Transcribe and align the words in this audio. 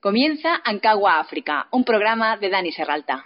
Comienza 0.00 0.60
Ancagua 0.64 1.18
África, 1.18 1.66
un 1.70 1.82
programa 1.82 2.36
de 2.36 2.50
Dani 2.50 2.72
Serralta. 2.72 3.24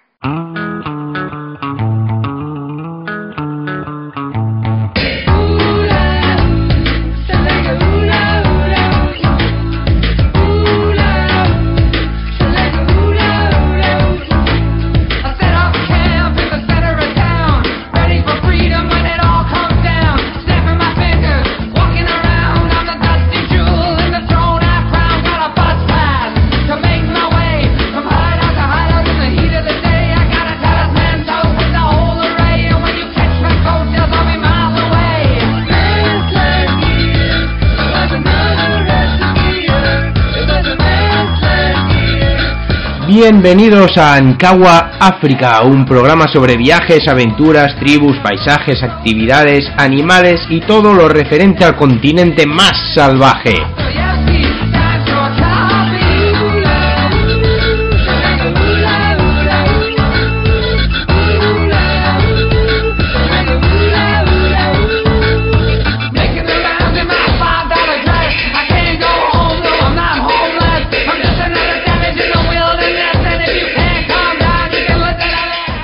Bienvenidos 43.21 43.99
a 43.99 44.15
Ankawa 44.15 44.93
África, 45.01 45.63
un 45.63 45.85
programa 45.85 46.29
sobre 46.33 46.57
viajes, 46.57 47.09
aventuras, 47.09 47.75
tribus, 47.81 48.17
paisajes, 48.23 48.81
actividades, 48.81 49.69
animales 49.77 50.47
y 50.49 50.61
todo 50.61 50.95
lo 50.95 51.09
referente 51.09 51.65
al 51.65 51.75
continente 51.75 52.47
más 52.47 52.95
salvaje. 52.95 53.57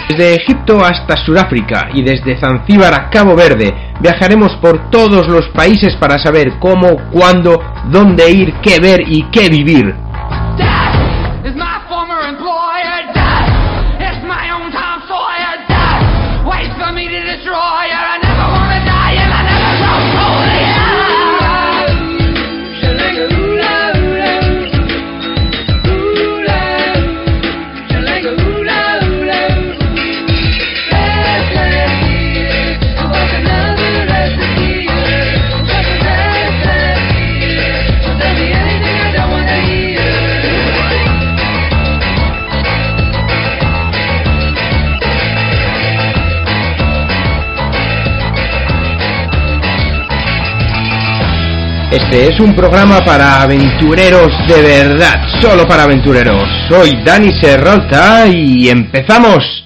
Desde 0.09 0.35
Egipto 0.35 0.85
hasta 0.85 1.17
Sudáfrica 1.25 1.89
y 1.95 2.03
desde 2.03 2.39
Zanzíbar 2.39 2.93
a 2.95 3.09
Cabo 3.09 3.35
Verde 3.35 3.75
viajaremos 4.01 4.53
por 4.61 4.91
todos 4.91 5.27
los 5.29 5.49
países 5.49 5.97
para 5.97 6.19
saber 6.19 6.59
cómo, 6.59 7.11
cuándo, 7.11 7.59
dónde 7.91 8.31
ir, 8.31 8.55
qué 8.63 8.79
ver 8.81 9.01
y 9.07 9.25
qué 9.31 9.49
vivir. 9.49 10.04
Este 51.95 52.25
es 52.27 52.41
un 52.41 52.57
programa 52.57 52.99
para 53.07 53.43
aventureros 53.43 54.27
de 54.49 54.63
verdad, 54.63 55.29
solo 55.41 55.65
para 55.65 55.85
aventureros. 55.85 56.43
Soy 56.69 56.91
Dani 57.05 57.33
Serralta 57.41 58.27
y 58.27 58.69
empezamos. 58.69 59.64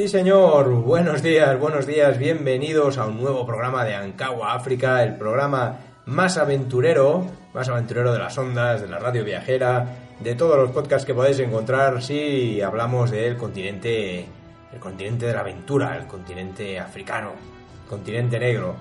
Sí, 0.00 0.08
señor. 0.08 0.70
Buenos 0.76 1.22
días, 1.22 1.60
buenos 1.60 1.86
días. 1.86 2.16
Bienvenidos 2.16 2.96
a 2.96 3.04
un 3.04 3.20
nuevo 3.20 3.44
programa 3.44 3.84
de 3.84 3.94
Ankawa 3.94 4.54
África, 4.54 5.02
el 5.02 5.16
programa 5.16 5.78
más 6.06 6.38
aventurero, 6.38 7.26
más 7.52 7.68
aventurero 7.68 8.10
de 8.10 8.18
las 8.18 8.38
ondas, 8.38 8.80
de 8.80 8.88
la 8.88 8.98
radio 8.98 9.22
viajera, 9.26 9.98
de 10.18 10.34
todos 10.34 10.56
los 10.56 10.70
podcasts 10.70 11.04
que 11.04 11.12
podéis 11.12 11.40
encontrar 11.40 12.02
si 12.02 12.62
hablamos 12.62 13.10
del 13.10 13.36
continente, 13.36 14.26
el 14.72 14.80
continente 14.80 15.26
de 15.26 15.34
la 15.34 15.40
aventura, 15.40 15.98
el 15.98 16.06
continente 16.06 16.78
africano, 16.78 17.32
el 17.82 17.86
continente 17.90 18.38
negro. 18.38 18.76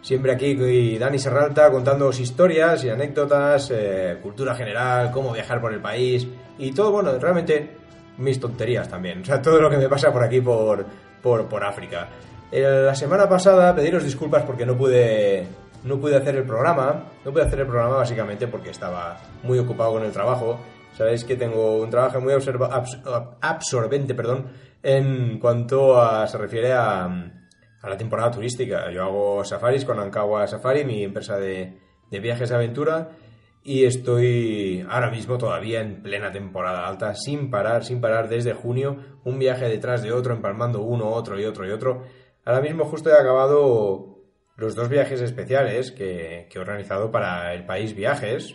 Siempre 0.00 0.32
aquí 0.32 0.96
Dani 0.96 1.18
Serralta 1.18 1.70
contándoos 1.70 2.18
historias 2.20 2.82
y 2.84 2.88
anécdotas, 2.88 3.70
eh, 3.70 4.16
cultura 4.22 4.54
general, 4.54 5.10
cómo 5.10 5.30
viajar 5.30 5.60
por 5.60 5.74
el 5.74 5.80
país 5.80 6.26
y 6.56 6.72
todo, 6.72 6.90
bueno, 6.90 7.18
realmente 7.18 7.83
mis 8.18 8.40
tonterías 8.40 8.88
también. 8.88 9.22
O 9.22 9.24
sea, 9.24 9.40
todo 9.40 9.60
lo 9.60 9.70
que 9.70 9.76
me 9.76 9.88
pasa 9.88 10.12
por 10.12 10.22
aquí, 10.22 10.40
por, 10.40 10.84
por, 11.22 11.48
por 11.48 11.64
África. 11.64 12.08
la 12.52 12.94
semana 12.94 13.28
pasada, 13.28 13.74
pediros 13.74 14.04
disculpas 14.04 14.42
porque 14.42 14.66
no 14.66 14.76
pude, 14.76 15.46
no 15.84 15.98
pude 15.98 16.16
hacer 16.16 16.36
el 16.36 16.44
programa. 16.44 17.04
No 17.24 17.32
pude 17.32 17.42
hacer 17.42 17.60
el 17.60 17.66
programa 17.66 17.96
básicamente 17.96 18.46
porque 18.46 18.70
estaba 18.70 19.18
muy 19.42 19.58
ocupado 19.58 19.92
con 19.92 20.04
el 20.04 20.12
trabajo. 20.12 20.58
Sabéis 20.96 21.24
que 21.24 21.36
tengo 21.36 21.80
un 21.80 21.90
trabajo 21.90 22.20
muy 22.20 22.32
absorbente 23.40 24.14
perdón, 24.14 24.46
en 24.82 25.40
cuanto 25.40 26.26
se 26.28 26.38
refiere 26.38 26.72
a, 26.72 27.04
a 27.04 27.88
la 27.88 27.96
temporada 27.96 28.30
turística. 28.30 28.90
Yo 28.92 29.02
hago 29.02 29.44
safaris 29.44 29.84
con 29.84 29.98
Ankawa 29.98 30.46
Safari, 30.46 30.84
mi 30.84 31.02
empresa 31.02 31.36
de, 31.36 31.80
de 32.10 32.20
viajes 32.20 32.48
de 32.48 32.54
aventura 32.54 33.10
y 33.66 33.86
estoy 33.86 34.84
ahora 34.90 35.10
mismo 35.10 35.38
todavía 35.38 35.80
en 35.80 36.02
plena 36.02 36.30
temporada 36.30 36.86
alta, 36.86 37.14
sin 37.14 37.50
parar, 37.50 37.82
sin 37.82 37.98
parar 37.98 38.28
desde 38.28 38.52
junio, 38.52 38.98
un 39.24 39.38
viaje 39.38 39.66
detrás 39.70 40.02
de 40.02 40.12
otro, 40.12 40.34
empalmando 40.34 40.82
uno, 40.82 41.08
otro 41.08 41.40
y 41.40 41.46
otro 41.46 41.66
y 41.66 41.70
otro. 41.70 42.04
Ahora 42.44 42.60
mismo 42.60 42.84
justo 42.84 43.08
he 43.08 43.14
acabado 43.14 44.18
los 44.56 44.74
dos 44.74 44.90
viajes 44.90 45.22
especiales 45.22 45.92
que, 45.92 46.46
he 46.54 46.58
organizado 46.58 47.10
para 47.10 47.54
el 47.54 47.64
país 47.64 47.94
Viajes, 47.94 48.54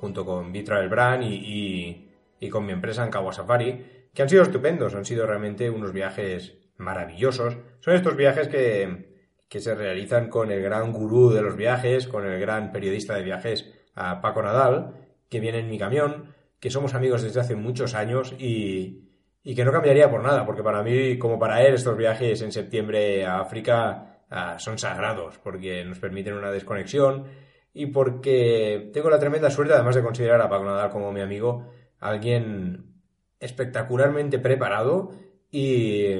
junto 0.00 0.24
con 0.24 0.52
Vitra 0.52 0.84
Brand 0.88 1.24
y, 1.24 2.08
y, 2.40 2.48
con 2.48 2.64
mi 2.64 2.72
empresa 2.72 3.04
en 3.04 3.10
Kawasafari, 3.10 4.08
que 4.14 4.22
han 4.22 4.28
sido 4.30 4.42
estupendos, 4.42 4.94
han 4.94 5.04
sido 5.04 5.26
realmente 5.26 5.68
unos 5.68 5.92
viajes 5.92 6.56
maravillosos. 6.78 7.58
Son 7.80 7.94
estos 7.94 8.16
viajes 8.16 8.48
que, 8.48 9.20
que 9.50 9.60
se 9.60 9.74
realizan 9.74 10.30
con 10.30 10.50
el 10.50 10.62
gran 10.62 10.92
gurú 10.92 11.30
de 11.30 11.42
los 11.42 11.56
viajes, 11.56 12.08
con 12.08 12.24
el 12.24 12.40
gran 12.40 12.72
periodista 12.72 13.14
de 13.14 13.22
viajes, 13.22 13.77
Paco 14.22 14.42
Nadal, 14.42 14.94
que 15.28 15.40
viene 15.40 15.58
en 15.58 15.70
mi 15.70 15.78
camión, 15.78 16.34
que 16.60 16.70
somos 16.70 16.94
amigos 16.94 17.22
desde 17.22 17.40
hace 17.40 17.56
muchos 17.56 17.94
años 17.94 18.34
y, 18.38 19.08
y 19.42 19.54
que 19.54 19.64
no 19.64 19.72
cambiaría 19.72 20.10
por 20.10 20.22
nada, 20.22 20.44
porque 20.44 20.62
para 20.62 20.82
mí, 20.82 21.18
como 21.18 21.38
para 21.38 21.62
él, 21.62 21.74
estos 21.74 21.96
viajes 21.96 22.42
en 22.42 22.52
septiembre 22.52 23.24
a 23.24 23.40
África 23.40 24.22
ah, 24.30 24.58
son 24.58 24.78
sagrados, 24.78 25.38
porque 25.38 25.84
nos 25.84 25.98
permiten 25.98 26.34
una 26.34 26.50
desconexión 26.50 27.26
y 27.72 27.86
porque 27.86 28.90
tengo 28.92 29.10
la 29.10 29.18
tremenda 29.18 29.50
suerte, 29.50 29.74
además 29.74 29.94
de 29.94 30.02
considerar 30.02 30.40
a 30.40 30.48
Paco 30.48 30.64
Nadal 30.64 30.90
como 30.90 31.12
mi 31.12 31.20
amigo, 31.20 31.70
alguien 32.00 33.02
espectacularmente 33.40 34.38
preparado 34.38 35.12
y 35.50 36.14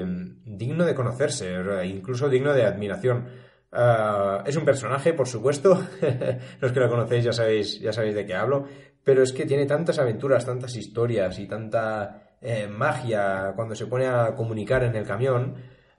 digno 0.45 0.85
de 0.85 0.95
conocerse, 0.95 1.55
incluso 1.85 2.29
digno 2.29 2.55
de 2.55 2.65
admiración. 2.65 3.29
Ah, 3.70 4.43
es 4.47 4.56
un 4.56 4.65
personaje, 4.65 5.12
por 5.12 5.29
supuesto, 5.29 5.79
los 6.61 6.73
que 6.73 6.81
lo 6.81 6.88
conocéis 6.88 7.25
ya 7.25 7.32
sabéis, 7.32 7.81
ya 7.81 7.93
sabéis 7.93 8.15
de 8.15 8.25
qué 8.25 8.35
hablo, 8.35 8.65
pero 9.05 9.23
es 9.23 9.32
que 9.32 9.44
tiene 9.44 9.67
tantas 9.67 9.99
aventuras, 9.99 10.47
tantas 10.47 10.75
historias 10.76 11.38
y 11.38 11.47
tanta 11.47 12.37
eh, 12.41 12.67
magia 12.67 13.53
cuando 13.55 13.75
se 13.75 13.87
pone 13.87 14.06
a 14.06 14.35
comunicar 14.35 14.85
en 14.85 14.97
el 14.97 15.06
camión 15.06 15.56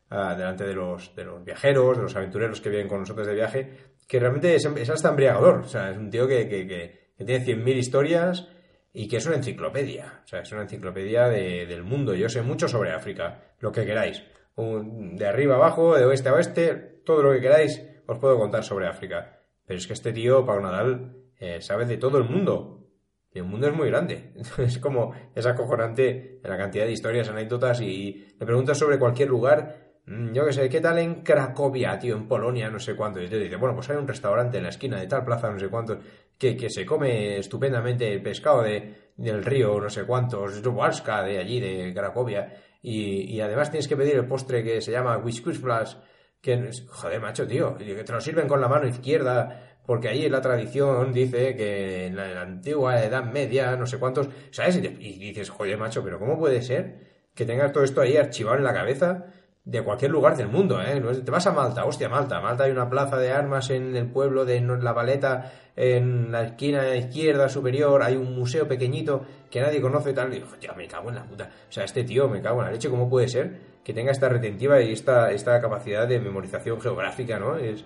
ah, 0.10 0.36
delante 0.36 0.66
de 0.66 0.74
los, 0.74 1.16
de 1.16 1.24
los 1.25 1.44
viajeros, 1.44 1.98
de 1.98 2.04
los 2.04 2.16
aventureros 2.16 2.60
que 2.62 2.69
vienen 2.69 2.88
con 2.88 3.01
nosotros 3.01 3.27
de 3.27 3.36
viaje, 3.36 3.74
que 4.07 4.19
realmente 4.19 4.56
es, 4.56 4.65
hasta 4.65 5.10
embriagador. 5.10 5.60
O 5.60 5.68
sea, 5.68 5.92
es 5.92 5.98
un 5.98 6.10
tío 6.10 6.27
que, 6.27 6.48
que, 6.48 6.65
que, 6.65 7.13
que 7.18 7.25
tiene 7.25 7.45
100.000 7.45 7.75
historias 7.75 8.48
y 8.94 9.07
que 9.07 9.18
es 9.18 9.25
una 9.27 9.36
enciclopedia. 9.36 10.22
O 10.24 10.27
sea, 10.27 10.42
es 10.42 10.51
una 10.51 10.63
enciclopedia 10.63 11.27
del 11.27 11.83
mundo. 11.83 12.15
Yo 12.15 12.30
sé 12.30 12.42
mucho 12.42 12.68
sobre 12.68 12.92
África, 12.92 13.54
lo 13.60 13.72
que 13.72 13.86
queráis. 13.86 14.24
De 14.60 15.26
arriba 15.26 15.56
abajo, 15.56 15.96
de 15.96 16.06
oeste 16.06 16.30
a 16.30 16.34
oeste, 16.34 17.02
todo 17.06 17.24
lo 17.24 17.32
que 17.32 17.42
queráis, 17.42 17.82
os 18.08 18.18
puedo 18.20 18.38
contar 18.38 18.64
sobre 18.64 18.88
África. 18.88 19.40
Pero 19.66 19.78
es 19.78 19.88
que 19.88 19.94
este 19.94 20.12
tío, 20.12 20.46
Pablo 20.46 20.64
Nadal, 20.64 21.16
eh, 21.40 21.62
sabe 21.62 21.86
de 21.86 21.98
todo 21.98 22.18
el 22.18 22.26
mundo. 22.26 22.88
Y 23.32 23.40
el 23.40 23.46
mundo 23.46 23.68
es 23.68 23.74
muy 23.74 23.90
grande. 23.90 24.34
es 24.58 24.80
como, 24.80 25.14
es 25.36 25.46
acojonante 25.46 26.40
la 26.44 26.58
cantidad 26.58 26.86
de 26.86 26.92
historias, 26.92 27.30
anécdotas 27.30 27.82
y 27.82 28.28
le 28.40 28.46
preguntas 28.46 28.78
sobre 28.78 28.98
cualquier 28.98 29.30
lugar 29.30 29.90
Mm, 30.10 30.34
yo 30.34 30.44
qué 30.44 30.54
sé, 30.54 30.70
¿qué 30.70 30.82
tal 30.82 30.98
en 30.98 31.22
Cracovia, 31.22 32.00
tío, 32.00 32.16
en 32.16 32.28
Polonia, 32.28 32.68
no 32.72 32.80
sé 32.80 32.96
cuánto? 32.96 33.22
Y 33.22 33.28
te 33.30 33.38
dice, 33.38 33.58
bueno, 33.58 33.76
pues 33.76 33.92
hay 33.92 33.98
un 33.98 34.08
restaurante 34.08 34.58
en 34.58 34.64
la 34.64 34.70
esquina 34.70 35.00
de 35.00 35.06
tal 35.06 35.24
plaza, 35.24 35.52
no 35.52 35.60
sé 35.60 35.68
cuánto, 35.70 36.00
que, 36.36 36.58
que 36.58 36.68
se 36.72 36.84
come 36.84 37.38
estupendamente 37.38 38.12
el 38.12 38.24
pescado 38.24 38.64
de, 38.64 39.12
del 39.18 39.46
río, 39.46 39.80
no 39.80 39.88
sé 39.88 40.06
cuántos, 40.06 40.64
de 40.64 41.38
allí, 41.38 41.60
de 41.60 41.94
Cracovia, 41.94 42.52
y, 42.81 43.36
y, 43.36 43.42
además 43.42 43.72
tienes 43.72 43.88
que 43.88 43.98
pedir 43.98 44.16
el 44.16 44.26
postre 44.26 44.64
que 44.64 44.81
se 44.81 44.92
llama 44.92 45.18
Whiskusflash, 45.18 45.96
que, 46.42 46.72
joder, 46.88 47.22
macho, 47.22 47.46
tío, 47.46 47.78
que 47.78 48.04
te 48.04 48.14
lo 48.14 48.22
sirven 48.22 48.48
con 48.48 48.62
la 48.62 48.68
mano 48.68 48.88
izquierda, 48.88 49.80
porque 49.86 50.08
ahí 50.08 50.30
la 50.30 50.42
tradición 50.42 51.12
dice 51.12 51.56
que 51.56 52.06
en 52.08 52.16
la, 52.16 52.42
antigua 52.42 53.04
Edad 53.04 53.26
Media, 53.26 53.76
no 53.76 53.86
sé 53.86 53.98
cuántos, 53.98 54.30
¿sabes? 54.52 54.78
Y, 54.78 54.88
y 54.88 55.20
dices, 55.20 55.50
joder, 55.50 55.78
macho, 55.78 56.04
pero 56.04 56.20
¿cómo 56.20 56.38
puede 56.38 56.62
ser 56.62 57.30
que 57.36 57.46
tengas 57.46 57.72
todo 57.74 57.84
esto 57.84 58.02
ahí 58.02 58.16
archivado 58.18 58.58
en 58.58 58.64
la 58.64 58.74
cabeza? 58.74 59.25
De 59.69 59.83
cualquier 59.83 60.12
lugar 60.12 60.36
del 60.36 60.48
mundo, 60.48 60.81
¿eh? 60.81 61.00
Te 61.24 61.31
vas 61.31 61.45
a 61.45 61.51
Malta, 61.51 61.86
hostia, 61.86 62.10
Malta. 62.10 62.42
Malta 62.42 62.63
hay 62.63 62.71
una 62.71 62.89
plaza 62.89 63.18
de 63.18 63.31
armas 63.31 63.69
en 63.69 63.95
el 63.95 64.07
pueblo 64.07 64.44
de 64.45 64.60
La 64.62 64.94
Valeta, 64.94 65.51
en 65.75 66.31
la 66.31 66.44
esquina 66.44 66.95
izquierda 66.95 67.50
superior, 67.50 68.01
hay 68.01 68.16
un 68.16 68.36
museo 68.36 68.68
pequeñito 68.68 69.21
que 69.50 69.62
nadie 69.62 69.80
conoce 69.80 70.12
y 70.12 70.13
tal. 70.13 70.30
Y 70.33 70.38
digo, 70.38 70.48
ya 70.60 70.74
me 70.74 70.88
cago 70.88 71.10
en 71.10 71.16
la 71.16 71.24
puta. 71.24 71.50
O 71.69 71.71
sea, 71.71 71.83
este 71.83 72.04
tío, 72.04 72.27
me 72.27 72.42
cago 72.42 72.60
en 72.60 72.66
la 72.66 72.71
leche, 72.71 72.89
¿cómo 72.89 73.10
puede 73.10 73.27
ser 73.27 73.69
que 73.83 73.94
tenga 73.94 74.12
esta 74.12 74.30
retentiva 74.30 74.81
y 74.81 74.92
esta, 74.92 75.31
esta 75.31 75.60
capacidad 75.62 76.07
de 76.07 76.19
memorización 76.19 76.80
geográfica, 76.81 77.39
¿no? 77.39 77.57
Es, 77.57 77.83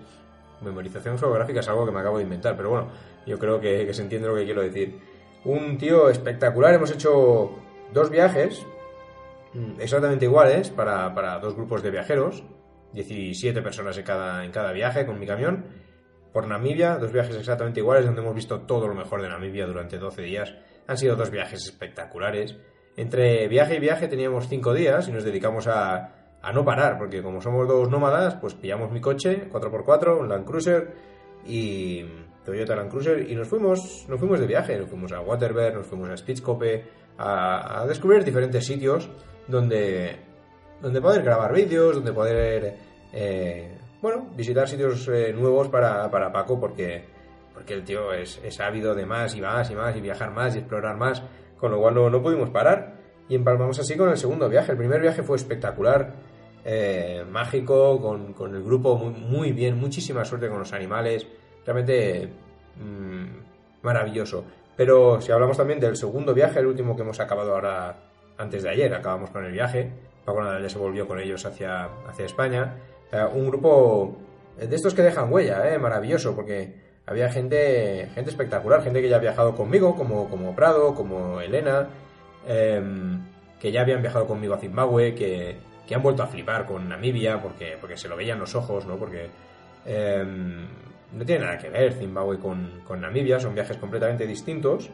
memorización 0.60 1.18
geográfica 1.18 1.60
es 1.60 1.68
algo 1.68 1.86
que 1.86 1.92
me 1.92 2.00
acabo 2.00 2.18
de 2.18 2.24
inventar, 2.24 2.56
pero 2.56 2.70
bueno, 2.70 2.88
yo 3.26 3.38
creo 3.38 3.60
que, 3.60 3.92
se 3.92 4.02
entiende 4.02 4.28
lo 4.28 4.34
que 4.34 4.44
quiero 4.44 4.62
decir. 4.62 4.98
Un 5.44 5.78
tío 5.78 6.08
espectacular, 6.08 6.74
hemos 6.74 6.90
hecho 6.90 7.52
dos 7.92 8.10
viajes, 8.10 8.66
exactamente 9.78 10.24
iguales 10.24 10.70
para, 10.70 11.14
para, 11.14 11.38
dos 11.38 11.54
grupos 11.54 11.82
de 11.82 11.90
viajeros, 11.90 12.44
17 12.92 13.62
personas 13.62 13.96
en 13.98 14.04
cada, 14.04 14.44
en 14.44 14.50
cada 14.50 14.72
viaje 14.72 15.06
con 15.06 15.18
mi 15.18 15.26
camión, 15.26 15.64
por 16.32 16.48
Namibia, 16.48 16.96
dos 16.96 17.12
viajes 17.12 17.36
exactamente 17.36 17.80
iguales 17.80 18.04
donde 18.04 18.20
hemos 18.20 18.34
visto 18.34 18.62
todo 18.62 18.88
lo 18.88 18.94
mejor 18.94 19.22
de 19.22 19.28
Namibia 19.28 19.66
durante 19.66 19.98
12 19.98 20.22
días. 20.22 20.54
Han 20.86 20.98
sido 20.98 21.14
dos 21.14 21.30
viajes 21.30 21.64
espectaculares. 21.64 22.56
Entre 22.96 23.46
viaje 23.48 23.76
y 23.76 23.80
viaje 23.80 24.08
teníamos 24.08 24.48
5 24.48 24.74
días 24.74 25.08
y 25.08 25.12
nos 25.12 25.24
dedicamos 25.24 25.68
a, 25.68 26.38
a 26.42 26.52
no 26.52 26.64
parar, 26.64 26.98
porque 26.98 27.22
como 27.22 27.40
somos 27.40 27.68
dos 27.68 27.88
nómadas, 27.88 28.34
pues 28.34 28.54
pillamos 28.54 28.90
mi 28.90 29.00
coche, 29.00 29.48
4x4, 29.50 30.18
un 30.18 30.28
Land 30.28 30.44
Cruiser 30.44 30.94
y 31.46 32.04
Toyota 32.44 32.76
Land 32.76 32.90
Cruiser 32.90 33.30
y 33.30 33.34
nos 33.34 33.48
fuimos, 33.48 34.06
nos 34.08 34.18
fuimos 34.18 34.40
de 34.40 34.46
viaje, 34.46 34.76
nos 34.76 34.90
fuimos 34.90 35.12
a 35.12 35.20
Waterberg, 35.20 35.76
nos 35.76 35.86
fuimos 35.86 36.10
a 36.10 36.16
Spitzkoppe, 36.16 36.84
a, 37.16 37.82
a 37.82 37.86
descubrir 37.86 38.24
diferentes 38.24 38.66
sitios 38.66 39.08
donde, 39.48 40.16
donde 40.80 41.00
poder 41.00 41.22
grabar 41.22 41.52
vídeos, 41.52 41.96
donde 41.96 42.12
poder, 42.12 42.74
eh, 43.12 43.76
bueno, 44.00 44.28
visitar 44.34 44.68
sitios 44.68 45.08
eh, 45.08 45.32
nuevos 45.32 45.68
para, 45.68 46.10
para, 46.10 46.32
Paco, 46.32 46.58
porque, 46.58 47.04
porque 47.52 47.74
el 47.74 47.84
tío 47.84 48.12
es, 48.12 48.40
es, 48.44 48.60
ávido 48.60 48.94
de 48.94 49.06
más 49.06 49.34
y 49.34 49.40
más 49.40 49.70
y 49.70 49.74
más, 49.74 49.96
y 49.96 50.00
viajar 50.00 50.30
más 50.30 50.54
y 50.54 50.58
explorar 50.58 50.96
más, 50.96 51.22
con 51.58 51.70
lo 51.70 51.80
cual 51.80 51.94
no, 51.94 52.10
no 52.10 52.22
pudimos 52.22 52.50
parar. 52.50 52.94
Y 53.28 53.34
empalmamos 53.34 53.78
así 53.78 53.96
con 53.96 54.10
el 54.10 54.18
segundo 54.18 54.48
viaje. 54.50 54.72
El 54.72 54.78
primer 54.78 55.00
viaje 55.00 55.22
fue 55.22 55.36
espectacular, 55.36 56.12
eh, 56.64 57.24
mágico, 57.30 58.00
con, 58.00 58.34
con, 58.34 58.54
el 58.54 58.62
grupo 58.62 58.96
muy, 58.96 59.12
muy, 59.12 59.52
bien, 59.52 59.78
muchísima 59.78 60.24
suerte 60.24 60.48
con 60.48 60.58
los 60.58 60.72
animales, 60.74 61.26
realmente 61.64 62.28
mmm, 62.78 63.82
maravilloso. 63.82 64.44
Pero 64.76 65.20
si 65.20 65.32
hablamos 65.32 65.56
también 65.56 65.80
del 65.80 65.96
segundo 65.96 66.34
viaje, 66.34 66.60
el 66.60 66.66
último 66.66 66.96
que 66.96 67.02
hemos 67.02 67.20
acabado 67.20 67.54
ahora 67.54 67.96
antes 68.38 68.62
de 68.62 68.70
ayer, 68.70 68.94
acabamos 68.94 69.30
con 69.30 69.44
el 69.44 69.52
viaje, 69.52 69.90
Paco 70.24 70.42
Nadal 70.42 70.68
se 70.68 70.78
volvió 70.78 71.06
con 71.06 71.20
ellos 71.20 71.44
hacia, 71.44 71.88
hacia 72.08 72.24
España, 72.24 72.76
eh, 73.12 73.24
un 73.32 73.46
grupo 73.46 74.16
de 74.56 74.74
estos 74.74 74.94
que 74.94 75.02
dejan 75.02 75.32
huella, 75.32 75.72
eh, 75.72 75.78
maravilloso, 75.78 76.34
porque 76.34 76.74
había 77.06 77.30
gente, 77.30 78.08
gente 78.14 78.30
espectacular, 78.30 78.82
gente 78.82 79.02
que 79.02 79.08
ya 79.08 79.16
ha 79.16 79.20
viajado 79.20 79.54
conmigo, 79.54 79.94
como, 79.96 80.28
como 80.30 80.54
Prado, 80.54 80.94
como 80.94 81.40
Elena, 81.40 81.88
em, 82.46 83.20
que 83.60 83.72
ya 83.72 83.82
habían 83.82 84.00
viajado 84.00 84.26
conmigo 84.26 84.54
a 84.54 84.58
Zimbabue, 84.58 85.14
que, 85.14 85.56
que, 85.86 85.94
han 85.94 86.02
vuelto 86.02 86.22
a 86.22 86.26
flipar 86.26 86.66
con 86.66 86.88
Namibia, 86.88 87.42
porque, 87.42 87.76
porque 87.80 87.96
se 87.96 88.08
lo 88.08 88.16
veían 88.16 88.38
los 88.38 88.54
ojos, 88.54 88.86
¿no? 88.86 88.96
Porque 88.96 89.28
em, 89.84 90.66
no 91.12 91.24
tiene 91.24 91.44
nada 91.44 91.58
que 91.58 91.68
ver 91.68 91.92
Zimbabue 91.92 92.38
con, 92.38 92.82
con 92.86 93.00
Namibia, 93.00 93.38
son 93.38 93.54
viajes 93.54 93.76
completamente 93.76 94.26
distintos, 94.26 94.90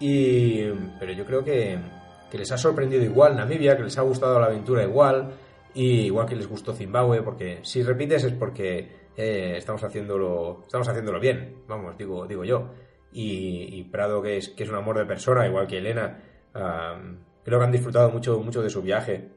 y, 0.00 0.64
pero 0.98 1.12
yo 1.12 1.24
creo 1.24 1.44
que, 1.44 1.78
que 2.36 2.40
les 2.40 2.52
ha 2.52 2.58
sorprendido 2.58 3.02
igual 3.02 3.34
Namibia, 3.34 3.76
que 3.76 3.82
les 3.82 3.96
ha 3.96 4.02
gustado 4.02 4.38
la 4.38 4.46
aventura 4.46 4.82
igual, 4.82 5.32
y 5.74 6.02
igual 6.02 6.26
que 6.26 6.36
les 6.36 6.46
gustó 6.46 6.74
Zimbabue, 6.74 7.22
porque 7.22 7.60
si 7.62 7.82
repites 7.82 8.24
es 8.24 8.34
porque 8.34 8.88
eh, 9.16 9.54
estamos, 9.56 9.82
haciéndolo, 9.82 10.64
estamos 10.66 10.86
haciéndolo 10.86 11.18
bien, 11.18 11.62
vamos, 11.66 11.96
digo, 11.96 12.26
digo 12.26 12.44
yo. 12.44 12.70
Y, 13.12 13.82
Prado, 13.84 14.20
que 14.20 14.36
es, 14.36 14.50
que 14.50 14.64
es 14.64 14.68
un 14.68 14.74
amor 14.74 14.98
de 14.98 15.06
persona, 15.06 15.46
igual 15.46 15.66
que 15.66 15.78
Elena, 15.78 16.20
creo 16.52 17.58
que 17.58 17.64
han 17.64 17.72
disfrutado 17.72 18.10
mucho, 18.10 18.38
mucho 18.40 18.62
de 18.62 18.68
su 18.68 18.82
viaje. 18.82 19.30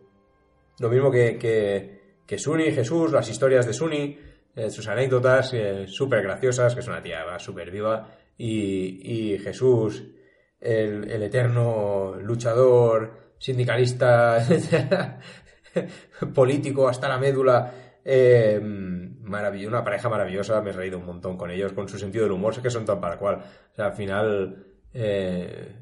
Lo 0.80 0.90
mismo 0.90 1.10
que, 1.10 1.38
que, 1.38 2.18
que 2.26 2.38
Suni, 2.38 2.72
Jesús, 2.74 3.14
las 3.14 3.30
historias 3.30 3.66
de 3.66 3.72
Suni, 3.72 4.20
eh, 4.54 4.70
sus 4.70 4.86
anécdotas 4.90 5.54
eh, 5.54 5.88
súper 5.88 6.24
graciosas, 6.24 6.74
que 6.74 6.82
es 6.82 6.88
una 6.90 7.02
tía 7.02 7.40
súper 7.40 7.72
viva, 7.72 8.10
y 8.38 9.38
Jesús 9.42 10.04
el, 10.60 11.24
eterno 11.24 12.16
luchador, 12.16 13.34
sindicalista, 13.38 14.46
político 16.34 16.88
hasta 16.88 17.08
la 17.08 17.18
médula. 17.18 17.74
Eh, 18.04 18.60
una 18.62 19.84
pareja 19.84 20.10
maravillosa, 20.10 20.62
me 20.62 20.72
he 20.72 20.74
reído 20.74 20.98
un 20.98 21.06
montón 21.06 21.38
con 21.38 21.52
ellos, 21.52 21.74
con 21.74 21.88
su 21.88 22.00
sentido 22.00 22.24
del 22.24 22.34
humor, 22.34 22.56
sé 22.56 22.62
que 22.62 22.70
son 22.70 22.86
tan 22.86 23.00
para 23.00 23.18
cual. 23.18 23.36
O 23.72 23.76
sea, 23.76 23.88
al 23.88 23.94
final, 23.94 24.66
eh, 24.94 25.76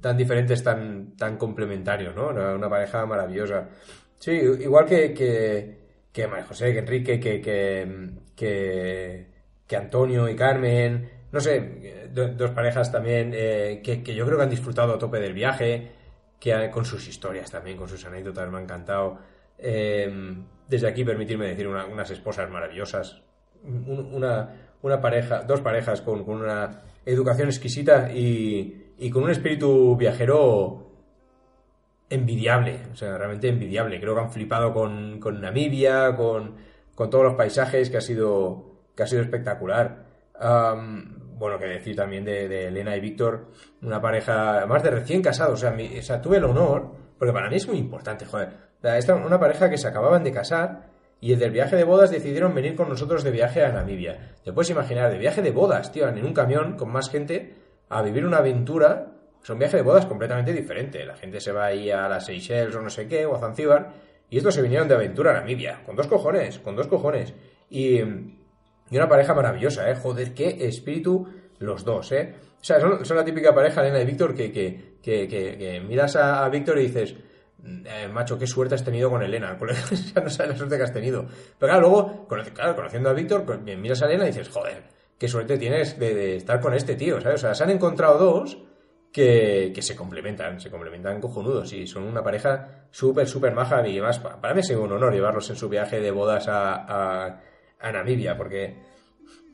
tan 0.00 0.16
diferentes, 0.16 0.62
tan, 0.62 1.16
tan 1.16 1.36
complementarios, 1.36 2.14
¿no? 2.14 2.28
Una, 2.28 2.68
pareja 2.68 3.06
maravillosa. 3.06 3.68
Sí, 4.18 4.32
igual 4.32 4.86
que, 4.86 5.14
que, 5.14 6.06
que 6.12 6.26
María 6.26 6.46
José, 6.46 6.72
que 6.72 6.80
Enrique, 6.80 7.20
que, 7.20 7.40
que, 7.40 8.10
que, 8.34 9.26
que 9.66 9.76
Antonio 9.76 10.28
y 10.28 10.34
Carmen, 10.34 11.19
no 11.32 11.40
sé, 11.40 12.10
dos 12.12 12.50
parejas 12.50 12.90
también 12.90 13.32
eh, 13.34 13.80
que, 13.82 14.02
yo 14.14 14.26
creo 14.26 14.36
que 14.38 14.44
han 14.44 14.50
disfrutado 14.50 14.94
a 14.94 14.98
tope 14.98 15.20
del 15.20 15.32
viaje, 15.32 15.92
que 16.38 16.70
con 16.70 16.84
sus 16.84 17.06
historias 17.06 17.50
también, 17.50 17.76
con 17.76 17.88
sus 17.88 18.04
anécdotas, 18.04 18.50
me 18.50 18.58
ha 18.58 18.62
encantado. 18.62 19.18
Em, 19.58 20.44
desde 20.68 20.88
aquí 20.88 21.04
permitirme 21.04 21.46
decir 21.46 21.68
unas 21.68 22.10
esposas 22.10 22.48
maravillosas, 22.50 23.22
una, 23.62 24.54
una 24.82 25.00
pareja, 25.00 25.42
dos 25.42 25.60
parejas 25.60 26.00
con, 26.00 26.20
una 26.28 26.82
educación 27.04 27.48
exquisita 27.48 28.12
y, 28.12 28.92
y 28.98 29.10
con 29.10 29.24
un 29.24 29.30
espíritu 29.30 29.96
viajero 29.96 30.90
envidiable, 32.10 32.80
o 32.92 32.96
sea, 32.96 33.16
realmente 33.16 33.48
envidiable. 33.48 34.00
Creo 34.00 34.14
que 34.14 34.20
han 34.20 34.32
flipado 34.32 34.74
con, 34.74 35.20
con 35.20 35.40
Namibia, 35.40 36.14
con, 36.16 36.56
con, 36.94 37.08
todos 37.08 37.24
los 37.24 37.34
paisajes, 37.34 37.88
que 37.88 37.96
ha 37.96 38.00
sido, 38.00 38.74
que 38.96 39.04
ha 39.04 39.06
sido 39.06 39.22
espectacular. 39.22 40.04
Bueno, 41.40 41.58
que 41.58 41.64
decir 41.64 41.96
también 41.96 42.24
de, 42.24 42.68
Elena 42.68 42.96
y 42.96 43.00
Víctor, 43.00 43.46
una 43.82 44.00
pareja, 44.00 44.66
más 44.66 44.82
de 44.82 44.90
recién 44.90 45.22
casados, 45.22 45.64
o 45.64 46.02
sea, 46.02 46.22
tuve 46.22 46.36
el 46.36 46.44
honor, 46.44 46.92
porque 47.18 47.32
para 47.32 47.48
mí 47.48 47.56
es 47.56 47.66
muy 47.66 47.78
importante, 47.78 48.26
joder, 48.26 48.50
esta, 48.82 49.14
una 49.14 49.40
pareja 49.40 49.68
que 49.68 49.78
se 49.78 49.88
acababan 49.88 50.22
de 50.22 50.32
casar 50.32 50.90
y 51.20 51.32
el 51.32 51.38
del 51.38 51.50
viaje 51.50 51.76
de 51.76 51.84
bodas 51.84 52.10
decidieron 52.10 52.54
venir 52.54 52.76
con 52.76 52.88
nosotros 52.88 53.24
de 53.24 53.30
viaje 53.30 53.64
a 53.64 53.72
Namibia. 53.72 54.36
Te 54.44 54.52
puedes 54.52 54.70
imaginar, 54.70 55.10
de 55.10 55.18
viaje 55.18 55.42
de 55.42 55.50
bodas, 55.50 55.90
tío, 55.90 56.08
en 56.08 56.24
un 56.24 56.32
camión 56.32 56.76
con 56.76 56.90
más 56.90 57.10
gente, 57.10 57.56
a 57.88 58.02
vivir 58.02 58.24
una 58.24 58.38
aventura 58.38 59.12
es 59.42 59.48
un 59.48 59.58
viaje 59.58 59.78
de 59.78 59.82
bodas 59.82 60.06
completamente 60.06 60.52
diferente. 60.52 61.04
La 61.04 61.16
gente 61.16 61.40
se 61.40 61.52
va 61.52 61.66
ahí 61.66 61.90
a 61.90 62.08
las 62.08 62.26
Seychelles 62.26 62.74
o 62.74 62.82
no 62.82 62.90
sé 62.90 63.08
qué, 63.08 63.24
o 63.24 63.34
a 63.34 63.40
Zanzíbar, 63.40 63.92
y 64.28 64.36
estos 64.36 64.54
se 64.54 64.62
vinieron 64.62 64.86
de 64.86 64.94
aventura 64.94 65.30
a 65.30 65.34
Namibia, 65.40 65.82
con 65.84 65.96
dos 65.96 66.06
cojones, 66.06 66.58
con 66.58 66.76
dos 66.76 66.86
cojones. 66.86 67.32
Y, 67.70 68.00
y 68.90 68.96
una 68.96 69.08
pareja 69.08 69.34
maravillosa, 69.34 69.90
¿eh? 69.90 69.94
Joder, 69.94 70.34
qué 70.34 70.66
espíritu 70.66 71.26
los 71.58 71.84
dos, 71.84 72.12
¿eh? 72.12 72.34
O 72.60 72.64
sea, 72.64 72.80
son, 72.80 73.16
la 73.16 73.24
típica 73.24 73.54
pareja, 73.54 73.80
Elena 73.80 74.00
y 74.00 74.04
Víctor, 74.04 74.34
que, 74.34 74.50
que, 74.52 74.98
que, 75.02 75.28
que 75.28 75.80
miras 75.80 76.16
a, 76.16 76.48
Víctor 76.48 76.78
y 76.78 76.88
dices, 76.88 77.14
eh, 77.64 78.08
macho, 78.08 78.38
qué 78.38 78.46
suerte 78.46 78.74
has 78.74 78.84
tenido 78.84 79.08
con 79.08 79.22
Elena. 79.22 79.56
no 79.58 80.30
sabes 80.30 80.50
la 80.50 80.56
suerte 80.56 80.76
que 80.76 80.82
has 80.82 80.92
tenido. 80.92 81.26
Pero 81.58 81.72
claro, 81.72 81.80
luego, 81.80 82.28
claro, 82.54 82.76
conociendo 82.76 83.10
a 83.10 83.12
Víctor, 83.14 83.44
pues, 83.44 83.60
miras 83.60 84.02
a 84.02 84.06
Elena 84.06 84.24
y 84.24 84.28
dices, 84.28 84.48
joder, 84.48 84.82
qué 85.18 85.28
suerte 85.28 85.58
tienes 85.58 85.98
de, 85.98 86.36
estar 86.36 86.60
con 86.60 86.74
este 86.74 86.96
tío, 86.96 87.20
¿sabes? 87.20 87.40
O 87.40 87.46
sea, 87.46 87.54
se 87.54 87.64
han 87.64 87.70
encontrado 87.70 88.18
dos 88.18 88.58
que, 89.12 89.72
se 89.80 89.96
complementan, 89.96 90.60
se 90.60 90.70
complementan 90.70 91.20
cojonudos 91.20 91.72
y 91.72 91.86
son 91.86 92.04
una 92.04 92.22
pareja 92.22 92.86
súper, 92.90 93.26
súper 93.26 93.54
maja 93.54 93.86
y 93.86 93.98
además 93.98 94.18
para 94.18 94.54
mí 94.54 94.60
es 94.60 94.70
un 94.70 94.92
honor 94.92 95.12
llevarlos 95.12 95.50
en 95.50 95.56
su 95.56 95.68
viaje 95.68 96.00
de 96.00 96.10
bodas 96.10 96.46
a, 96.48 97.40
Namibia 97.82 98.36
porque, 98.36 98.76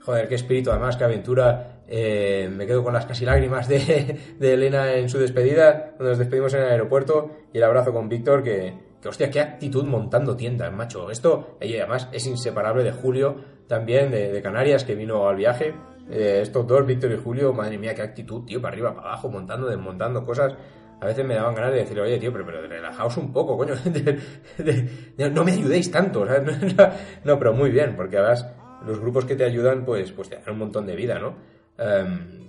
joder, 0.01 0.29
qué 0.29 0.35
espíritu, 0.35 0.71
además, 0.71 0.97
qué 0.97 1.05
aventura. 1.05 1.83
Eh, 1.89 2.51
me 2.53 2.67
quedo 2.67 2.83
con 2.83 2.93
las 2.93 3.07
casi 3.07 3.25
lágrimas 3.25 3.69
de, 3.69 4.19
Elena 4.41 4.95
en 4.95 5.09
su 5.09 5.19
despedida, 5.19 5.93
cuando 5.97 6.11
nos 6.11 6.19
despedimos 6.19 6.53
en 6.55 6.63
el 6.63 6.69
aeropuerto 6.69 7.31
y 7.53 7.59
el 7.59 7.65
abrazo 7.65 7.93
con 7.93 8.09
Víctor 8.09 8.43
que, 8.43 8.75
que 9.01 9.09
hostia, 9.09 9.31
qué 9.31 9.41
actitud 9.41 9.85
montando 9.85 10.37
tiendas, 10.37 10.73
macho. 10.73 11.11
Esto, 11.11 11.57
y 11.61 11.77
además, 11.77 12.09
es 12.13 12.27
inseparable 12.27 12.83
de 12.83 12.93
Julio, 12.93 13.37
también 13.69 14.11
de, 14.11 14.33
de 14.33 14.43
Canarias, 14.43 14.85
que 14.85 14.95
vino 14.95 15.29
al 15.29 15.37
viaje 15.37 15.75
eh, 16.09 16.41
estos 16.43 16.67
dos, 16.67 16.87
Víctor 16.87 17.13
y 17.13 17.17
Julio, 17.17 17.53
madre 17.53 17.79
mía, 17.79 17.95
qué 17.95 18.03
actitud, 18.03 18.45
tío, 18.45 18.61
para 18.61 18.73
arriba, 18.73 18.95
para 18.95 19.09
abajo, 19.09 19.29
montando, 19.29 19.67
desmontando 19.67 20.25
cosas. 20.25 20.55
A 21.01 21.07
veces 21.07 21.27
me 21.27 21.35
daban 21.35 21.55
ganas 21.55 21.73
de 21.73 21.79
decir, 21.81 22.01
oye, 22.01 22.19
tío, 22.19 22.33
pero, 22.33 22.47
pero 22.47 22.67
relajaos 22.67 23.17
un 23.19 23.33
poco, 23.33 23.57
coño. 23.57 23.75
no 25.33 25.45
me 25.45 25.53
ayudéis 25.53 25.91
tanto, 25.91 26.25
No, 27.25 27.39
pero 27.39 27.53
muy 27.53 27.71
bien, 27.71 27.95
porque 27.97 28.17
además 28.17 28.47
los 28.87 29.01
grupos 29.01 29.25
que 29.25 29.37
te 29.37 29.45
ayudan, 29.45 29.85
pues, 29.85 30.13
pues 30.13 30.31
te 30.31 30.37
dan 30.37 30.55
un 30.55 30.59
montón 30.59 30.87
de 30.87 30.97
vida, 30.97 31.19
¿no? 31.19 31.37
Em, 31.77 32.47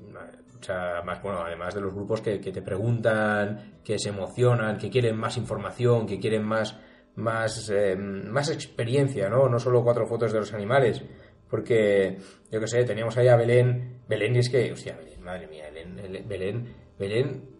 o 0.60 0.63
sea, 0.63 1.01
más, 1.06 1.22
bueno, 1.22 1.39
además 1.42 1.75
de 1.75 1.82
los 1.82 1.94
grupos 1.94 2.22
que, 2.22 2.39
te 2.39 2.62
preguntan, 2.62 3.80
que 3.84 4.00
se 4.00 4.10
emocionan, 4.10 4.77
que 4.77 4.89
quieren 4.89 5.18
más 5.18 5.38
información, 5.38 6.08
que 6.08 6.20
quieren 6.20 6.44
más, 6.44 6.80
más, 7.16 7.70
em, 7.70 8.27
más 8.30 8.50
experiencia, 8.50 9.30
¿no? 9.30 9.48
No 9.50 9.60
solo 9.60 9.84
cuatro 9.84 10.08
fotos 10.08 10.32
de 10.32 10.39
los 10.39 10.54
animales. 10.54 11.04
Porque, 11.50 12.18
yo 12.51 12.60
qué 12.60 12.68
sé, 12.68 12.84
teníamos 12.84 13.18
ahí 13.18 13.27
a 13.27 13.38
Belén. 13.38 14.01
Belén, 14.08 14.36
y 14.36 14.39
es 14.39 14.50
que, 14.50 14.72
hostia, 14.72 14.98
Belén, 14.98 15.22
madre 15.22 15.48
mía, 15.48 15.66
Belén, 15.72 16.27
Belén, 16.27 16.75
Belén. 16.98 17.58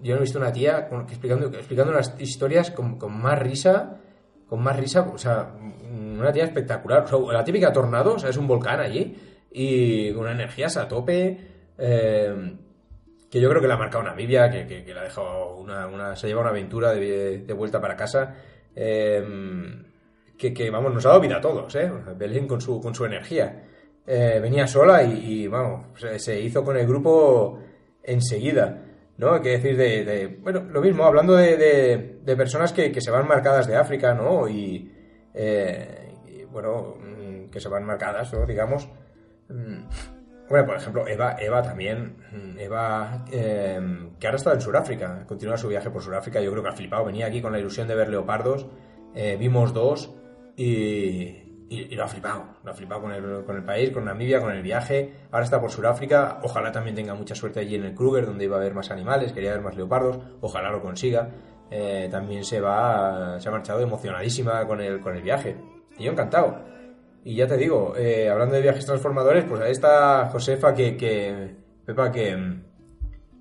Yo 0.00 0.14
no 0.14 0.18
he 0.18 0.22
visto 0.22 0.38
una 0.38 0.52
tía 0.52 0.88
explicando, 1.08 1.46
explicando 1.46 1.92
unas 1.92 2.14
historias 2.18 2.70
con, 2.70 2.98
más 3.20 3.38
risa, 3.38 3.98
con 4.46 4.62
más 4.62 4.76
risa, 4.76 5.02
o 5.12 5.18
sea, 5.18 5.52
una 5.90 6.32
tía 6.32 6.44
espectacular. 6.44 7.04
la 7.32 7.44
típica 7.44 7.72
tornado, 7.72 8.14
o 8.14 8.18
sea, 8.18 8.30
es 8.30 8.36
un 8.36 8.46
volcán 8.46 8.80
allí, 8.80 9.16
y 9.50 10.12
con 10.12 10.22
una 10.22 10.32
energía 10.32 10.68
a 10.76 10.88
tope. 10.88 11.38
Eh, 11.78 12.56
que 13.30 13.40
yo 13.40 13.50
creo 13.50 13.60
que 13.60 13.68
la 13.68 13.74
ha 13.74 13.78
marcado 13.78 14.04
Namibia, 14.04 14.50
que, 14.50 14.66
que, 14.66 14.94
la 14.94 15.02
ha 15.02 15.04
dejado 15.04 15.56
una, 15.56 16.16
se 16.16 16.28
lleva 16.28 16.40
una 16.40 16.50
aventura 16.50 16.92
de, 16.92 17.52
vuelta 17.54 17.80
para 17.80 17.94
casa. 17.94 18.34
Eh, 18.74 19.22
que, 20.38 20.70
vamos, 20.70 20.94
nos 20.94 21.04
ha 21.04 21.10
dado 21.10 21.20
vida 21.20 21.36
a 21.36 21.40
todos, 21.40 21.74
¿eh? 21.74 21.90
Belén 22.16 22.46
con 22.46 22.60
su, 22.60 22.80
con 22.80 22.94
su 22.94 23.04
energía. 23.04 23.64
Eh, 24.06 24.38
venía 24.40 24.66
sola 24.66 25.02
y, 25.02 25.46
vamos, 25.48 25.86
se, 26.16 26.40
hizo 26.40 26.64
con 26.64 26.76
el 26.76 26.86
grupo 26.86 27.58
enseguida, 28.02 28.84
¿no? 29.18 29.34
Hay 29.34 29.42
que 29.42 29.50
decir 29.50 29.76
de, 29.76 30.38
bueno, 30.40 30.60
lo 30.70 30.80
mismo, 30.80 31.04
hablando 31.04 31.34
de, 31.34 32.18
de, 32.24 32.36
personas 32.36 32.72
que, 32.72 32.90
que, 32.90 33.00
se 33.00 33.10
van 33.10 33.26
marcadas 33.26 33.66
de 33.66 33.76
África, 33.76 34.14
¿no? 34.14 34.48
Y, 34.48 34.92
eh, 35.34 36.46
bueno, 36.50 36.96
mm, 36.96 37.50
que 37.50 37.60
se 37.60 37.68
van 37.68 37.84
marcadas, 37.84 38.32
¿no? 38.32 38.46
Digamos. 38.46 38.88
Mm, 39.48 39.84
bueno, 40.48 40.66
por 40.66 40.76
ejemplo, 40.76 41.06
Eva, 41.06 41.36
Eva 41.38 41.62
también, 41.62 42.16
mm, 42.32 42.58
Eva, 42.58 43.24
eh, 43.30 44.08
que 44.18 44.26
ahora 44.26 44.36
está 44.36 44.54
en 44.54 44.60
Sudáfrica, 44.60 45.24
continúa 45.26 45.58
su 45.58 45.68
viaje 45.68 45.90
por 45.90 46.00
Sudáfrica, 46.00 46.40
yo 46.40 46.50
creo 46.52 46.62
que 46.62 46.70
ha 46.70 46.72
flipado, 46.72 47.04
venía 47.04 47.26
aquí 47.26 47.42
con 47.42 47.52
la 47.52 47.58
ilusión 47.58 47.86
de 47.88 47.94
ver 47.94 48.08
leopardos, 48.08 48.66
vimos 49.38 49.74
dos, 49.74 50.14
y, 50.56 51.47
lo 51.70 52.04
ha 52.04 52.08
flipado, 52.08 52.44
lo 52.64 52.70
ha 52.70 52.74
flipado 52.74 53.02
con 53.02 53.12
el, 53.12 53.44
con 53.44 53.56
el 53.56 53.64
país, 53.64 53.90
con 53.90 54.04
Namibia, 54.04 54.40
con 54.40 54.52
el 54.52 54.62
viaje. 54.62 55.12
Ahora 55.30 55.44
está 55.44 55.60
por 55.60 55.70
Sudáfrica, 55.70 56.40
ojalá 56.42 56.72
también 56.72 56.96
tenga 56.96 57.14
mucha 57.14 57.34
suerte 57.34 57.60
allí 57.60 57.74
en 57.74 57.84
el 57.84 57.94
Kruger, 57.94 58.26
donde 58.26 58.44
iba 58.44 58.56
a 58.56 58.60
haber 58.60 58.74
más 58.74 58.90
animales, 58.90 59.32
quería 59.32 59.52
ver 59.52 59.60
más 59.60 59.76
leopardos, 59.76 60.18
ojalá 60.40 60.70
lo 60.70 60.80
consiga. 60.80 61.28
Eh, 61.70 62.08
también 62.10 62.44
se 62.44 62.60
va, 62.60 63.38
se 63.38 63.48
ha 63.48 63.52
marchado 63.52 63.80
emocionadísima 63.80 64.66
con 64.66 64.80
el, 64.80 65.00
con 65.00 65.14
el 65.14 65.22
viaje. 65.22 65.56
Y 65.98 66.04
yo 66.04 66.12
encantado. 66.12 66.64
Y 67.24 67.34
ya 67.34 67.46
te 67.46 67.58
digo, 67.58 67.94
eh, 67.96 68.30
hablando 68.30 68.54
de 68.54 68.62
viajes 68.62 68.86
transformadores, 68.86 69.44
pues 69.44 69.60
ahí 69.60 69.72
está 69.72 70.30
Josefa 70.30 70.72
que, 70.74 70.96
que 70.96 71.56
Pepa 71.84 72.10
que, 72.10 72.62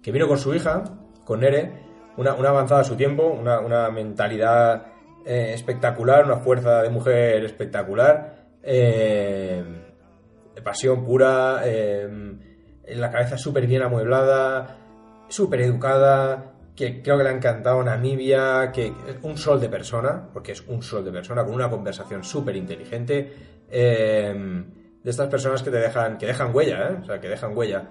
que 0.01 0.11
vino 0.11 0.27
con 0.27 0.37
su 0.37 0.53
hija, 0.53 0.83
con 1.23 1.39
Nere, 1.39 1.85
una, 2.17 2.33
una 2.33 2.49
avanzada 2.49 2.81
a 2.81 2.83
su 2.83 2.97
tiempo, 2.97 3.27
una, 3.27 3.59
una 3.59 3.89
mentalidad 3.91 4.87
eh, 5.29 5.53
espectacular, 5.53 6.23
una 6.23 6.37
fuerza 6.37 6.81
de 6.81 6.89
mujer 6.89 7.43
espectacular, 7.43 8.45
eh, 8.63 9.61
pasión 10.63 11.03
pura, 11.03 11.63
eh, 11.65 12.07
la 12.95 13.11
cabeza 13.11 13.37
súper 13.37 13.67
bien 13.67 13.81
amueblada, 13.81 14.77
súper 15.27 15.63
educada, 15.63 16.53
que 16.73 17.01
creo 17.01 17.17
que 17.17 17.25
le 17.25 17.29
ha 17.31 17.33
encantado 17.33 17.83
Namibia, 17.83 18.71
que 18.71 18.93
un 19.23 19.37
sol 19.37 19.59
de 19.59 19.67
persona, 19.67 20.29
porque 20.31 20.53
es 20.53 20.65
un 20.65 20.81
sol 20.81 21.03
de 21.03 21.11
persona, 21.11 21.43
con 21.43 21.53
una 21.53 21.69
conversación 21.69 22.23
súper 22.23 22.55
inteligente, 22.55 23.33
de 23.69 24.65
estas 25.03 25.27
personas 25.27 25.61
que 25.61 25.71
te 25.71 25.77
dejan, 25.77 26.17
que 26.17 26.25
dejan 26.25 26.55
huella, 26.55 26.99
o 27.01 27.05
sea, 27.05 27.19
que 27.19 27.27
dejan 27.27 27.51
huella. 27.53 27.83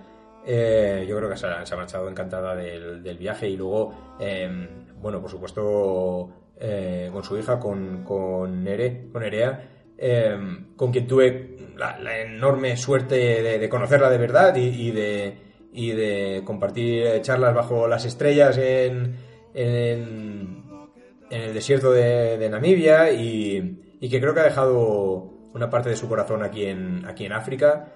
yo 0.46 1.16
creo 1.16 1.28
que 1.28 1.36
se 1.36 1.46
ha, 1.46 1.76
marchado 1.76 2.08
encantada 2.08 2.54
del, 2.54 3.18
viaje 3.18 3.46
y 3.46 3.58
luego, 3.58 4.16
bueno, 5.02 5.20
por 5.20 5.30
supuesto, 5.30 6.45
eh, 6.58 7.10
con 7.12 7.22
su 7.22 7.36
hija, 7.36 7.58
con, 7.58 8.02
con, 8.02 8.64
Nere, 8.64 9.08
con 9.12 9.22
Nerea, 9.22 9.68
em, 9.98 10.74
con 10.74 10.90
quien 10.90 11.06
tuve 11.06 11.56
la, 11.76 12.20
enorme 12.20 12.76
suerte 12.76 13.42
de, 13.42 13.68
conocerla 13.68 14.08
de 14.08 14.18
verdad 14.18 14.56
y, 14.56 14.90
de, 14.90 15.38
y 15.72 15.90
de 15.92 16.42
compartir 16.44 17.20
charlas 17.20 17.54
bajo 17.54 17.86
las 17.86 18.06
estrellas 18.06 18.56
en, 18.56 19.16
en, 19.52 20.64
el 21.30 21.52
desierto 21.52 21.92
de, 21.92 22.48
Namibia 22.48 23.10
y, 23.10 23.96
y, 24.00 24.08
que 24.08 24.20
creo 24.20 24.32
que 24.32 24.40
ha 24.40 24.44
dejado 24.44 25.30
una 25.52 25.68
parte 25.68 25.90
de 25.90 25.96
su 25.96 26.08
corazón 26.08 26.42
aquí 26.42 26.64
en, 26.64 27.04
aquí 27.06 27.26
en 27.26 27.32
África. 27.32 27.92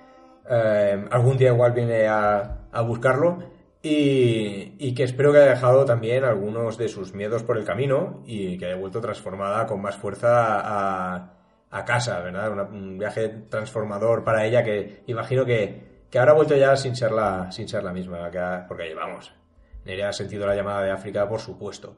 Em, 0.49 1.07
algún 1.11 1.39
día 1.39 1.49
igual 1.49 1.73
viene 1.73 2.07
a, 2.09 2.69
a 2.71 2.83
buscarlo 2.83 3.50
y, 3.83 4.95
que 4.95 5.05
espero 5.05 5.33
que 5.33 5.39
haya 5.39 5.51
dejado 5.51 5.85
también 5.85 6.25
algunos 6.25 6.77
de 6.77 6.89
sus 6.89 7.15
miedos 7.15 7.43
por 7.43 7.57
el 7.57 7.65
camino 7.65 8.23
y 8.27 8.59
que 8.59 8.67
haya 8.67 8.77
vuelto 8.77 9.01
transformada 9.01 9.67
con 9.67 9.81
más 9.81 9.97
fuerza 9.97 10.61
a, 10.61 11.33
a 11.71 11.85
casa, 11.85 12.21
¿verdad? 12.21 12.71
un 12.71 12.99
viaje 12.99 13.29
transformador 13.49 14.23
para 14.23 14.45
ella 14.45 14.63
que 14.63 15.03
imagino 15.07 15.47
que, 15.47 16.05
que 16.11 16.19
habrá 16.19 16.35
vuelto 16.35 16.57
ya 16.57 16.77
sin 16.77 16.95
ser 16.95 17.13
la, 17.13 17.51
sin 17.53 17.69
ser 17.69 17.83
la 17.83 17.93
misma, 17.93 18.31
porque 18.69 18.95
vamos, 18.95 19.33
Nerea 19.85 20.11
ha 20.11 20.13
sentido 20.13 20.47
la 20.47 20.55
llamada 20.55 20.83
de 20.83 20.91
África, 20.91 21.27
por 21.27 21.41
supuesto. 21.41 21.97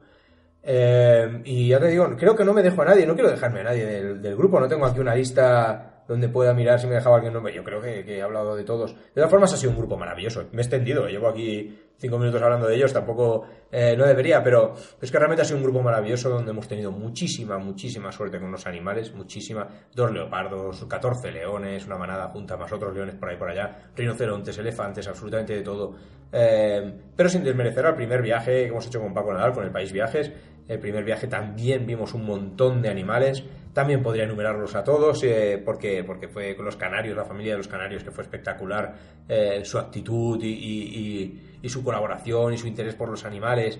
Eh, 0.61 1.41
y 1.43 1.67
ya 1.67 1.79
te 1.79 1.87
digo, 1.87 2.15
creo 2.15 2.35
que 2.35 2.45
no 2.45 2.53
me 2.53 2.63
dejo 2.63 2.81
a 2.81 2.85
nadie, 2.85 3.05
no 3.05 3.15
quiero 3.15 3.29
dejarme 3.29 3.59
a 3.59 3.63
nadie 3.63 3.85
del, 3.85 4.21
del 4.21 4.35
grupo, 4.37 4.59
no 4.59 4.69
tengo 4.69 4.85
aquí 4.85 5.01
una 5.01 5.15
lista 5.15 5.92
donde 6.07 6.29
pueda 6.29 6.53
mirar 6.53 6.79
si 6.79 6.87
me 6.87 6.95
dejaba 6.95 7.15
alguien 7.15 7.33
nombre. 7.33 7.53
Yo 7.53 7.63
creo 7.63 7.81
que, 7.81 8.01
he 8.01 8.21
hablado 8.21 8.55
de 8.55 8.63
todos. 8.63 8.93
De 8.93 9.15
todas 9.15 9.29
formas, 9.29 9.53
ha 9.53 9.57
sido 9.57 9.71
un 9.71 9.77
grupo 9.77 9.97
maravilloso. 9.97 10.45
Me 10.51 10.61
he 10.61 10.65
extendido. 10.65 11.07
Llevo 11.07 11.27
aquí 11.27 11.77
cinco 11.97 12.17
minutos 12.17 12.41
hablando 12.41 12.67
de 12.67 12.75
ellos, 12.75 12.91
tampoco 12.91 13.45
eh, 13.71 13.95
no 13.95 14.05
debería, 14.05 14.43
pero 14.43 14.73
es 15.01 15.09
que 15.09 15.17
realmente 15.17 15.43
ha 15.43 15.45
sido 15.45 15.57
un 15.57 15.63
grupo 15.63 15.81
maravilloso 15.81 16.29
donde 16.29 16.51
hemos 16.51 16.67
tenido 16.67 16.91
muchísima, 16.91 17.57
muchísima 17.57 18.11
suerte 18.11 18.39
con 18.39 18.51
los 18.51 18.67
animales, 18.67 19.13
muchísima, 19.13 19.67
dos 19.93 20.11
leopardos, 20.11 20.83
14 20.85 21.31
leones, 21.31 21.85
una 21.85 21.97
manada 21.97 22.27
junta, 22.27 22.57
más 22.57 22.73
otros 22.73 22.93
leones 22.93 23.15
por 23.15 23.29
ahí 23.29 23.37
por 23.37 23.49
allá, 23.49 23.91
rinocerontes, 23.95 24.57
elefantes, 24.57 25.07
absolutamente 25.07 25.55
de 25.55 25.61
todo. 25.61 25.95
Eh, 26.35 26.93
pero 27.15 27.29
sin 27.29 27.43
desmerecer 27.43 27.85
al 27.85 27.95
primer 27.95 28.21
viaje 28.21 28.63
que 28.63 28.67
hemos 28.69 28.87
hecho 28.87 28.99
con 28.99 29.13
Paco 29.13 29.31
Nadal, 29.31 29.53
con 29.53 29.63
el 29.63 29.71
País 29.71 29.91
Viajes, 29.93 30.31
el 30.67 30.79
primer 30.79 31.03
viaje 31.03 31.27
también 31.27 31.85
vimos 31.85 32.13
un 32.13 32.25
montón 32.25 32.81
de 32.81 32.89
animales. 32.89 33.43
También 33.73 34.03
podría 34.03 34.25
enumerarlos 34.25 34.75
a 34.75 34.83
todos, 34.83 35.23
eh, 35.23 35.61
porque, 35.63 36.03
porque 36.03 36.27
fue 36.27 36.55
con 36.55 36.65
los 36.65 36.75
canarios, 36.75 37.17
la 37.17 37.25
familia 37.25 37.53
de 37.53 37.57
los 37.57 37.67
canarios, 37.67 38.03
que 38.03 38.11
fue 38.11 38.23
espectacular 38.23 38.93
eh, 39.27 39.61
su 39.63 39.79
actitud 39.79 40.39
y, 40.43 41.39
su 41.65 41.83
colaboración 41.83 42.53
y 42.53 42.57
su 42.57 42.67
interés 42.67 42.93
por 42.95 43.09
los 43.09 43.25
animales. 43.25 43.79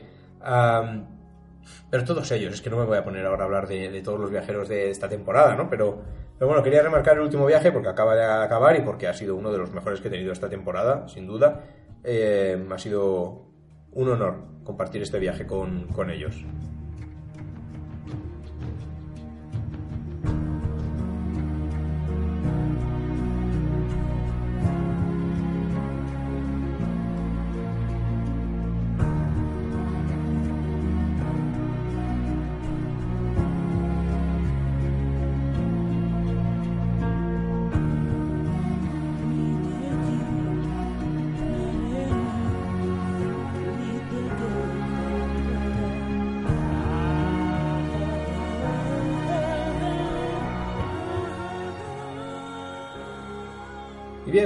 pero 1.89 2.03
todos 2.03 2.31
ellos, 2.31 2.53
es 2.53 2.61
que 2.61 2.69
no 2.69 2.77
me 2.77 2.85
voy 2.85 2.97
a 2.97 3.03
poner 3.03 3.25
ahora 3.25 3.43
a 3.43 3.45
hablar 3.45 3.67
de, 3.67 4.01
todos 4.01 4.19
los 4.19 4.31
viajeros 4.31 4.67
de 4.67 4.89
esta 4.89 5.07
temporada, 5.07 5.55
¿no? 5.55 5.69
Pero, 5.69 6.01
pero, 6.37 6.47
bueno, 6.47 6.63
quería 6.63 6.81
remarcar 6.81 7.15
el 7.15 7.21
último 7.21 7.45
viaje 7.45 7.71
porque 7.71 7.89
acaba 7.89 8.15
de 8.15 8.23
acabar 8.23 8.75
y 8.75 8.81
porque 8.81 9.07
ha 9.07 9.13
sido 9.13 9.35
uno 9.35 9.51
de 9.51 9.59
los 9.59 9.71
mejores 9.71 10.01
que 10.01 10.07
he 10.07 10.11
tenido 10.11 10.33
esta 10.33 10.49
temporada, 10.49 11.07
sin 11.07 11.27
duda. 11.27 11.61
Eh, 12.03 12.67
ha 12.69 12.77
sido 12.79 13.52
un 13.95 14.09
honor 14.09 14.35
compartir 14.63 15.01
este 15.01 15.19
viaje 15.19 15.45
con, 15.45 15.87
con 15.87 16.09
ellos. 16.09 16.43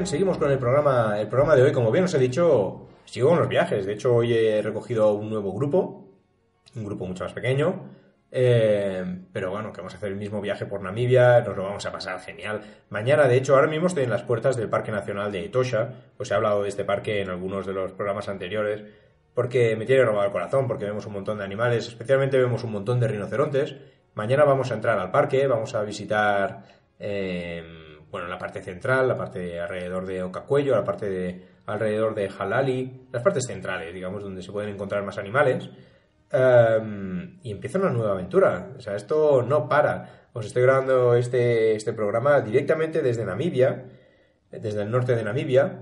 Seguimos 0.07 0.37
con 0.37 0.49
el 0.49 0.57
programa, 0.57 1.19
el 1.19 1.27
programa 1.27 1.55
de 1.55 1.63
hoy. 1.63 1.71
Como 1.71 1.91
bien 1.91 2.05
os 2.05 2.13
he 2.13 2.19
dicho, 2.19 2.87
sigo 3.05 3.29
con 3.29 3.39
los 3.39 3.49
viajes. 3.49 3.85
De 3.85 3.93
hecho, 3.93 4.15
hoy 4.15 4.33
he 4.33 4.61
recogido 4.61 5.13
un 5.13 5.29
nuevo 5.29 5.53
grupo, 5.53 6.07
un 6.75 6.85
grupo 6.85 7.05
mucho 7.05 7.25
más 7.25 7.33
pequeño. 7.33 7.89
Eh, 8.31 9.03
pero 9.31 9.51
bueno, 9.51 9.71
que 9.71 9.81
vamos 9.81 9.93
a 9.93 9.97
hacer 9.97 10.09
el 10.09 10.17
mismo 10.17 10.41
viaje 10.41 10.65
por 10.65 10.81
Namibia, 10.81 11.41
nos 11.41 11.55
lo 11.55 11.63
vamos 11.63 11.85
a 11.85 11.91
pasar 11.91 12.19
genial. 12.19 12.61
Mañana, 12.89 13.27
de 13.27 13.37
hecho, 13.37 13.55
ahora 13.55 13.67
mismo 13.67 13.87
estoy 13.87 14.03
en 14.03 14.09
las 14.09 14.23
puertas 14.23 14.57
del 14.57 14.69
Parque 14.69 14.91
Nacional 14.91 15.31
de 15.31 15.45
Etosha. 15.45 15.89
Pues 16.15 16.31
he 16.31 16.33
hablado 16.33 16.63
de 16.63 16.69
este 16.69 16.83
parque 16.83 17.21
en 17.21 17.29
algunos 17.29 17.65
de 17.65 17.73
los 17.73 17.91
programas 17.93 18.29
anteriores, 18.29 18.83
porque 19.33 19.75
me 19.75 19.85
tiene 19.85 20.03
robado 20.03 20.25
el 20.25 20.31
corazón, 20.31 20.67
porque 20.67 20.85
vemos 20.85 21.05
un 21.05 21.13
montón 21.13 21.37
de 21.37 21.43
animales, 21.43 21.87
especialmente 21.87 22.37
vemos 22.37 22.63
un 22.63 22.71
montón 22.71 22.99
de 22.99 23.07
rinocerontes. 23.07 23.75
Mañana 24.13 24.45
vamos 24.45 24.71
a 24.71 24.73
entrar 24.73 24.97
al 24.99 25.11
parque, 25.11 25.47
vamos 25.47 25.75
a 25.75 25.83
visitar. 25.83 26.63
Eh, 26.99 27.86
bueno, 28.11 28.27
la 28.27 28.37
parte 28.37 28.61
central, 28.61 29.07
la 29.07 29.17
parte 29.17 29.59
alrededor 29.59 30.05
de 30.05 30.23
Ocacuello, 30.23 30.75
la 30.75 30.83
parte 30.83 31.09
de 31.09 31.45
alrededor 31.65 32.15
de 32.15 32.29
Halali, 32.29 33.07
las 33.11 33.21
partes 33.21 33.45
centrales, 33.45 33.93
digamos, 33.93 34.23
donde 34.23 34.41
se 34.41 34.51
pueden 34.51 34.73
encontrar 34.73 35.03
más 35.03 35.17
animales. 35.17 35.69
Em, 36.31 37.39
y 37.41 37.51
empieza 37.51 37.79
una 37.79 37.89
nueva 37.89 38.11
aventura. 38.11 38.73
O 38.77 38.81
sea, 38.81 38.95
esto 38.95 39.41
no 39.43 39.67
para. 39.69 40.29
Os 40.33 40.45
estoy 40.45 40.63
grabando 40.63 41.15
este, 41.15 41.75
este 41.75 41.93
programa 41.93 42.41
directamente 42.41 43.01
desde 43.01 43.25
Namibia, 43.25 43.85
desde 44.51 44.81
el 44.81 44.91
norte 44.91 45.15
de 45.15 45.23
Namibia, 45.23 45.79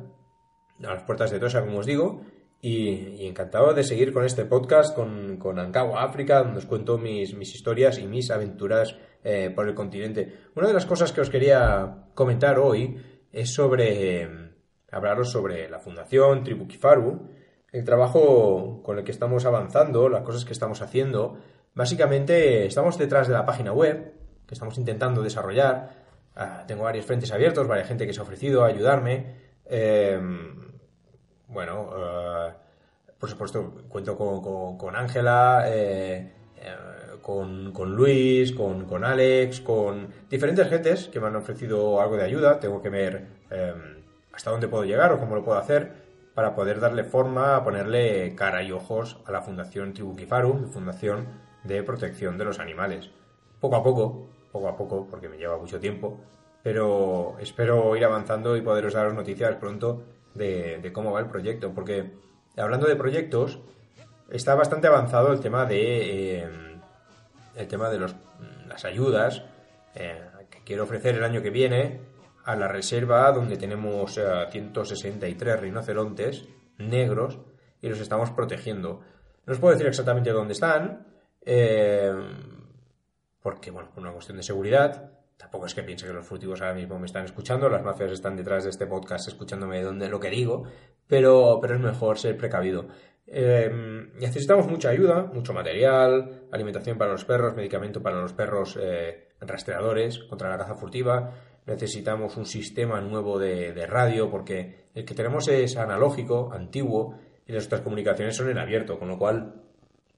a 0.84 0.94
las 0.94 1.04
puertas 1.04 1.32
de 1.32 1.40
Tosa, 1.40 1.62
como 1.62 1.80
os 1.80 1.86
digo, 1.86 2.22
y, 2.62 3.28
encantado 3.28 3.74
de 3.74 3.84
seguir 3.84 4.14
con 4.14 4.24
este 4.24 4.46
podcast 4.46 4.96
con, 4.96 5.38
con 5.38 5.60
Ankawa 5.60 6.04
África, 6.04 6.40
donde 6.40 6.60
os 6.60 6.66
cuento 6.66 6.98
mis, 6.98 7.36
mis 7.36 7.54
historias 7.54 8.00
y 8.00 8.08
mis 8.08 8.32
aventuras 8.32 8.98
eh, 9.28 9.50
por 9.50 9.68
el 9.68 9.74
continente. 9.74 10.52
Una 10.54 10.68
de 10.68 10.74
las 10.74 10.86
cosas 10.86 11.12
que 11.12 11.20
os 11.20 11.32
quería 11.32 12.10
comentar 12.14 12.60
hoy 12.60 13.26
es 13.32 13.52
sobre 13.52 14.22
eh, 14.22 14.30
hablaros 14.92 15.32
sobre 15.32 15.68
la 15.68 15.80
Fundación 15.80 16.44
Tribu 16.44 16.68
Kifaru, 16.68 17.28
el 17.72 17.84
trabajo 17.84 18.84
con 18.84 19.00
el 19.00 19.04
que 19.04 19.10
estamos 19.10 19.46
avanzando, 19.46 20.10
las 20.10 20.22
cosas 20.22 20.46
que 20.46 20.54
estamos 20.54 20.84
haciendo. 20.84 21.40
Básicamente 21.74 22.68
estamos 22.68 23.00
detrás 23.00 23.28
de 23.28 23.34
la 23.34 23.48
página 23.48 23.74
web 23.74 24.14
que 24.46 24.54
estamos 24.54 24.78
intentando 24.78 25.24
desarrollar. 25.24 26.06
Ah, 26.36 26.64
tengo 26.68 26.84
varios 26.84 27.08
frentes 27.08 27.32
abiertos, 27.32 27.68
varias 27.68 27.88
gente 27.88 28.06
que 28.06 28.14
se 28.14 28.20
ha 28.20 28.24
ofrecido 28.24 28.64
a 28.64 28.68
ayudarme. 28.68 29.38
Eh, 29.66 30.22
bueno, 31.48 31.90
por 33.18 33.28
supuesto, 33.28 33.74
cuento 33.90 34.16
con 34.16 34.96
Ángela, 34.96 35.66
con, 35.66 36.86
con 36.86 36.95
Luis, 37.28 38.52
con, 38.52 38.86
con, 38.86 39.04
Alex, 39.04 39.62
con 39.62 40.08
diferentes 40.30 40.68
gentes 40.70 41.08
que 41.08 41.20
me 41.20 41.28
han 41.28 41.36
ofrecido 41.36 42.00
algo 42.00 42.18
de 42.18 42.24
ayuda. 42.24 42.60
Tengo 42.60 42.82
que 42.82 42.90
ver 42.90 43.28
em, 43.50 44.04
hasta 44.32 44.52
dónde 44.52 44.68
puedo 44.68 44.84
llegar 44.84 45.12
o 45.12 45.20
cómo 45.20 45.36
lo 45.36 45.44
puedo 45.44 45.58
hacer 45.58 46.06
para 46.36 46.54
poder 46.54 46.80
darle 46.80 47.04
forma, 47.04 47.64
ponerle 47.64 48.36
cara 48.36 48.62
y 48.62 48.72
ojos 48.72 49.18
a 49.26 49.32
la 49.32 49.42
Fundación 49.42 49.94
Tribuquifaru, 49.94 50.68
Fundación 50.68 51.28
de 51.64 51.82
Protección 51.82 52.38
de 52.38 52.46
los 52.46 52.60
Animales. 52.60 53.10
Poco 53.60 53.78
a 53.78 53.84
poco, 53.84 54.28
poco 54.52 54.68
a 54.68 54.76
poco, 54.76 55.08
porque 55.10 55.30
me 55.30 55.38
lleva 55.38 55.58
mucho 55.58 55.80
tiempo, 55.80 56.20
pero 56.62 57.38
espero 57.40 57.96
ir 57.96 58.04
avanzando 58.04 58.58
y 58.58 58.62
poderos 58.62 58.94
daros 58.94 59.14
noticias 59.14 59.56
pronto 59.56 60.04
de, 60.34 60.80
de 60.82 60.92
cómo 60.92 61.14
va 61.14 61.22
el 61.22 61.28
proyecto, 61.28 61.74
porque 61.74 62.12
hablando 62.58 62.88
de 62.88 62.98
proyectos, 62.98 63.60
está 64.30 64.56
bastante 64.56 64.88
avanzado 64.88 65.32
el 65.34 65.40
tema 65.40 65.66
de... 65.66 66.42
Em, 66.42 66.75
el 67.56 67.68
tema 67.68 67.90
de 67.90 68.00
los, 68.00 68.16
las 68.68 68.86
ayudas 68.86 69.44
eh, 69.94 70.22
que 70.50 70.64
quiero 70.64 70.84
ofrecer 70.84 71.16
el 71.16 71.24
año 71.24 71.42
que 71.42 71.50
viene 71.50 72.02
a 72.44 72.56
la 72.56 72.68
reserva 72.68 73.32
donde 73.32 73.58
tenemos 73.58 74.20
163 74.52 75.54
eh, 75.54 75.58
rinocerontes 75.58 76.46
negros 76.78 77.40
y 77.82 77.90
los 77.90 78.00
estamos 78.00 78.32
protegiendo. 78.32 79.02
No 79.46 79.54
os 79.54 79.60
puedo 79.60 79.74
decir 79.74 79.88
exactamente 79.88 80.32
dónde 80.32 80.54
están, 80.54 81.08
eh, 81.42 82.12
porque, 83.42 83.72
bueno, 83.72 83.90
por 83.94 84.04
una 84.04 84.12
cuestión 84.12 84.38
de 84.38 84.44
seguridad. 84.44 85.12
Tampoco 85.38 85.66
es 85.66 85.76
que 85.76 85.84
piense 85.84 86.08
que 86.08 86.14
los 86.14 86.26
furtivos 86.26 86.62
ahora 86.62 86.74
mismo 86.74 86.98
me 86.98 87.06
están 87.06 87.26
escuchando, 87.26 87.70
las 87.70 87.84
mafias 87.84 88.12
están 88.12 88.36
detrás 88.38 88.64
de 88.64 88.70
este 88.70 88.88
podcast 88.88 89.28
escuchándome 89.28 89.82
donde, 89.82 90.08
lo 90.10 90.20
que 90.20 90.30
digo, 90.30 90.64
pero, 91.08 91.60
pero 91.62 91.76
es 91.76 91.82
mejor 91.82 92.18
ser 92.18 92.38
precavido. 92.38 92.88
Eh, 93.28 93.72
necesitamos 94.20 94.68
mucha 94.68 94.90
ayuda, 94.90 95.24
mucho 95.34 95.54
material, 95.54 96.48
alimentación 96.52 96.98
para 96.98 97.12
los 97.12 97.26
perros, 97.26 97.56
medicamento 97.56 98.02
para 98.02 98.22
los 98.22 98.34
perros 98.34 98.78
eh, 98.80 99.30
rastreadores 99.42 100.20
contra 100.20 100.50
la 100.50 100.58
caza 100.58 100.76
furtiva. 100.76 101.34
Necesitamos 101.66 102.38
un 102.38 102.46
sistema 102.46 103.02
nuevo 103.02 103.40
de, 103.40 103.88
radio 103.88 104.30
porque 104.30 104.86
el 104.94 105.04
que 105.04 105.16
tenemos 105.16 105.48
es 105.48 105.78
analógico, 105.78 106.52
antiguo, 106.54 107.18
y 107.48 107.52
nuestras 107.52 107.82
comunicaciones 107.82 108.36
son 108.36 108.50
en 108.50 108.60
abierto, 108.60 109.00
con 109.00 109.08
lo 109.08 109.18
cual 109.18 109.62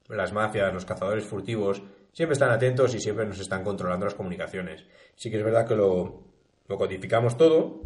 las 0.08 0.32
mafias, 0.32 0.72
los 0.72 0.84
cazadores 0.84 1.24
furtivos, 1.24 1.82
siempre 2.12 2.34
están 2.34 2.50
atentos 2.50 2.94
y 2.94 3.00
siempre 3.00 3.26
nos 3.26 3.40
están 3.40 3.64
controlando 3.64 4.06
las 4.06 4.14
comunicaciones. 4.14 4.84
Sí 5.14 5.30
que 5.30 5.38
es 5.38 5.44
verdad 5.44 5.66
que 5.66 5.74
lo, 5.74 6.22
lo 6.68 6.76
codificamos 6.76 7.36
todo, 7.36 7.80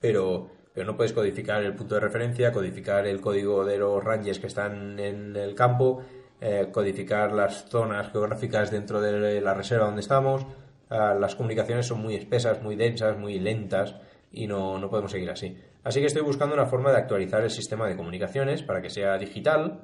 pero 0.00 0.50
pero 0.74 0.86
no 0.86 0.96
puedes 0.96 1.12
codificar 1.12 1.62
el 1.62 1.74
punto 1.74 1.94
de 1.94 2.00
referencia, 2.00 2.52
codificar 2.52 3.06
el 3.06 3.20
código 3.20 3.64
de 3.64 3.78
los 3.78 4.02
rangers 4.02 4.40
que 4.40 4.48
están 4.48 4.98
en 4.98 5.36
el 5.36 5.54
campo, 5.54 6.02
eh, 6.40 6.68
codificar 6.72 7.32
las 7.32 7.66
zonas 7.68 8.10
geográficas 8.10 8.72
dentro 8.72 9.00
de 9.00 9.40
la 9.40 9.54
reserva 9.54 9.86
donde 9.86 10.00
estamos. 10.00 10.44
Ah, 10.90 11.14
las 11.18 11.36
comunicaciones 11.36 11.86
son 11.86 12.02
muy 12.02 12.16
espesas, 12.16 12.60
muy 12.60 12.74
densas, 12.74 13.16
muy 13.16 13.38
lentas 13.38 13.94
y 14.32 14.48
no, 14.48 14.78
no 14.78 14.90
podemos 14.90 15.12
seguir 15.12 15.30
así. 15.30 15.56
Así 15.84 16.00
que 16.00 16.06
estoy 16.06 16.22
buscando 16.22 16.54
una 16.54 16.66
forma 16.66 16.90
de 16.90 16.98
actualizar 16.98 17.42
el 17.42 17.50
sistema 17.50 17.86
de 17.86 17.96
comunicaciones 17.96 18.62
para 18.62 18.82
que 18.82 18.90
sea 18.90 19.16
digital 19.16 19.80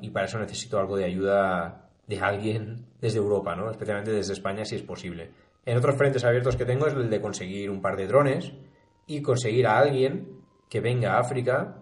y 0.00 0.10
para 0.10 0.26
eso 0.26 0.40
necesito 0.40 0.80
algo 0.80 0.96
de 0.96 1.04
ayuda 1.04 1.86
de 2.08 2.18
alguien 2.18 2.86
desde 3.00 3.18
Europa, 3.18 3.54
¿no? 3.54 3.70
especialmente 3.70 4.10
desde 4.10 4.32
España 4.32 4.64
si 4.64 4.74
es 4.74 4.82
posible. 4.82 5.30
En 5.64 5.76
otros 5.76 5.96
frentes 5.96 6.24
abiertos 6.24 6.56
que 6.56 6.64
tengo 6.64 6.88
es 6.88 6.94
el 6.94 7.08
de 7.08 7.20
conseguir 7.20 7.70
un 7.70 7.80
par 7.80 7.96
de 7.96 8.08
drones 8.08 8.52
y 9.06 9.22
conseguir 9.22 9.66
a 9.66 9.78
alguien 9.78 10.42
que 10.68 10.80
venga 10.80 11.14
a 11.14 11.20
África, 11.20 11.76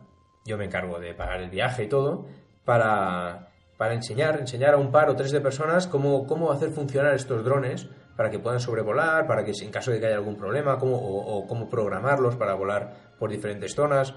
yo 0.44 0.58
me 0.58 0.66
encargo 0.66 0.98
de 0.98 1.14
pagar 1.14 1.40
el 1.40 1.50
viaje 1.50 1.84
y 1.84 1.88
todo, 1.88 2.26
para, 2.64 3.48
para 3.76 3.94
enseñar, 3.94 4.38
enseñar 4.40 4.74
a 4.74 4.76
un 4.76 4.90
par 4.90 5.08
o 5.10 5.16
tres 5.16 5.32
de 5.32 5.40
personas 5.40 5.86
cómo, 5.86 6.26
cómo 6.26 6.52
hacer 6.52 6.70
funcionar 6.70 7.14
estos 7.14 7.44
drones 7.44 7.88
para 8.16 8.30
que 8.30 8.38
puedan 8.38 8.60
sobrevolar, 8.60 9.26
para 9.26 9.44
que 9.44 9.52
en 9.60 9.70
caso 9.70 9.90
de 9.90 10.00
que 10.00 10.06
haya 10.06 10.16
algún 10.16 10.36
problema, 10.36 10.78
cómo, 10.78 10.96
o, 10.96 11.46
cómo 11.46 11.68
programarlos 11.68 12.36
para 12.36 12.54
volar 12.54 13.14
por 13.18 13.30
diferentes 13.30 13.74
zonas, 13.74 14.14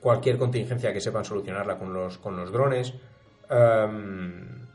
cualquier 0.00 0.38
contingencia 0.38 0.92
que 0.92 1.00
sepan 1.00 1.24
solucionarla 1.24 1.78
con 1.78 1.92
los, 1.92 2.18
con 2.18 2.36
los 2.36 2.50
drones. 2.52 2.94
Em, 3.50 4.66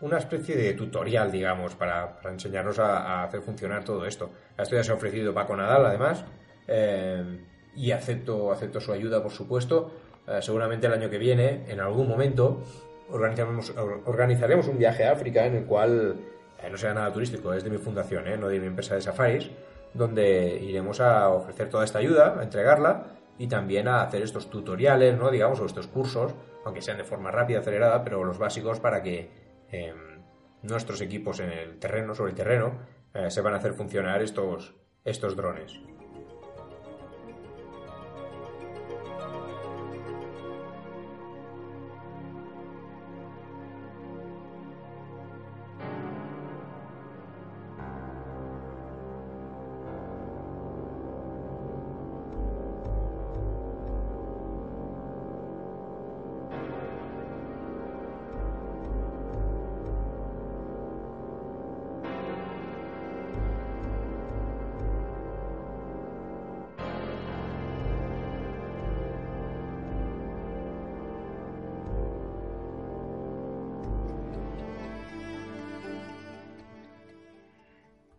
una 0.00 0.18
especie 0.18 0.56
de 0.56 0.74
tutorial, 0.74 1.32
digamos, 1.32 1.74
para, 1.74 2.18
enseñarnos 2.30 2.78
a, 2.78 3.24
hacer 3.24 3.40
funcionar 3.40 3.82
todo 3.84 4.04
esto. 4.04 4.30
Esto 4.56 4.76
ya 4.76 4.84
se 4.84 4.92
ha 4.92 4.94
ofrecido 4.94 5.32
Paco 5.32 5.56
Nadal, 5.56 5.86
además, 5.86 6.24
em, 6.66 7.44
y 7.74 7.90
acepto, 7.92 8.52
acepto 8.52 8.80
su 8.80 8.92
ayuda, 8.92 9.22
por 9.22 9.32
supuesto. 9.32 9.90
Eh, 10.26 10.40
seguramente 10.40 10.86
el 10.86 10.92
año 10.92 11.10
que 11.10 11.18
viene, 11.18 11.64
en 11.68 11.80
algún 11.80 12.08
momento, 12.08 12.62
organizaremos, 13.10 13.74
organizaremos 14.06 14.68
un 14.68 14.78
viaje 14.78 15.04
a 15.04 15.12
África 15.12 15.46
en 15.46 15.56
el 15.56 15.64
cual 15.64 16.16
eh, 16.62 16.70
no 16.70 16.76
sea 16.76 16.94
nada 16.94 17.12
turístico, 17.12 17.52
es 17.52 17.64
de 17.64 17.70
mi 17.70 17.78
fundación, 17.78 18.26
eh, 18.26 18.36
no 18.36 18.48
de 18.48 18.58
mi 18.58 18.66
empresa 18.66 18.94
de 18.94 19.02
safaris, 19.02 19.50
donde 19.94 20.58
iremos 20.62 21.00
a 21.00 21.28
ofrecer 21.28 21.68
toda 21.68 21.84
esta 21.84 21.98
ayuda, 21.98 22.38
a 22.38 22.42
entregarla 22.42 23.04
y 23.38 23.46
también 23.48 23.88
a 23.88 24.02
hacer 24.02 24.22
estos 24.22 24.50
tutoriales, 24.50 25.16
¿no? 25.16 25.30
digamos, 25.30 25.60
o 25.60 25.66
estos 25.66 25.86
cursos, 25.86 26.34
aunque 26.64 26.82
sean 26.82 26.96
de 26.96 27.04
forma 27.04 27.30
rápida, 27.30 27.60
acelerada, 27.60 28.02
pero 28.02 28.24
los 28.24 28.38
básicos 28.38 28.80
para 28.80 29.02
que 29.02 29.30
em, 29.70 30.22
nuestros 30.62 31.00
equipos 31.00 31.40
en 31.40 31.50
el 31.50 31.78
terreno, 31.78 32.14
sobre 32.14 32.30
el 32.30 32.36
terreno, 32.36 32.72
eh, 33.14 33.30
se 33.30 33.40
van 33.40 33.54
a 33.54 33.58
hacer 33.58 33.74
funcionar 33.74 34.22
estos, 34.22 34.74
estos 35.04 35.36
drones. 35.36 35.78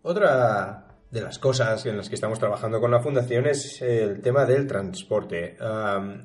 Otra 0.10 0.86
de 1.12 1.20
las 1.20 1.38
cosas 1.38 1.86
en 1.86 1.98
las 1.98 2.08
que 2.08 2.16
estamos 2.16 2.40
trabajando 2.40 2.80
con 2.80 2.92
la 2.92 3.02
fundación 3.02 3.46
es 3.46 3.82
el 3.82 4.22
tema 4.22 4.46
del 4.46 4.66
transporte. 4.66 5.58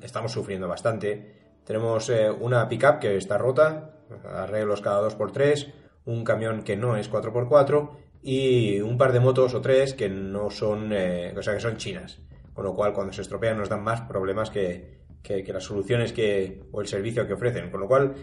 estamos 0.01 0.31
sufriendo 0.31 0.69
bastante. 0.69 1.57
Tenemos 1.65 2.09
eh, 2.09 2.31
una 2.31 2.69
pickup 2.69 2.99
que 2.99 3.17
está 3.17 3.37
rota, 3.37 3.91
arreglos 4.23 4.79
cada 4.79 5.05
2x3, 5.05 5.73
un 6.05 6.23
camión 6.23 6.63
que 6.63 6.77
no 6.77 6.95
es 6.95 7.11
4x4 7.11 7.89
y 8.21 8.79
un 8.79 8.97
par 8.97 9.11
de 9.11 9.19
motos 9.19 9.53
o 9.53 9.59
tres 9.59 9.93
que 9.93 10.07
no 10.07 10.49
son, 10.49 10.93
eh, 10.93 11.35
o 11.37 11.43
sea, 11.43 11.53
que 11.53 11.59
son 11.59 11.75
chinas. 11.75 12.21
Con 12.53 12.63
lo 12.63 12.75
cual, 12.75 12.93
cuando 12.93 13.11
se 13.11 13.21
estropean, 13.21 13.57
nos 13.57 13.67
dan 13.67 13.83
más 13.83 13.99
problemas 14.03 14.49
que, 14.49 15.03
las 15.45 15.63
soluciones 15.65 16.13
que, 16.13 16.63
o 16.71 16.79
el 16.79 16.87
servicio 16.87 17.27
que 17.27 17.33
ofrecen. 17.33 17.69
Con 17.69 17.81
lo 17.81 17.89
cual, 17.89 18.13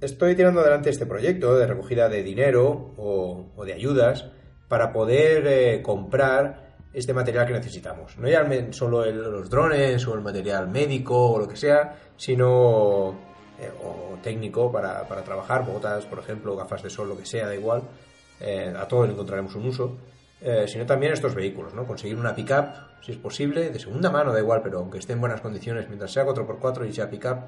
estoy 0.00 0.36
tirando 0.36 0.60
adelante 0.60 0.88
este 0.88 1.06
proyecto 1.06 1.58
de 1.58 1.66
recogida 1.66 2.08
de 2.08 2.22
dinero 2.22 2.94
o 2.96 3.64
de 3.64 3.72
ayudas 3.72 4.30
para 4.70 4.92
poder 4.92 5.44
eh, 5.48 5.82
comprar 5.82 6.76
este 6.92 7.12
material 7.12 7.44
que 7.44 7.54
necesitamos. 7.54 8.16
No 8.18 8.28
ya 8.28 8.48
solo 8.70 9.04
los 9.04 9.50
drones 9.50 10.06
o 10.06 10.14
el 10.14 10.20
material 10.20 10.68
médico 10.68 11.32
o 11.32 11.40
lo 11.40 11.48
que 11.48 11.56
sea, 11.56 11.96
sino 12.16 13.10
eh, 13.58 13.68
técnico 14.22 14.70
para, 14.70 15.04
trabajar, 15.24 15.66
botas, 15.66 16.06
por 16.06 16.20
ejemplo, 16.20 16.54
gafas 16.54 16.84
de 16.84 16.90
sol, 16.90 17.08
lo 17.08 17.18
que 17.18 17.26
sea, 17.26 17.48
da 17.48 17.54
igual. 17.56 17.82
Eh, 18.38 18.72
a 18.78 18.86
todo 18.86 19.06
le 19.06 19.12
encontraremos 19.12 19.56
un 19.56 19.66
uso. 19.66 19.98
sino 20.68 20.86
también 20.86 21.12
estos 21.12 21.34
vehículos, 21.34 21.74
¿no? 21.74 21.84
Conseguir 21.84 22.16
una 22.16 22.32
pickup, 22.32 23.02
si 23.02 23.10
es 23.12 23.18
posible, 23.18 23.70
de 23.70 23.78
segunda 23.78 24.08
mano, 24.08 24.32
da 24.32 24.38
igual, 24.38 24.62
pero 24.62 24.78
aunque 24.78 24.98
esté 24.98 25.14
en 25.14 25.20
buenas 25.20 25.40
condiciones, 25.40 25.88
mientras 25.88 26.12
sea 26.12 26.24
4x4 26.24 26.88
y 26.88 26.92
sea 26.92 27.10
pickup, 27.10 27.38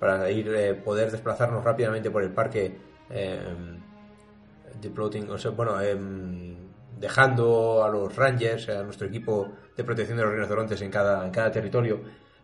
para 0.00 0.30
ir 0.30 0.82
poder 0.82 1.10
desplazarnos 1.10 1.62
rápidamente 1.62 2.10
por 2.10 2.22
el 2.22 2.30
parque 2.32 2.76
de 4.80 5.30
o 5.30 5.38
sea, 5.38 5.50
bueno, 5.52 5.80
em, 5.80 6.53
dejando 6.98 7.84
a 7.84 7.88
los 7.88 8.14
Rangers, 8.14 8.68
a 8.68 8.82
nuestro 8.82 9.06
equipo 9.06 9.52
de 9.76 9.84
protección 9.84 10.18
de 10.18 10.24
los 10.24 10.32
rinocerontes 10.32 10.80
en 10.82 10.90
cada, 10.90 11.24
en 11.24 11.30
cada 11.30 11.50
territorio, 11.50 12.00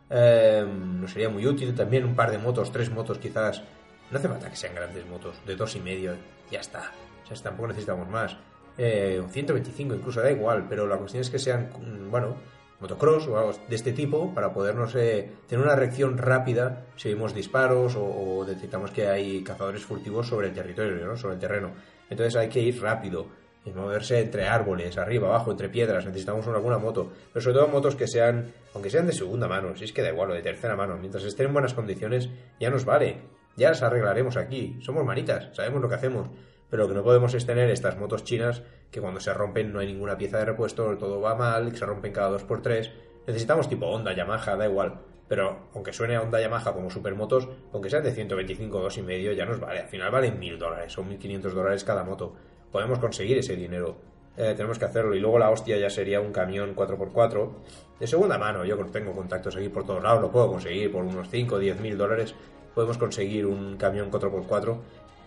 em, 0.09 1.01
nos 1.01 1.13
sería 1.13 1.29
muy 1.29 1.47
útil. 1.47 1.75
También 1.75 2.05
un 2.05 2.15
par 2.15 2.31
de 2.31 2.39
motos, 2.39 2.73
tres 2.73 2.91
motos 2.91 3.19
quizás. 3.19 3.63
No 4.11 4.19
hace 4.19 4.29
falta 4.29 4.51
que 4.51 4.57
sean 4.57 4.75
grandes 4.75 5.07
motos, 5.07 5.37
de 5.47 5.55
dos 5.55 5.77
y 5.77 5.81
medio, 5.81 6.17
ya 6.51 6.61
está. 6.61 6.91
O 7.23 7.27
sea, 7.27 7.37
tampoco 7.43 7.69
necesitamos 7.69 8.09
más. 8.09 8.37
Eh, 8.77 9.23
125 9.31 9.95
incluso, 9.95 10.21
da 10.21 10.31
igual, 10.31 10.67
pero 10.69 10.87
la 10.87 10.97
cuestión 10.97 11.21
es 11.21 11.31
que 11.31 11.39
sean, 11.39 11.71
mm, 11.79 12.11
bueno, 12.11 12.37
motocross 12.81 13.29
o 13.29 13.39
algo 13.39 13.53
de 13.69 13.77
este 13.77 13.93
tipo 13.93 14.35
para 14.35 14.53
podernos 14.53 14.95
eh, 14.95 15.31
tener 15.47 15.65
una 15.65 15.77
reacción 15.77 16.17
rápida 16.19 16.87
si 16.97 17.11
vemos 17.11 17.35
disparos 17.35 17.95
o, 17.97 18.45
detectamos 18.47 18.91
que 18.91 19.07
hay 19.07 19.45
cazadores 19.45 19.85
furtivos 19.85 20.27
sobre 20.27 20.49
el 20.49 20.55
territorio, 20.55 21.07
¿no? 21.07 21.17
sobre 21.17 21.35
el 21.35 21.41
terreno. 21.41 21.73
Entonces 22.09 22.35
hay 22.37 22.49
que 22.49 22.61
ir 22.61 22.81
rápido 22.81 23.27
y 23.65 23.71
moverse 23.71 24.21
entre 24.21 24.47
árboles, 24.47 24.97
arriba, 24.99 25.29
abajo, 25.29 25.51
entre 25.51 25.69
piedras. 25.69 26.07
Necesitamos 26.07 26.47
alguna 26.47 26.79
moto, 26.79 27.13
pero 27.33 27.43
sobre 27.43 27.59
todo 27.59 27.69
motos 27.69 27.97
que 27.97 28.07
sean, 28.07 28.53
aunque 28.75 28.91
sean 28.91 29.07
de 29.07 29.13
segunda 29.13 29.49
mano, 29.49 29.77
si 29.77 29.85
es 29.85 29.93
que 29.93 30.03
da 30.03 30.09
igual, 30.09 30.31
o 30.31 30.35
de 30.35 30.43
tercera 30.43 30.77
mano, 30.77 30.97
mientras 30.97 31.25
estén 31.25 31.47
en 31.47 31.53
buenas 31.53 31.75
condiciones, 31.75 32.31
ya 32.59 32.71
nos 32.71 32.85
vale. 32.85 33.19
Ya 33.57 33.69
las 33.69 33.83
arreglaremos 33.83 34.37
aquí. 34.37 34.79
Somos 34.81 35.05
manitas, 35.05 35.55
sabemos 35.55 35.83
lo 35.83 35.89
que 35.89 35.97
hacemos. 35.97 36.31
Pero 36.71 36.85
lo 36.85 36.89
que 36.89 36.95
no 36.95 37.03
podemos 37.03 37.35
es 37.35 37.45
tener 37.45 37.69
estas 37.69 37.99
motos 37.99 38.25
chinas 38.25 38.63
que 38.91 39.01
cuando 39.01 39.21
se 39.21 39.35
rompen 39.35 39.73
no 39.73 39.81
hay 39.81 39.89
ninguna 39.89 40.17
pieza 40.17 40.39
de 40.39 40.45
repuesto, 40.45 40.97
todo 40.97 41.21
va 41.21 41.35
mal, 41.35 41.77
se 41.77 41.85
rompen 41.85 42.13
cada 42.13 42.31
dos 42.31 42.45
por 42.45 42.63
tres. 42.63 42.93
Necesitamos 43.27 43.69
tipo 43.69 43.87
Honda, 43.87 44.15
Yamaha, 44.15 44.57
da 44.57 44.67
igual. 44.67 45.01
Pero 45.29 45.69
aunque 45.75 45.93
suene 45.93 46.19
Honda 46.19 46.41
Yamaha 46.41 46.73
como 46.73 46.91
supermotos, 46.91 47.49
aunque 47.73 47.91
sean 47.91 48.03
de 48.03 48.13
125 48.13 48.81
2 48.81 48.99
y 48.99 49.03
medio, 49.03 49.33
ya 49.33 49.47
nos 49.47 49.61
vale. 49.61 49.81
Al 49.81 49.89
final 49.89 50.11
valen 50.11 50.39
mil 50.39 50.59
dólares 50.59 50.97
o 50.99 51.05
1500 51.05 51.55
dólares 51.55 51.85
cada 51.85 52.03
moto. 52.03 52.35
Podemos 52.71 52.99
conseguir 52.99 53.39
ese 53.39 53.57
dinero. 53.57 53.97
Eh, 54.37 54.55
tenemos 54.57 54.79
que 54.79 54.85
hacerlo. 54.85 55.15
Y 55.15 55.21
luego 55.21 55.39
la 55.39 55.51
hostia 55.51 55.77
ya 55.77 55.91
sería 55.91 56.21
un 56.21 56.33
camión 56.33 56.75
4x4 56.75 57.51
de 57.99 58.07
segunda 58.07 58.39
mano. 58.39 58.65
Yo 58.65 58.77
tengo 58.87 59.13
contactos 59.13 59.57
aquí 59.57 59.69
por 59.69 59.85
todos 59.85 60.03
lados, 60.03 60.23
lo 60.23 60.31
puedo 60.31 60.49
conseguir 60.49 60.91
por 60.91 61.05
unos 61.05 61.29
5 61.29 61.57
o 61.57 61.59
10 61.59 61.81
mil 61.81 61.99
dólares. 61.99 62.35
Podemos 62.75 62.99
conseguir 62.99 63.47
un 63.47 63.77
camión 63.77 64.11
4x4 64.11 64.79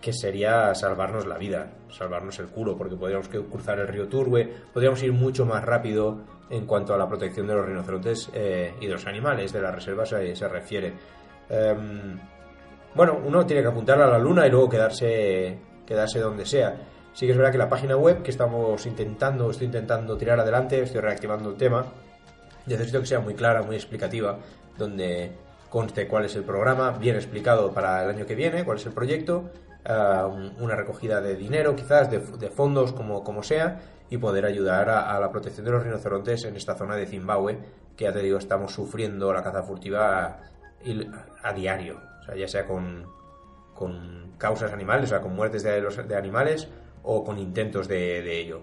que 0.04 0.12
sería 0.12 0.74
salvarnos 0.74 1.26
la 1.26 1.38
vida, 1.38 1.72
salvarnos 1.88 2.38
el 2.38 2.48
culo, 2.48 2.76
porque 2.76 2.94
podríamos 2.94 3.28
cruzar 3.28 3.78
el 3.78 3.88
río 3.88 4.06
Turbe, 4.06 4.52
podríamos 4.70 5.02
ir 5.02 5.14
mucho 5.14 5.46
más 5.46 5.64
rápido 5.64 6.18
en 6.50 6.66
cuanto 6.66 6.92
a 6.92 6.98
la 6.98 7.08
protección 7.08 7.46
de 7.46 7.54
los 7.54 7.64
rinocerontes 7.64 8.28
eh, 8.34 8.74
y 8.82 8.86
de 8.86 8.92
los 8.92 9.06
animales 9.06 9.50
de 9.54 9.62
la 9.62 9.70
reserva 9.70 10.04
se, 10.04 10.34
refiere. 10.46 10.92
Em, 11.48 12.18
bueno, 12.94 13.18
uno 13.24 13.46
tiene 13.46 13.62
que 13.62 13.68
apuntar 13.68 13.98
a 14.02 14.06
la 14.06 14.18
luna 14.18 14.46
y 14.46 14.50
luego 14.50 14.68
quedarse, 14.68 15.58
quedarse 15.86 16.20
donde 16.20 16.44
sea. 16.44 16.76
Sí 17.14 17.26
que 17.26 17.32
es 17.32 17.38
verdad 17.38 17.52
que 17.52 17.58
la 17.58 17.68
página 17.68 17.96
web 17.96 18.22
que 18.22 18.32
estamos 18.32 18.84
intentando, 18.86 19.48
estoy 19.48 19.66
intentando 19.66 20.16
tirar 20.16 20.40
adelante, 20.40 20.82
estoy 20.82 21.00
reactivando 21.00 21.50
el 21.50 21.56
tema, 21.56 21.86
necesito 22.66 23.00
que 23.00 23.06
sea 23.06 23.20
muy 23.20 23.34
clara, 23.34 23.62
muy 23.62 23.76
explicativa, 23.76 24.38
donde 24.76 25.30
conste 25.70 26.08
cuál 26.08 26.24
es 26.24 26.34
el 26.34 26.42
programa, 26.42 26.90
bien 26.90 27.14
explicado 27.14 27.72
para 27.72 28.02
el 28.02 28.10
año 28.10 28.26
que 28.26 28.34
viene, 28.34 28.64
cuál 28.64 28.78
es 28.78 28.86
el 28.86 28.92
proyecto, 28.92 29.44
eh, 29.84 30.52
una 30.58 30.74
recogida 30.74 31.20
de 31.20 31.36
dinero, 31.36 31.76
quizás 31.76 32.10
de, 32.10 32.18
fondos, 32.50 32.92
como, 32.92 33.22
como 33.22 33.44
sea, 33.44 33.80
y 34.10 34.18
poder 34.18 34.44
ayudar 34.44 34.90
a, 34.90 35.18
la 35.20 35.30
protección 35.30 35.64
de 35.64 35.70
los 35.70 35.84
rinocerontes 35.84 36.44
en 36.44 36.56
esta 36.56 36.74
zona 36.74 36.96
de 36.96 37.06
Zimbabue, 37.06 37.58
que 37.96 38.04
ya 38.04 38.12
te 38.12 38.22
digo, 38.22 38.38
estamos 38.38 38.72
sufriendo 38.72 39.32
la 39.32 39.44
caza 39.44 39.62
furtiva 39.62 40.40
a, 41.44 41.52
diario, 41.52 42.00
o 42.22 42.24
sea, 42.24 42.34
ya 42.34 42.48
sea 42.48 42.66
con, 42.66 43.06
con 43.72 44.32
causas 44.36 44.72
animales, 44.72 45.04
o 45.04 45.08
sea, 45.10 45.20
con 45.20 45.36
muertes 45.36 45.62
de, 45.62 45.80
de 45.80 46.16
animales 46.16 46.68
o 47.04 47.22
con 47.22 47.38
intentos 47.38 47.86
de, 47.86 48.40
ello. 48.40 48.62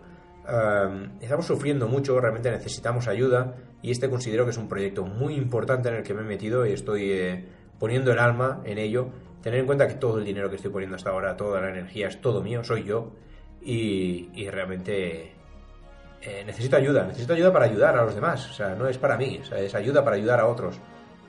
Estamos 1.21 1.45
sufriendo 1.45 1.87
mucho, 1.87 2.19
realmente 2.19 2.51
necesitamos 2.51 3.07
ayuda 3.07 3.55
y 3.81 3.91
este 3.91 4.09
considero 4.09 4.45
que 4.45 4.51
es 4.51 4.57
un 4.57 4.67
proyecto 4.67 5.05
muy 5.05 5.35
importante 5.35 5.89
en 5.89 5.95
el 5.95 6.03
que 6.03 6.13
me 6.13 6.21
he 6.21 6.25
metido 6.25 6.65
y 6.65 6.73
estoy 6.73 7.11
eh, 7.11 7.45
poniendo 7.79 8.11
el 8.11 8.19
alma 8.19 8.61
en 8.65 8.77
ello 8.77 9.09
tener 9.41 9.59
en 9.59 9.65
cuenta 9.65 9.87
que 9.87 9.95
todo 9.95 10.19
el 10.19 10.25
dinero 10.25 10.49
que 10.49 10.57
estoy 10.57 10.71
poniendo 10.71 10.95
hasta 10.95 11.09
ahora, 11.09 11.35
toda 11.35 11.61
la 11.61 11.69
energía 11.69 12.07
es 12.07 12.21
todo 12.21 12.43
mío, 12.43 12.63
soy 12.63 12.83
yo, 12.83 13.11
y, 13.59 14.47
realmente 14.49 15.31
eh, 16.21 16.43
necesito 16.45 16.75
ayuda, 16.75 17.05
necesito 17.05 17.33
ayuda 17.33 17.51
para 17.51 17.65
ayudar 17.65 17.97
a 17.97 18.03
los 18.03 18.13
demás, 18.13 18.47
o 18.51 18.53
sea, 18.53 18.75
no 18.75 18.87
es 18.87 18.99
para 18.99 19.17
mí, 19.17 19.41
es 19.55 19.73
ayuda 19.73 20.03
para 20.03 20.15
ayudar 20.15 20.39
a 20.39 20.45
otros, 20.45 20.79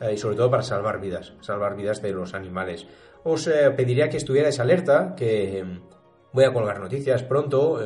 eh, 0.03 0.12
y 0.12 0.18
sobre 0.18 0.37
todo 0.37 0.51
para 0.51 0.62
salvar 0.62 1.01
vidas, 1.01 1.33
salvar 1.40 1.75
vidas 1.75 2.03
de 2.03 2.12
los 2.12 2.35
animales. 2.35 2.87
Os 3.25 3.48
pediría 3.77 4.11
que 4.11 4.18
estuvierais 4.18 4.61
alerta, 4.61 5.14
que 5.16 5.64
voy 6.33 6.45
a 6.45 6.53
colgar 6.53 6.81
noticias 6.81 7.23
pronto 7.23 7.79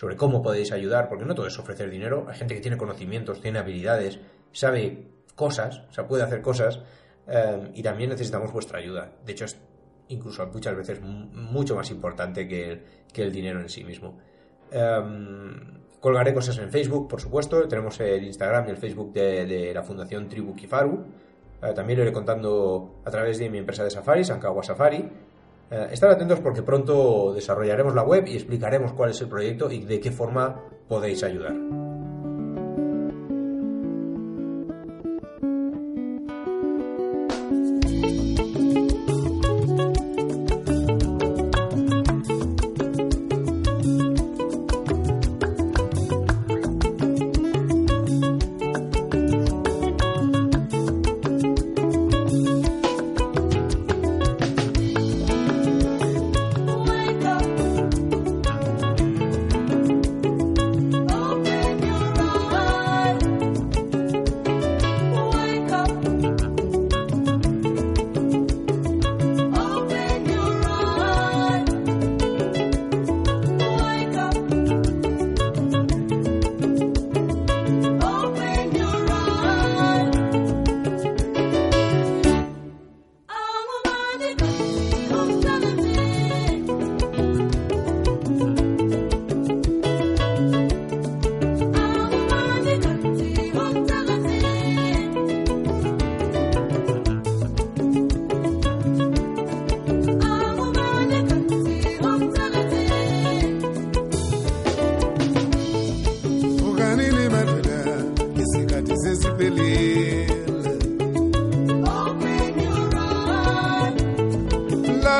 sobre 0.00 0.16
cómo 0.16 0.42
podéis 0.42 0.72
ayudar, 0.72 1.10
porque 1.10 1.26
no 1.26 1.34
todo 1.34 1.46
es 1.46 1.58
ofrecer 1.58 1.90
dinero, 1.90 2.24
hay 2.26 2.36
gente 2.36 2.54
que 2.54 2.62
tiene 2.62 2.78
conocimientos, 2.78 3.42
tiene 3.42 3.58
habilidades, 3.58 4.18
sabe 4.50 5.08
cosas, 5.34 5.82
o 5.90 5.92
sea, 5.92 6.06
puede 6.06 6.22
hacer 6.22 6.40
cosas, 6.40 6.80
eh, 7.26 7.70
y 7.74 7.82
también 7.82 8.08
necesitamos 8.08 8.50
vuestra 8.52 8.78
ayuda. 8.78 9.12
De 9.24 9.32
hecho, 9.32 9.44
es 9.44 9.58
incluso 10.08 10.46
muchas 10.46 10.74
veces 10.74 11.00
mucho 11.02 11.76
más 11.76 11.90
importante 11.90 12.48
que 12.48 12.72
el, 12.72 12.82
que 13.12 13.22
el 13.22 13.30
dinero 13.30 13.60
en 13.60 13.68
sí 13.68 13.84
mismo. 13.84 14.18
Em, 14.70 15.80
colgaré 16.00 16.34
cosas 16.34 16.58
en 16.58 16.70
Facebook, 16.70 17.06
por 17.06 17.20
supuesto. 17.20 17.68
Tenemos 17.68 18.00
el 18.00 18.24
Instagram 18.24 18.68
y 18.68 18.70
el 18.70 18.76
Facebook 18.76 19.12
de, 19.12 19.72
la 19.72 19.82
Fundación 19.82 20.28
Tribu 20.28 20.56
Kifaru. 20.56 21.04
Eh, 21.62 21.72
también 21.74 21.98
lo 21.98 22.04
iré 22.04 22.12
contando 22.12 23.02
a 23.04 23.10
través 23.10 23.38
de 23.38 23.50
mi 23.50 23.58
empresa 23.58 23.84
de 23.84 23.90
Safari, 23.90 24.24
Sankawa 24.24 24.62
Safari. 24.62 25.08
Eh, 25.70 25.88
estar 25.92 26.10
atentos 26.10 26.40
porque 26.40 26.62
pronto 26.62 27.32
desarrollaremos 27.32 27.94
la 27.94 28.02
web 28.02 28.26
y 28.26 28.34
explicaremos 28.34 28.92
cuál 28.92 29.10
es 29.10 29.20
el 29.20 29.28
proyecto 29.28 29.70
y 29.70 29.84
de 29.84 30.00
qué 30.00 30.10
forma 30.10 30.60
podéis 30.88 31.22
ayudar. 31.22 31.54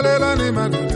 vale 0.01 0.19
l'anima 0.19 0.69
di 0.69 0.90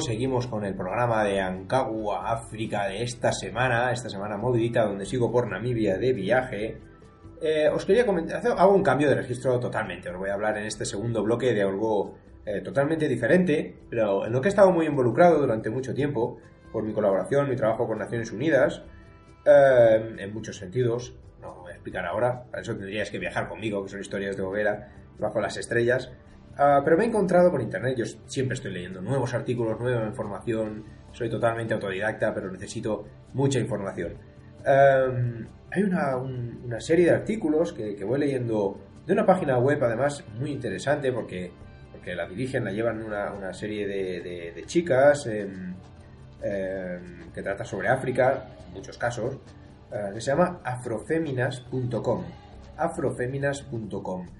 Seguimos 0.00 0.46
con 0.46 0.64
el 0.64 0.74
programa 0.74 1.24
de 1.24 1.40
Ancagua, 1.40 2.32
África 2.32 2.88
de 2.88 3.02
esta 3.02 3.32
semana, 3.32 3.92
esta 3.92 4.08
semana 4.08 4.38
movidita 4.38 4.84
donde 4.84 5.04
sigo 5.04 5.30
por 5.30 5.46
Namibia 5.46 5.98
de 5.98 6.14
viaje. 6.14 6.80
Eh, 7.42 7.68
os 7.68 7.84
quería 7.84 8.06
comentar, 8.06 8.42
hago 8.46 8.74
un 8.74 8.82
cambio 8.82 9.10
de 9.10 9.16
registro 9.16 9.60
totalmente, 9.60 10.08
os 10.08 10.16
voy 10.16 10.30
a 10.30 10.34
hablar 10.34 10.56
en 10.56 10.64
este 10.64 10.86
segundo 10.86 11.22
bloque 11.22 11.52
de 11.52 11.62
algo 11.62 12.14
eh, 12.46 12.62
totalmente 12.62 13.08
diferente, 13.08 13.76
pero 13.90 14.24
en 14.24 14.32
lo 14.32 14.40
que 14.40 14.48
he 14.48 14.50
estado 14.50 14.72
muy 14.72 14.86
involucrado 14.86 15.38
durante 15.38 15.68
mucho 15.68 15.92
tiempo, 15.92 16.38
por 16.72 16.82
mi 16.82 16.94
colaboración, 16.94 17.50
mi 17.50 17.56
trabajo 17.56 17.86
con 17.86 17.98
Naciones 17.98 18.32
Unidas, 18.32 18.82
eh, 19.44 20.16
en 20.18 20.32
muchos 20.32 20.56
sentidos, 20.56 21.14
no 21.42 21.48
lo 21.48 21.60
voy 21.60 21.72
a 21.72 21.74
explicar 21.74 22.06
ahora, 22.06 22.44
para 22.50 22.62
eso 22.62 22.74
tendríais 22.74 23.10
que 23.10 23.18
viajar 23.18 23.48
conmigo, 23.48 23.82
que 23.82 23.90
son 23.90 24.00
historias 24.00 24.36
de 24.36 24.42
hoguera, 24.42 24.92
bajo 25.18 25.40
las 25.40 25.58
estrellas, 25.58 26.10
Ah, 26.62 26.82
pero 26.84 26.98
me 26.98 27.04
he 27.04 27.06
encontrado 27.06 27.50
con 27.50 27.62
Internet, 27.62 27.96
yo 27.96 28.04
siempre 28.26 28.52
estoy 28.52 28.70
leyendo 28.70 29.00
nuevos 29.00 29.32
artículos, 29.32 29.80
nueva 29.80 30.06
información, 30.06 30.84
soy 31.10 31.30
totalmente 31.30 31.72
autodidacta, 31.72 32.34
pero 32.34 32.52
necesito 32.52 33.06
mucha 33.32 33.58
información. 33.58 34.12
Em, 34.66 35.48
hay 35.70 35.82
una, 35.82 36.78
serie 36.78 37.06
de 37.06 37.12
artículos 37.12 37.72
que, 37.72 38.04
voy 38.04 38.20
leyendo 38.20 38.78
de 39.06 39.14
una 39.14 39.24
página 39.24 39.56
web, 39.56 39.82
además, 39.82 40.22
muy 40.38 40.50
interesante, 40.50 41.10
porque, 41.12 41.50
porque 41.92 42.14
la 42.14 42.28
dirigen, 42.28 42.66
la 42.66 42.72
llevan 42.72 43.04
una, 43.04 43.54
serie 43.54 43.86
de, 43.86 44.62
chicas 44.66 45.28
em, 45.28 45.74
em, 46.42 47.32
que 47.32 47.42
trata 47.42 47.64
sobre 47.64 47.88
África, 47.88 48.50
en 48.66 48.74
muchos 48.74 48.98
casos, 48.98 49.38
eh, 49.90 50.10
que 50.12 50.20
se 50.20 50.30
llama 50.30 50.60
afrofeminas.com. 50.62 52.22
afrofeminas.com 52.76 54.39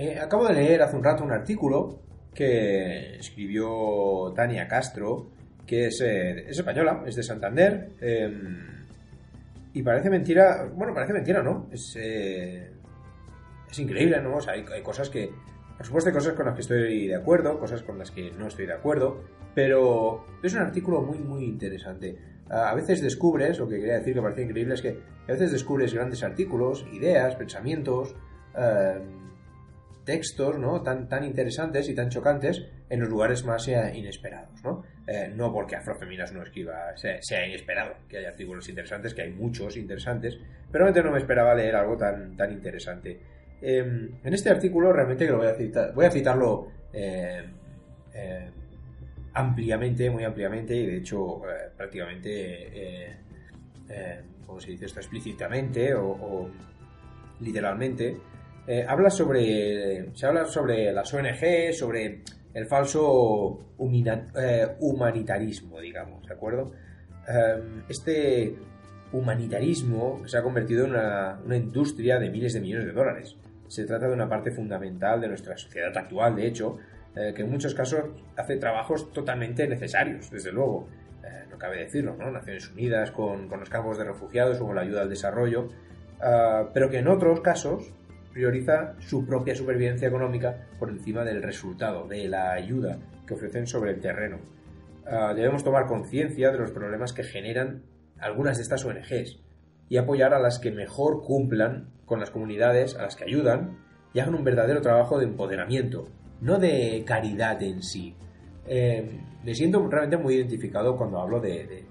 eh, 0.00 0.18
acabo 0.18 0.48
de 0.48 0.54
leer 0.54 0.80
hace 0.80 0.96
un 0.96 1.04
rato 1.04 1.22
un 1.22 1.30
artículo 1.30 2.00
que 2.32 3.16
escribió 3.16 4.32
Tania 4.34 4.66
Castro, 4.66 5.28
que 5.66 5.88
es, 5.88 6.00
eh, 6.00 6.48
española, 6.48 7.02
es 7.06 7.16
de 7.16 7.22
Santander, 7.22 7.90
em, 8.00 8.86
y 9.74 9.82
parece 9.82 10.08
mentira, 10.08 10.70
bueno, 10.74 10.94
parece 10.94 11.12
mentira, 11.12 11.42
¿no? 11.42 11.68
Es, 11.70 11.96
eh, 12.00 12.72
es 13.70 13.78
increíble, 13.78 14.22
¿no? 14.22 14.36
O 14.36 14.40
sea, 14.40 14.54
hay, 14.54 14.82
cosas 14.82 15.10
que, 15.10 15.30
por 15.76 15.84
supuesto, 15.84 16.08
hay 16.08 16.14
cosas 16.14 16.32
con 16.32 16.46
las 16.46 16.54
que 16.54 16.62
estoy 16.62 17.06
de 17.06 17.16
acuerdo, 17.16 17.58
cosas 17.58 17.82
con 17.82 17.98
las 17.98 18.10
que 18.10 18.30
no 18.30 18.46
estoy 18.46 18.64
de 18.64 18.72
acuerdo, 18.72 19.22
pero 19.54 20.24
es 20.42 20.54
un 20.54 20.60
artículo 20.60 21.02
muy, 21.02 21.18
muy 21.18 21.44
interesante. 21.44 22.16
A 22.48 22.74
veces 22.74 23.02
descubres, 23.02 23.58
lo 23.58 23.68
que 23.68 23.76
quería 23.76 23.98
decir 23.98 24.14
que 24.14 24.22
parece 24.22 24.44
increíble 24.44 24.74
es 24.74 24.80
que 24.80 24.98
a 25.28 25.32
veces 25.32 25.52
descubres 25.52 25.92
grandes 25.92 26.22
artículos, 26.22 26.86
ideas, 26.90 27.36
pensamientos, 27.36 28.16
em, 28.56 29.29
textos 30.10 30.58
¿no? 30.58 30.82
tan, 30.82 31.08
tan 31.08 31.22
interesantes 31.22 31.88
y 31.88 31.94
tan 31.94 32.08
chocantes 32.08 32.66
en 32.88 32.98
los 32.98 33.08
lugares 33.08 33.44
más 33.44 33.68
eh, 33.68 33.92
inesperados. 33.94 34.60
¿no? 34.64 34.82
Eh, 35.06 35.32
no 35.32 35.52
porque 35.52 35.76
Afrofeminas 35.76 36.32
no 36.32 36.42
escriba, 36.42 36.96
sea, 36.96 37.46
inesperado, 37.46 37.94
que 38.08 38.18
hay 38.18 38.24
artículos 38.24 38.68
interesantes, 38.68 39.14
que 39.14 39.22
hay 39.22 39.30
muchos 39.30 39.76
interesantes, 39.76 40.36
pero 40.72 40.84
realmente 40.84 41.04
no 41.04 41.12
me 41.12 41.18
esperaba 41.20 41.54
leer 41.54 41.76
algo 41.76 41.96
tan, 41.96 42.36
tan 42.36 42.50
interesante. 42.50 43.20
Em, 43.62 44.10
en 44.24 44.34
este 44.34 44.50
artículo 44.50 44.92
realmente 44.92 45.26
que 45.26 45.30
lo 45.30 45.38
voy 45.38 45.46
a 45.46 45.54
citar, 45.54 45.94
voy 45.94 46.06
a 46.06 46.10
citarlo 46.10 46.72
eh, 46.92 47.44
ampliamente, 49.34 50.10
muy 50.10 50.24
ampliamente, 50.24 50.74
y 50.74 50.86
de 50.86 50.96
hecho 50.96 51.40
prácticamente, 51.76 53.16
¿cómo 54.44 54.58
se 54.58 54.72
dice 54.72 54.86
esto? 54.86 54.98
Explícitamente 54.98 55.94
o 55.94 56.50
literalmente, 57.38 58.16
eh, 58.66 58.84
habla 58.86 59.10
sobre, 59.10 60.14
se 60.14 60.26
habla 60.26 60.46
sobre 60.46 60.92
las 60.92 61.12
ONG, 61.12 61.72
sobre 61.72 62.22
el 62.52 62.66
falso 62.66 63.74
eh, 64.36 64.68
humanitarismo, 64.80 65.80
digamos, 65.80 66.26
¿de 66.26 66.34
acuerdo? 66.34 66.72
Em, 67.26 67.82
este 67.88 68.54
humanitarismo 69.12 70.22
se 70.26 70.38
ha 70.38 70.42
convertido 70.42 70.84
en 70.84 70.90
una, 70.92 71.38
industria 71.56 72.18
de 72.18 72.30
miles 72.30 72.52
de 72.52 72.60
millones 72.60 72.86
de 72.86 72.92
dólares. 72.92 73.36
Se 73.68 73.84
trata 73.84 74.08
de 74.08 74.14
una 74.14 74.28
parte 74.28 74.50
fundamental 74.50 75.20
de 75.20 75.28
nuestra 75.28 75.56
sociedad 75.56 75.96
actual, 75.96 76.36
de 76.36 76.46
hecho, 76.46 76.78
eh, 77.16 77.32
que 77.34 77.42
en 77.42 77.50
muchos 77.50 77.74
casos 77.74 78.04
hace 78.36 78.56
trabajos 78.56 79.12
totalmente 79.12 79.66
necesarios, 79.66 80.30
desde 80.30 80.52
luego. 80.52 80.88
no 81.50 81.58
cabe 81.58 81.78
decirlo, 81.78 82.16
¿no? 82.16 82.30
Naciones 82.30 82.70
Unidas 82.70 83.10
con, 83.10 83.48
con, 83.48 83.60
los 83.60 83.68
campos 83.68 83.98
de 83.98 84.04
refugiados 84.04 84.60
o 84.60 84.66
con 84.66 84.76
la 84.76 84.82
ayuda 84.82 85.02
al 85.02 85.10
desarrollo, 85.10 85.68
ah, 86.20 86.70
pero 86.72 86.88
que 86.88 86.98
en 86.98 87.08
otros 87.08 87.40
casos 87.40 87.92
prioriza 88.32 88.94
su 88.98 89.26
propia 89.26 89.54
supervivencia 89.54 90.08
económica 90.08 90.68
por 90.78 90.90
encima 90.90 91.24
del 91.24 91.42
resultado, 91.42 92.06
de 92.06 92.28
la 92.28 92.52
ayuda 92.52 92.98
que 93.26 93.34
ofrecen 93.34 93.66
sobre 93.66 93.92
el 93.92 94.00
terreno. 94.00 94.38
Ah, 95.06 95.34
debemos 95.34 95.64
tomar 95.64 95.86
conciencia 95.86 96.52
de 96.52 96.58
los 96.58 96.70
problemas 96.70 97.12
que 97.12 97.24
generan 97.24 97.82
algunas 98.18 98.56
de 98.56 98.62
estas 98.62 98.84
ONGs 98.84 99.40
y 99.88 99.96
apoyar 99.96 100.34
a 100.34 100.38
las 100.38 100.58
que 100.58 100.70
mejor 100.70 101.22
cumplan 101.22 101.90
con 102.06 102.20
las 102.20 102.30
comunidades 102.30 102.96
a 102.96 103.02
las 103.02 103.16
que 103.16 103.24
ayudan 103.24 103.78
y 104.12 104.20
hagan 104.20 104.34
un 104.34 104.44
verdadero 104.44 104.80
trabajo 104.80 105.18
de 105.18 105.24
empoderamiento, 105.24 106.06
no 106.40 106.58
de 106.58 107.02
caridad 107.06 107.62
en 107.62 107.82
sí. 107.82 108.14
Eh, 108.66 109.20
me 109.42 109.54
siento 109.54 109.84
realmente 109.88 110.16
muy 110.16 110.34
identificado 110.34 110.96
cuando 110.96 111.18
hablo 111.18 111.40
de, 111.40 111.84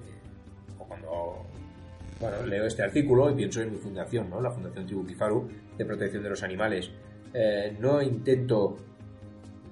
bueno, 2.19 2.45
leo 2.45 2.65
este 2.65 2.83
artículo 2.83 3.29
y 3.29 3.35
pienso 3.35 3.61
en 3.61 3.71
mi 3.71 3.77
fundación, 3.77 4.29
¿no? 4.29 4.41
la 4.41 4.51
Fundación 4.51 4.85
Tribuquifaru, 4.85 5.47
de 5.77 5.85
protección 5.85 6.23
de 6.23 6.29
los 6.29 6.43
animales. 6.43 6.91
Eh, 7.33 7.75
no 7.79 8.01
intento 8.01 8.77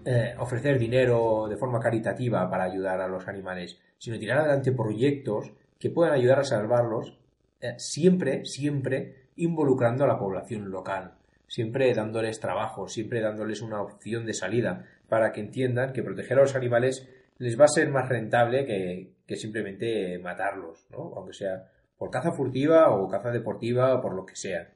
eh, 0.06 0.34
ofrecer 0.40 0.80
dinero 0.80 1.48
de 1.50 1.58
forma 1.58 1.80
caritativa 1.80 2.50
para 2.50 2.64
ayudar 2.64 3.02
a 3.02 3.08
los 3.08 3.28
animales, 3.28 3.78
sino 3.98 4.18
tirar 4.18 4.40
adelante 4.40 4.72
proyectos 4.72 5.52
que 5.78 5.90
puedan 5.90 6.14
ayudar 6.14 6.40
a 6.40 6.44
salvarlos, 6.44 7.18
eh, 7.60 7.74
siempre, 7.78 8.46
siempre 8.46 9.28
involucrando 9.36 10.06
a 10.06 10.08
la 10.08 10.18
población 10.18 10.72
local, 10.72 11.16
siempre 11.48 11.94
dándoles 11.94 12.40
trabajo, 12.40 12.88
siempre 12.88 13.22
dándoles 13.22 13.62
una 13.62 13.82
opción 13.82 14.26
de 14.26 14.34
salida, 14.34 14.86
para 15.10 15.32
que 15.32 15.42
entiendan 15.42 15.94
que 15.94 16.04
proteger 16.04 16.38
a 16.38 16.42
los 16.42 16.56
animales 16.56 17.08
les 17.40 17.60
va 17.60 17.66
a 17.66 17.70
ser 17.70 17.90
más 17.90 18.08
rentable 18.10 18.66
que, 18.66 19.12
que 19.26 19.36
simplemente 19.36 20.18
matarlos, 20.20 20.88
¿no? 20.90 21.14
aunque 21.16 21.34
sea 21.34 21.66
por 21.98 22.12
caza 22.12 22.32
furtiva 22.32 22.92
o 22.92 23.08
caza 23.08 23.32
deportiva 23.32 23.96
o 23.96 24.02
por 24.02 24.14
lo 24.14 24.26
que 24.26 24.36
sea. 24.36 24.70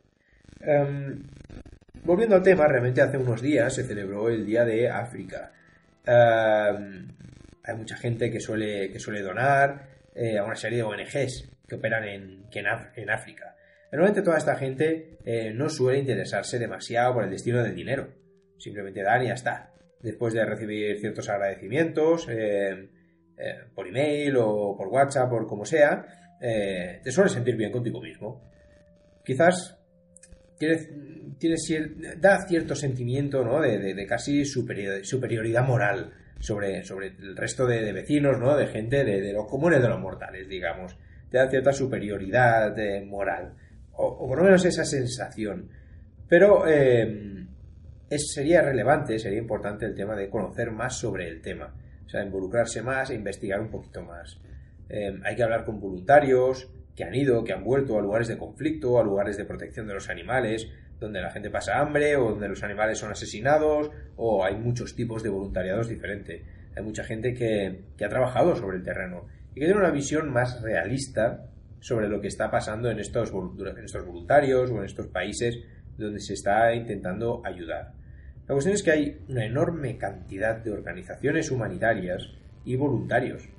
Em, 0.59 1.24
volviendo 2.03 2.36
al 2.36 2.43
tema, 2.43 2.67
realmente 2.67 3.01
hace 3.01 3.17
unos 3.17 3.41
días 3.41 3.74
se 3.74 3.84
celebró 3.84 4.30
el 4.30 4.45
Día 4.45 4.65
de 4.65 4.89
África. 4.89 5.51
Em, 6.05 7.07
hay 7.63 7.76
mucha 7.76 7.95
gente 7.95 8.32
que 8.32 8.39
suele, 8.39 8.91
que 8.91 8.99
suele 8.99 9.22
donar 9.22 9.88
eh, 10.15 10.38
a 10.38 10.43
una 10.43 10.55
serie 10.55 10.80
de 10.80 10.84
ONGs 10.84 11.49
que 11.67 11.76
operan 11.76 12.03
en, 12.03 12.45
en, 12.51 13.09
África. 13.09 13.55
Normalmente 13.91 14.22
toda 14.24 14.38
esta 14.38 14.55
gente 14.55 15.17
eh, 15.24 15.53
no 15.53 15.69
suele 15.69 15.99
interesarse 15.99 16.59
demasiado 16.59 17.13
por 17.13 17.24
el 17.24 17.30
destino 17.30 17.63
del 17.63 17.76
dinero. 17.76 18.09
Simplemente 18.57 19.03
dan 19.03 19.24
y 19.24 19.28
ya 19.28 19.34
está. 19.36 19.72
Después 20.01 20.34
de 20.34 20.43
recibir 20.45 20.99
ciertos 20.99 21.30
agradecimientos 21.30 22.28
em, 22.28 22.89
eh, 23.38 23.59
por 23.74 23.88
email 23.88 24.38
o 24.38 24.76
por 24.78 24.88
WhatsApp 24.88 25.32
o 25.32 25.47
como 25.47 25.65
sea, 25.65 26.20
te 26.41 27.11
sueles 27.11 27.33
sentir 27.33 27.55
bien 27.55 27.71
contigo 27.71 28.01
mismo. 28.01 28.41
Quizás 29.23 29.77
tiene, 31.37 31.55
da 32.17 32.45
cierto 32.47 32.75
sentimiento 32.75 33.43
¿no? 33.43 33.61
de, 33.61 34.05
casi 34.07 34.45
superioridad 34.45 35.65
moral 35.65 36.11
sobre, 36.39 36.83
sobre 36.83 37.07
el 37.07 37.35
resto 37.35 37.65
de, 37.65 37.91
vecinos, 37.91 38.39
¿no? 38.39 38.55
de 38.55 38.67
gente 38.67 39.03
de, 39.03 39.33
los 39.33 39.47
comunes 39.47 39.81
de 39.81 39.89
los 39.89 39.99
mortales, 39.99 40.47
digamos. 40.47 40.97
Te 41.29 41.37
da 41.37 41.49
cierta 41.49 41.71
superioridad 41.71 42.77
eh, 42.77 43.05
moral, 43.05 43.53
o, 43.93 44.27
por 44.27 44.37
lo 44.37 44.43
menos 44.43 44.65
esa 44.65 44.83
sensación. 44.83 45.69
Pero 46.27 46.67
eh, 46.67 47.45
sería 48.17 48.61
relevante, 48.61 49.17
sería 49.17 49.39
importante 49.39 49.85
el 49.85 49.95
tema 49.95 50.15
de 50.15 50.29
conocer 50.29 50.71
más 50.71 50.97
sobre 50.97 51.27
el 51.27 51.41
tema, 51.41 51.73
o 52.05 52.09
sea, 52.09 52.23
involucrarse 52.23 52.81
más 52.81 53.09
e 53.09 53.15
investigar 53.15 53.61
un 53.61 53.69
poquito 53.69 54.01
más. 54.01 54.37
Eh, 54.93 55.17
hay 55.23 55.35
que 55.37 55.43
hablar 55.43 55.63
con 55.63 55.79
voluntarios, 55.79 56.69
que 56.97 57.05
han 57.05 57.15
ido, 57.15 57.45
que 57.45 57.53
han 57.53 57.63
vuelto 57.63 57.97
a 57.97 58.01
lugares 58.01 58.27
de 58.27 58.37
conflicto, 58.37 58.99
a 58.99 59.03
lugares 59.03 59.37
de 59.37 59.45
protección 59.45 59.87
de 59.87 59.93
los 59.93 60.09
animales, 60.09 60.67
donde 60.99 61.21
la 61.21 61.31
gente 61.31 61.49
pasa 61.49 61.79
hambre 61.79 62.17
o 62.17 62.31
donde 62.31 62.49
los 62.49 62.61
animales 62.61 62.97
son 62.97 63.09
asesinados 63.09 63.89
o 64.17 64.43
hay 64.43 64.55
muchos 64.57 64.93
tipos 64.93 65.23
de 65.23 65.29
voluntariados 65.29 65.87
diferentes. 65.87 66.41
Hay 66.75 66.83
mucha 66.83 67.05
gente 67.05 67.33
que, 67.33 67.85
ha 68.03 68.09
trabajado 68.09 68.53
sobre 68.57 68.77
el 68.77 68.83
terreno 68.83 69.27
y 69.51 69.61
que 69.61 69.65
tiene 69.65 69.79
una 69.79 69.91
visión 69.91 70.29
más 70.29 70.61
realista 70.61 71.47
sobre 71.79 72.09
lo 72.09 72.19
que 72.19 72.27
está 72.27 72.51
pasando 72.51 72.91
en 72.91 72.99
estos 72.99 73.31
voluntarios 73.31 74.69
o 74.71 74.77
en 74.79 74.83
estos 74.83 75.07
países 75.07 75.57
donde 75.97 76.19
se 76.19 76.33
está 76.33 76.75
intentando 76.75 77.41
ayudar. 77.45 77.93
La 78.45 78.55
cuestión 78.55 78.75
es 78.75 78.83
que 78.83 78.91
hay 78.91 79.21
una 79.29 79.45
enorme 79.45 79.97
cantidad 79.97 80.57
de 80.57 80.71
organizaciones 80.71 81.49
humanitarias 81.49 82.27
y 82.65 82.75
voluntarios 82.75 83.49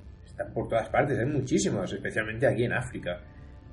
por 0.54 0.68
todas 0.68 0.88
partes, 0.88 1.18
hay 1.18 1.26
muchísimas, 1.26 1.92
especialmente 1.92 2.46
aquí 2.46 2.64
en 2.64 2.72
África. 2.72 3.20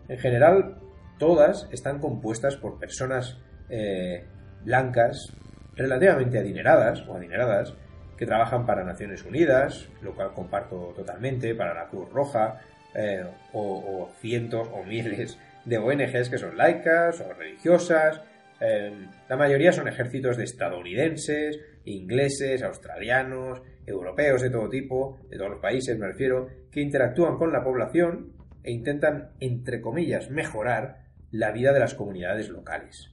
En 0.07 0.17
general, 0.17 0.77
todas 1.17 1.67
están 1.71 1.99
compuestas 1.99 2.55
por 2.57 2.79
personas 2.79 3.37
eh, 3.69 4.25
blancas 4.63 5.33
relativamente 5.75 6.39
adineradas 6.39 7.05
o 7.07 7.15
adineradas 7.15 7.73
que 8.17 8.25
trabajan 8.25 8.65
para 8.65 8.83
Naciones 8.83 9.23
Unidas, 9.23 9.87
lo 10.01 10.13
cual 10.13 10.33
comparto 10.33 10.93
totalmente, 10.95 11.55
para 11.55 11.73
la 11.73 11.87
Cruz 11.87 12.09
Roja, 12.09 12.59
eh, 12.93 13.23
o, 13.53 14.09
cientos 14.19 14.67
o 14.73 14.83
miles 14.83 15.37
de 15.63 15.77
ONGs 15.77 16.29
que 16.29 16.37
son 16.37 16.57
laicas 16.57 17.21
o 17.21 17.33
religiosas. 17.33 18.21
Eh, 18.59 18.91
la 19.29 19.37
mayoría 19.37 19.71
son 19.71 19.87
ejércitos 19.87 20.35
de 20.35 20.43
estadounidenses, 20.43 21.59
ingleses, 21.85 22.63
australianos, 22.63 23.61
europeos 23.85 24.41
de 24.41 24.49
todo 24.49 24.69
tipo, 24.69 25.19
de 25.29 25.37
todos 25.37 25.51
los 25.51 25.61
países 25.61 25.97
me 25.97 26.07
refiero, 26.07 26.47
que 26.71 26.81
interactúan 26.81 27.37
con 27.37 27.51
la 27.51 27.63
población 27.63 28.33
e 28.63 28.71
intentan, 28.71 29.31
entre 29.39 29.81
comillas, 29.81 30.29
mejorar 30.29 31.05
la 31.31 31.51
vida 31.51 31.73
de 31.73 31.79
las 31.79 31.95
comunidades 31.95 32.49
locales. 32.49 33.11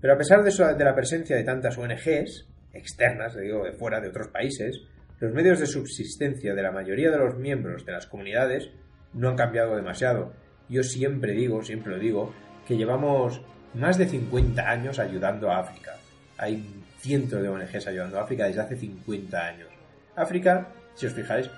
Pero 0.00 0.14
a 0.14 0.18
pesar 0.18 0.42
de, 0.42 0.50
eso, 0.50 0.66
de 0.66 0.84
la 0.84 0.94
presencia 0.94 1.36
de 1.36 1.44
tantas 1.44 1.78
ONGs, 1.78 2.48
externas, 2.72 3.36
digo, 3.36 3.64
de 3.64 3.72
fuera, 3.72 4.00
de 4.00 4.08
otros 4.08 4.28
países, 4.28 4.82
los 5.18 5.32
medios 5.32 5.58
de 5.60 5.66
subsistencia 5.66 6.54
de 6.54 6.62
la 6.62 6.72
mayoría 6.72 7.10
de 7.10 7.18
los 7.18 7.36
miembros 7.36 7.86
de 7.86 7.92
las 7.92 8.06
comunidades 8.06 8.70
no 9.14 9.30
han 9.30 9.36
cambiado 9.36 9.74
demasiado. 9.74 10.32
Yo 10.68 10.82
siempre 10.82 11.32
digo, 11.32 11.62
siempre 11.62 11.92
lo 11.92 11.98
digo, 11.98 12.34
que 12.66 12.76
llevamos 12.76 13.40
más 13.74 13.96
de 13.96 14.06
50 14.06 14.68
años 14.68 14.98
ayudando 14.98 15.50
a 15.50 15.60
África. 15.60 15.92
Hay 16.36 16.75
cientos 17.06 17.40
de 17.40 17.48
ONGs 17.48 17.86
ayudando 17.86 18.18
a 18.18 18.22
África 18.22 18.46
desde 18.46 18.62
hace 18.62 18.76
50 18.76 19.38
años. 19.38 19.68
África, 20.16 20.72
si 20.94 21.06
os 21.06 21.12
fijáis, 21.12 21.48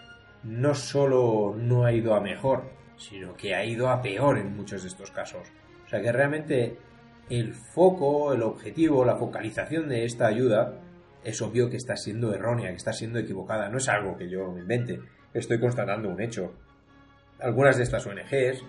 no 0.42 0.74
solo 0.74 1.54
no 1.56 1.86
ha 1.86 1.92
ido 1.92 2.14
a 2.14 2.20
mejor, 2.20 2.64
sino 2.98 3.34
que 3.34 3.54
ha 3.54 3.64
ido 3.64 3.88
a 3.88 4.02
peor 4.02 4.36
en 4.38 4.54
muchos 4.54 4.82
de 4.82 4.88
estos 4.88 5.10
casos. 5.10 5.48
O 5.86 5.88
sea 5.88 6.02
que 6.02 6.12
realmente 6.12 6.76
el 7.30 7.54
foco, 7.54 8.34
el 8.34 8.42
objetivo, 8.42 9.06
la 9.06 9.16
focalización 9.16 9.88
de 9.88 10.04
esta 10.04 10.26
ayuda 10.26 10.74
es 11.24 11.40
obvio 11.40 11.70
que 11.70 11.78
está 11.78 11.96
siendo 11.96 12.34
errónea, 12.34 12.68
que 12.68 12.76
está 12.76 12.92
siendo 12.92 13.18
equivocada. 13.18 13.70
No 13.70 13.78
es 13.78 13.88
algo 13.88 14.18
que 14.18 14.28
yo 14.28 14.52
me 14.52 14.60
invente, 14.60 15.00
estoy 15.32 15.58
constatando 15.58 16.10
un 16.10 16.20
hecho. 16.20 16.52
Algunas 17.40 17.78
de 17.78 17.84
estas 17.84 18.06
ONGs, 18.06 18.64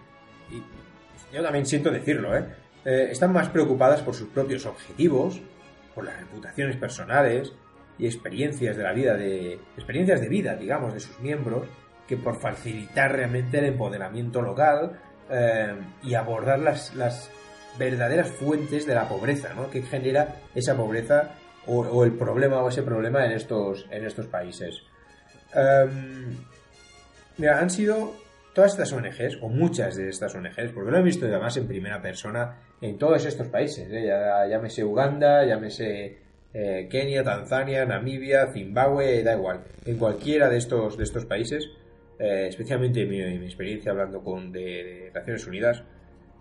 y 0.51 1.35
yo 1.35 1.43
también 1.43 1.65
siento 1.65 1.91
decirlo, 1.91 2.37
¿eh? 2.37 2.45
Eh, 2.85 3.09
están 3.11 3.33
más 3.33 3.49
preocupadas 3.49 4.01
por 4.01 4.15
sus 4.15 4.29
propios 4.29 4.65
objetivos, 4.65 5.41
por 5.93 6.05
las 6.05 6.19
reputaciones 6.19 6.75
personales 6.77 7.53
y 7.97 8.05
experiencias 8.05 8.77
de 8.77 8.83
la 8.83 8.93
vida 8.93 9.15
de 9.15 9.59
experiencias 9.75 10.21
de 10.21 10.29
vida, 10.29 10.55
digamos, 10.55 10.93
de 10.93 10.99
sus 10.99 11.19
miembros, 11.19 11.67
que 12.07 12.17
por 12.17 12.39
facilitar 12.39 13.11
realmente 13.11 13.59
el 13.59 13.65
empoderamiento 13.65 14.41
local 14.41 14.99
eh, 15.29 15.75
y 16.03 16.15
abordar 16.15 16.59
las, 16.59 16.95
las 16.95 17.29
verdaderas 17.77 18.29
fuentes 18.29 18.87
de 18.87 18.95
la 18.95 19.07
pobreza, 19.07 19.53
¿no? 19.53 19.69
Que 19.69 19.81
genera 19.81 20.35
esa 20.55 20.75
pobreza 20.75 21.35
o, 21.67 22.03
el 22.03 22.13
problema 22.13 22.61
o 22.61 22.69
ese 22.69 22.81
problema 22.81 23.25
en 23.25 23.33
estos, 23.33 23.85
en 23.91 24.05
estos 24.05 24.25
países. 24.27 24.81
Em, 25.53 26.35
mira, 27.37 27.59
han 27.59 27.69
sido 27.69 28.15
todas 28.53 28.71
estas 28.71 28.91
ONGs, 28.91 29.39
o 29.41 29.49
muchas 29.49 29.95
de 29.95 30.09
estas 30.09 30.35
ONGs, 30.35 30.71
porque 30.73 30.91
lo 30.91 30.97
he 30.97 31.03
visto 31.03 31.25
además 31.25 31.55
en 31.57 31.67
primera 31.67 32.01
persona 32.01 32.57
en 32.81 32.97
todos 32.97 33.25
estos 33.25 33.47
países, 33.47 33.91
¿eh? 33.91 34.05
ya, 34.07 34.45
llámese 34.47 34.83
Uganda, 34.83 35.45
llámese 35.45 36.17
eh, 36.53 36.87
Kenia, 36.89 37.23
Tanzania, 37.23 37.85
Namibia, 37.85 38.51
Zimbabue, 38.51 39.23
da 39.23 39.35
igual, 39.35 39.63
en 39.85 39.97
cualquiera 39.97 40.49
de 40.49 40.57
estos, 40.57 40.97
de 40.97 41.03
estos 41.03 41.25
países, 41.25 41.69
eh, 42.17 42.47
especialmente 42.49 43.03
en 43.03 43.09
mi, 43.09 43.39
mi, 43.39 43.45
experiencia 43.45 43.91
hablando 43.91 44.23
con 44.23 44.51
de, 44.51 45.11
Naciones 45.13 45.45
Unidas, 45.47 45.83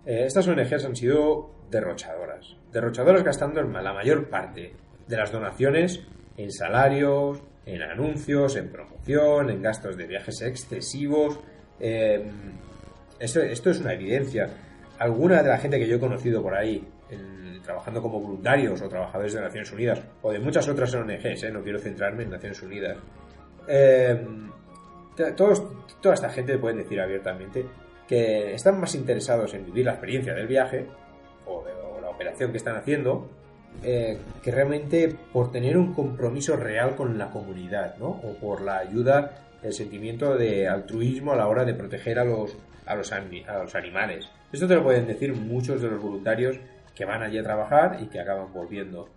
eh, 0.06 0.24
estas 0.26 0.48
ONGs 0.48 0.84
han 0.84 0.96
sido 0.96 1.50
derrochadoras, 1.70 2.56
derrochadoras 2.72 3.22
gastando 3.22 3.62
la 3.62 3.92
mayor 3.92 4.30
parte 4.30 4.72
de 5.06 5.16
las 5.16 5.30
donaciones 5.30 6.02
en 6.36 6.52
salarios, 6.52 7.42
en 7.66 7.82
anuncios, 7.82 8.56
en 8.56 8.70
promoción, 8.70 9.50
en 9.50 9.62
gastos 9.62 9.96
de 9.96 10.06
viajes 10.06 10.40
excesivos. 10.40 11.38
Em, 11.80 12.52
esto, 13.18 13.40
es 13.40 13.80
una 13.80 13.92
evidencia. 13.92 14.48
Alguna 14.98 15.42
de 15.42 15.48
la 15.48 15.58
gente 15.58 15.78
que 15.78 15.86
yo 15.86 15.96
he 15.96 16.00
conocido 16.00 16.42
por 16.42 16.54
ahí, 16.54 16.86
trabajando 17.64 18.00
como 18.00 18.20
voluntarios 18.20 18.80
o 18.80 18.88
trabajadores 18.88 19.34
de 19.34 19.42
Naciones 19.42 19.70
Unidas, 19.72 20.00
o 20.22 20.32
de 20.32 20.38
muchas 20.38 20.66
otras 20.68 20.94
ONGs, 20.94 21.42
eh, 21.42 21.50
no 21.50 21.62
quiero 21.62 21.78
centrarme 21.78 22.22
en 22.22 22.30
Naciones 22.30 22.62
Unidas, 22.62 22.96
em, 23.66 24.50
todos, 25.36 25.62
toda 26.00 26.14
esta 26.14 26.30
gente 26.30 26.56
pueden 26.56 26.78
decir 26.78 26.98
abiertamente 26.98 27.66
que 28.06 28.54
están 28.54 28.80
más 28.80 28.94
interesados 28.94 29.52
en 29.52 29.66
vivir 29.66 29.84
la 29.84 29.92
experiencia 29.92 30.32
del 30.32 30.46
viaje 30.46 30.86
o 31.44 31.62
de 31.62 32.00
la 32.00 32.08
operación 32.08 32.52
que 32.52 32.56
están 32.56 32.76
haciendo 32.76 33.28
eh, 33.82 34.18
que 34.42 34.50
realmente 34.50 35.14
por 35.32 35.52
tener 35.52 35.76
un 35.76 35.94
compromiso 35.94 36.56
real 36.56 36.96
con 36.96 37.16
la 37.16 37.30
comunidad, 37.30 37.96
¿no? 37.98 38.08
O 38.08 38.34
por 38.40 38.62
la 38.62 38.78
ayuda, 38.78 39.47
el 39.62 39.72
sentimiento 39.72 40.36
de 40.36 40.68
altruismo 40.68 41.32
a 41.32 41.36
la 41.36 41.48
hora 41.48 41.64
de 41.64 41.74
proteger 41.74 42.18
a 42.18 42.24
los, 42.24 42.56
a 42.86 42.94
los, 42.94 43.12
a 43.12 43.62
los 43.62 43.74
animales. 43.74 44.28
Esto 44.52 44.66
te 44.66 44.74
lo 44.74 44.82
pueden 44.82 45.06
decir 45.06 45.34
muchos 45.34 45.82
de 45.82 45.88
los 45.88 46.00
voluntarios 46.00 46.58
que 46.94 47.04
van 47.04 47.22
allí 47.22 47.38
a 47.38 47.42
trabajar 47.42 47.98
y 48.00 48.06
que 48.06 48.20
acaban 48.20 48.52
volviendo. 48.52 49.08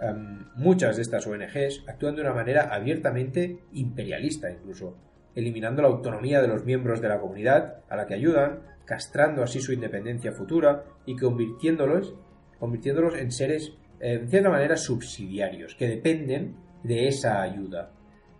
Em, 0.00 0.44
muchas 0.54 0.96
de 0.96 1.02
estas 1.02 1.26
ONGs 1.26 1.84
actúan 1.88 2.14
de 2.14 2.22
una 2.22 2.32
manera 2.32 2.72
abiertamente 2.72 3.58
imperialista 3.72 4.50
incluso, 4.50 4.96
eliminando 5.34 5.82
la 5.82 5.88
autonomía 5.88 6.40
de 6.40 6.48
los 6.48 6.64
miembros 6.64 7.00
de 7.00 7.08
la 7.08 7.18
comunidad 7.18 7.80
a 7.88 7.96
la 7.96 8.06
que 8.06 8.14
ayudan, 8.14 8.60
castrando 8.84 9.42
así 9.42 9.60
su 9.60 9.72
independencia 9.72 10.32
futura 10.32 10.84
y 11.04 11.16
convirtiéndolos, 11.16 12.14
convirtiéndolos 12.58 13.16
en 13.16 13.32
seres 13.32 13.72
en 14.00 14.28
cierta 14.28 14.48
manera 14.48 14.76
subsidiarios, 14.76 15.74
que 15.74 15.88
dependen 15.88 16.54
de 16.84 17.08
esa 17.08 17.42
ayuda. 17.42 17.90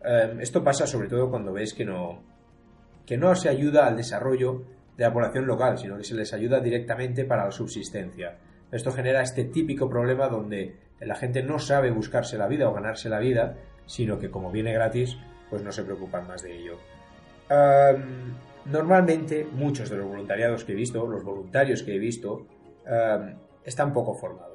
Em, 0.05 0.41
esto 0.41 0.63
pasa 0.63 0.87
sobre 0.87 1.09
todo 1.09 1.31
cuando 1.31 1.53
ves 1.53 1.75
que 1.75 1.85
no, 1.85 2.23
que 3.05 3.17
no 3.17 3.35
se 3.35 3.49
ayuda 3.49 3.87
al 3.87 3.97
desarrollo 3.97 4.63
de 4.97 5.05
la 5.05 5.13
población 5.13 5.47
local, 5.47 5.79
sino 5.79 5.97
que 5.97 6.05
se 6.05 6.15
les 6.15 6.33
ayuda 6.33 6.61
directamente 6.61 7.25
para 7.25 7.45
la 7.45 7.51
subsistencia. 7.51 8.37
Esto 8.71 8.93
genera 8.93 9.23
este 9.23 9.45
típico 9.45 9.89
problema 9.89 10.29
donde 10.29 10.77
la 11.01 11.15
gente 11.15 11.43
no 11.43 11.59
sabe 11.59 11.91
buscarse 11.91 12.37
la 12.37 12.49
vida 12.49 12.69
o 12.69 12.75
ganarse 12.75 13.09
la 13.09 13.19
vida, 13.19 13.57
sino 13.87 14.19
que 14.19 14.31
como 14.31 14.51
viene 14.51 14.73
gratis, 14.73 15.17
pues 15.49 15.63
no 15.63 15.73
se 15.73 15.85
preocupan 15.85 16.27
más 16.27 16.43
de 16.43 16.57
ello. 16.57 16.79
Em, 17.49 18.35
normalmente, 18.67 19.47
muchos 19.51 19.89
de 19.89 19.97
los 19.97 20.07
voluntariados 20.07 20.65
que 20.65 20.73
he 20.73 20.77
visto, 20.77 21.07
los 21.07 21.25
voluntarios 21.25 21.83
que 21.83 21.95
he 21.95 21.99
visto, 21.99 22.47
em, 22.85 23.37
están 23.65 23.93
poco 23.93 24.15
formados 24.15 24.49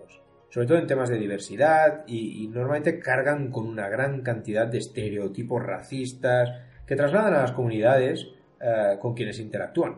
sobre 0.53 0.67
todo 0.67 0.77
en 0.77 0.85
temas 0.85 1.09
de 1.09 1.17
diversidad, 1.17 2.03
y, 2.05 2.47
normalmente 2.47 2.99
cargan 2.99 3.49
con 3.49 3.65
una 3.65 3.89
gran 3.89 4.21
cantidad 4.21 4.67
de 4.67 4.77
estereotipos 4.77 5.63
racistas 5.63 6.47
que 6.85 6.95
trasladan 6.95 7.33
a 7.33 7.41
las 7.41 7.53
comunidades 7.53 8.27
eh, 8.61 8.99
con 9.01 9.15
quienes 9.15 9.39
interactúan. 9.39 9.95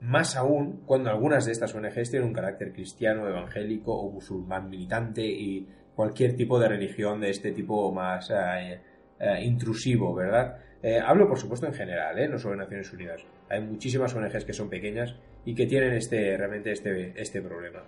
Más 0.00 0.34
aún 0.34 0.82
cuando 0.84 1.08
algunas 1.08 1.46
de 1.46 1.52
estas 1.52 1.72
ONGs 1.72 2.10
tienen 2.10 2.26
un 2.26 2.34
carácter 2.34 2.72
cristiano, 2.72 3.28
evangélico 3.28 3.94
o 3.94 4.10
musulmán 4.10 4.68
militante 4.68 5.24
y 5.24 5.68
cualquier 5.94 6.34
tipo 6.34 6.58
de 6.58 6.70
religión 6.70 7.20
de 7.20 7.30
este 7.30 7.52
tipo 7.52 7.92
más 7.92 8.30
eh, 8.30 8.80
eh, 9.20 9.44
intrusivo, 9.44 10.12
¿verdad? 10.16 10.58
hablo, 11.06 11.28
por 11.28 11.38
supuesto, 11.38 11.66
en 11.66 11.74
general, 11.74 12.28
no 12.28 12.38
solo 12.38 12.54
en 12.54 12.60
Naciones 12.60 12.92
Unidas. 12.92 13.24
Hay 13.48 13.60
muchísimas 13.60 14.12
ONGs 14.14 14.44
que 14.44 14.52
son 14.52 14.68
pequeñas 14.68 15.14
y 15.44 15.54
que 15.54 15.64
tienen 15.64 15.92
este, 15.94 16.36
realmente 16.36 16.72
este, 16.72 17.14
este 17.16 17.40
problema 17.40 17.84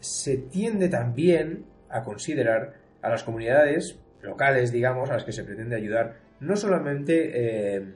se 0.00 0.36
tiende 0.36 0.88
también 0.88 1.64
a 1.88 2.02
considerar 2.04 2.74
a 3.02 3.08
las 3.08 3.24
comunidades 3.24 3.98
locales, 4.22 4.72
digamos, 4.72 5.10
a 5.10 5.14
las 5.14 5.24
que 5.24 5.32
se 5.32 5.44
pretende 5.44 5.76
ayudar, 5.76 6.16
no 6.40 6.56
solamente 6.56 7.74
em, 7.74 7.92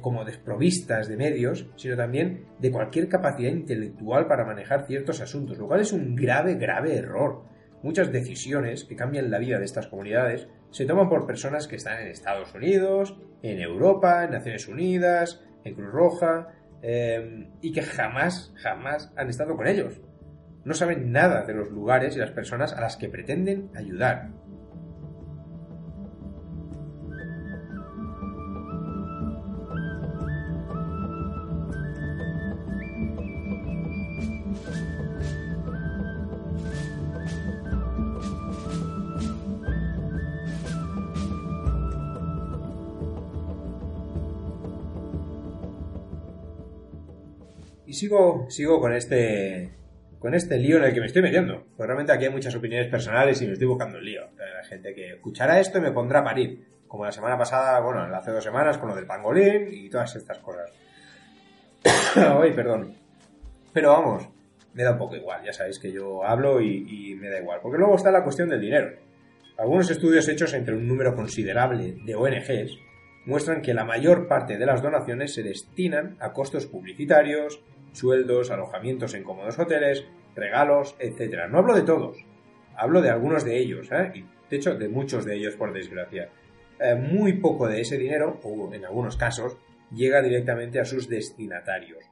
como 0.00 0.24
desprovistas 0.24 1.08
de 1.08 1.16
medios, 1.16 1.68
sino 1.76 1.96
también 1.96 2.46
de 2.58 2.70
cualquier 2.70 3.08
capacidad 3.08 3.50
intelectual 3.50 4.26
para 4.26 4.44
manejar 4.44 4.86
ciertos 4.86 5.20
asuntos, 5.20 5.58
lo 5.58 5.66
cual 5.66 5.80
es 5.80 5.92
un 5.92 6.14
grave, 6.14 6.54
grave 6.54 6.96
error. 6.96 7.42
Muchas 7.82 8.10
decisiones 8.10 8.84
que 8.84 8.96
cambian 8.96 9.30
la 9.30 9.38
vida 9.38 9.58
de 9.58 9.64
estas 9.64 9.86
comunidades 9.86 10.48
se 10.70 10.86
toman 10.86 11.08
por 11.08 11.26
personas 11.26 11.66
que 11.68 11.76
están 11.76 12.00
en 12.00 12.08
Estados 12.08 12.54
Unidos, 12.54 13.18
en 13.42 13.60
Europa, 13.60 14.24
en 14.24 14.32
Naciones 14.32 14.66
Unidas, 14.68 15.42
en 15.64 15.74
Cruz 15.74 15.92
Roja, 15.92 16.54
Em, 16.88 17.50
y 17.62 17.72
que 17.72 17.82
jamás, 17.82 18.52
jamás 18.58 19.12
han 19.16 19.28
estado 19.28 19.56
con 19.56 19.66
ellos. 19.66 20.00
No 20.64 20.72
saben 20.72 21.10
nada 21.10 21.44
de 21.44 21.52
los 21.52 21.68
lugares 21.72 22.14
y 22.14 22.20
las 22.20 22.30
personas 22.30 22.72
a 22.74 22.80
las 22.80 22.96
que 22.96 23.08
pretenden 23.08 23.72
ayudar. 23.74 24.30
Sigo, 47.96 48.46
sigo 48.50 48.80
con 48.80 48.92
este 48.92 49.70
con 50.18 50.34
este 50.34 50.58
lío 50.58 50.78
en 50.78 50.84
el 50.84 50.94
que 50.94 51.00
me 51.00 51.06
estoy 51.06 51.22
metiendo. 51.22 51.66
Pues 51.76 51.86
realmente 51.86 52.12
aquí 52.12 52.24
hay 52.24 52.30
muchas 52.30 52.54
opiniones 52.54 52.88
personales 52.88 53.40
y 53.42 53.46
me 53.46 53.52
estoy 53.52 53.68
buscando 53.68 53.98
el 53.98 54.04
lío. 54.04 54.22
La 54.36 54.64
gente 54.64 54.94
que 54.94 55.14
escuchará 55.14 55.60
esto 55.60 55.80
me 55.80 55.92
pondrá 55.92 56.20
a 56.20 56.24
parir. 56.24 56.66
Como 56.88 57.04
la 57.04 57.12
semana 57.12 57.36
pasada, 57.36 57.80
bueno, 57.80 58.02
hace 58.14 58.30
dos 58.30 58.42
semanas 58.42 58.78
con 58.78 58.88
lo 58.88 58.96
del 58.96 59.06
pangolín 59.06 59.68
y 59.70 59.90
todas 59.90 60.14
estas 60.16 60.38
cosas. 60.38 60.72
Ay, 62.16 62.52
perdón. 62.52 62.94
Pero 63.72 63.90
vamos, 63.92 64.28
me 64.72 64.82
da 64.82 64.92
un 64.92 64.98
poco 64.98 65.16
igual, 65.16 65.44
ya 65.44 65.52
sabéis 65.52 65.78
que 65.78 65.92
yo 65.92 66.24
hablo 66.24 66.60
y 66.60 67.14
me 67.20 67.28
da 67.28 67.38
igual. 67.38 67.60
Porque 67.60 67.78
luego 67.78 67.96
está 67.96 68.10
la 68.10 68.24
cuestión 68.24 68.48
del 68.48 68.60
dinero. 68.60 68.96
Algunos 69.58 69.90
estudios 69.90 70.28
hechos 70.28 70.52
entre 70.52 70.74
un 70.74 70.86
número 70.86 71.14
considerable 71.14 71.96
de 72.04 72.14
ONGs 72.14 72.78
muestran 73.24 73.62
que 73.62 73.74
la 73.74 73.84
mayor 73.84 74.28
parte 74.28 74.58
de 74.58 74.66
las 74.66 74.82
donaciones 74.82 75.32
se 75.34 75.42
destinan 75.42 76.16
a 76.20 76.32
costos 76.32 76.66
publicitarios, 76.66 77.60
sueldos, 77.96 78.50
alojamientos 78.50 79.14
en 79.14 79.24
cómodos 79.24 79.58
hoteles, 79.58 80.04
regalos, 80.34 80.96
etc. 80.98 81.48
No 81.48 81.58
hablo 81.58 81.74
de 81.74 81.82
todos, 81.82 82.24
hablo 82.76 83.00
de 83.02 83.10
algunos 83.10 83.44
de 83.44 83.58
ellos, 83.58 83.90
¿eh? 83.92 84.12
y 84.14 84.20
de 84.22 84.56
hecho 84.56 84.74
de 84.74 84.88
muchos 84.88 85.24
de 85.24 85.36
ellos 85.36 85.56
por 85.56 85.72
desgracia. 85.72 86.30
Eh, 86.78 86.94
muy 86.94 87.34
poco 87.34 87.66
de 87.66 87.80
ese 87.80 87.96
dinero, 87.96 88.38
o 88.42 88.72
en 88.72 88.84
algunos 88.84 89.16
casos, 89.16 89.56
llega 89.90 90.20
directamente 90.20 90.78
a 90.78 90.84
sus 90.84 91.08
destinatarios. 91.08 92.04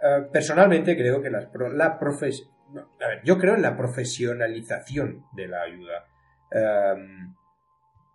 Eh, 0.00 0.28
personalmente 0.32 0.96
creo 0.96 1.20
que 1.20 1.30
la 1.30 1.98
profes 1.98 2.48
a 2.76 3.08
ver, 3.08 3.22
yo 3.24 3.38
creo 3.38 3.54
en 3.54 3.62
la 3.62 3.76
profesionalización 3.76 5.24
de 5.32 5.48
la 5.48 5.62
ayuda. 5.62 6.06
Em, 6.50 7.34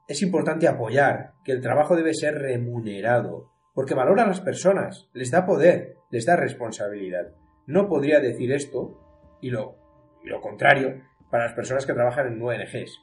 es 0.08 0.22
importante 0.22 0.68
apoyar 0.68 1.34
que 1.44 1.52
el 1.52 1.62
trabajo 1.62 1.96
debe 1.96 2.14
ser 2.14 2.36
remunerado, 2.36 3.52
porque 3.74 3.96
valora 3.96 4.24
a 4.24 4.28
las 4.28 4.42
personas, 4.42 5.10
les 5.14 5.32
da 5.32 5.46
poder, 5.46 5.96
les 6.14 6.28
da 6.28 6.36
responsabilidad. 6.36 7.32
No 7.66 7.90
podría 7.90 8.20
decir 8.20 8.52
esto 8.52 9.00
y 9.42 9.50
lo, 9.50 9.80
lo 10.24 10.42
contrario 10.42 11.02
para 11.32 11.46
las 11.46 11.54
personas 11.54 11.88
que 11.88 11.94
trabajan 11.94 12.28
en 12.28 12.40
ONGs. 12.40 13.02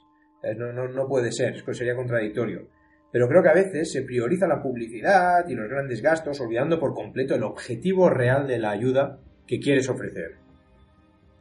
No, 0.55 0.71
no, 0.71 0.87
no 0.87 1.07
puede 1.09 1.33
ser, 1.33 1.55
eso 1.55 1.73
sería 1.73 1.93
contradictorio. 1.93 2.69
Pero 3.11 3.27
creo 3.27 3.43
que 3.43 3.49
a 3.49 3.53
veces 3.53 3.91
se 3.91 4.03
prioriza 4.03 4.47
la 4.47 4.61
publicidad 4.61 5.45
y 5.49 5.55
los 5.55 5.67
grandes 5.67 6.01
gastos, 6.01 6.39
olvidando 6.39 6.79
por 6.79 6.93
completo 6.93 7.35
el 7.35 7.43
objetivo 7.43 8.09
real 8.09 8.47
de 8.47 8.59
la 8.59 8.71
ayuda 8.71 9.19
que 9.45 9.59
quieres 9.59 9.89
ofrecer. 9.89 10.37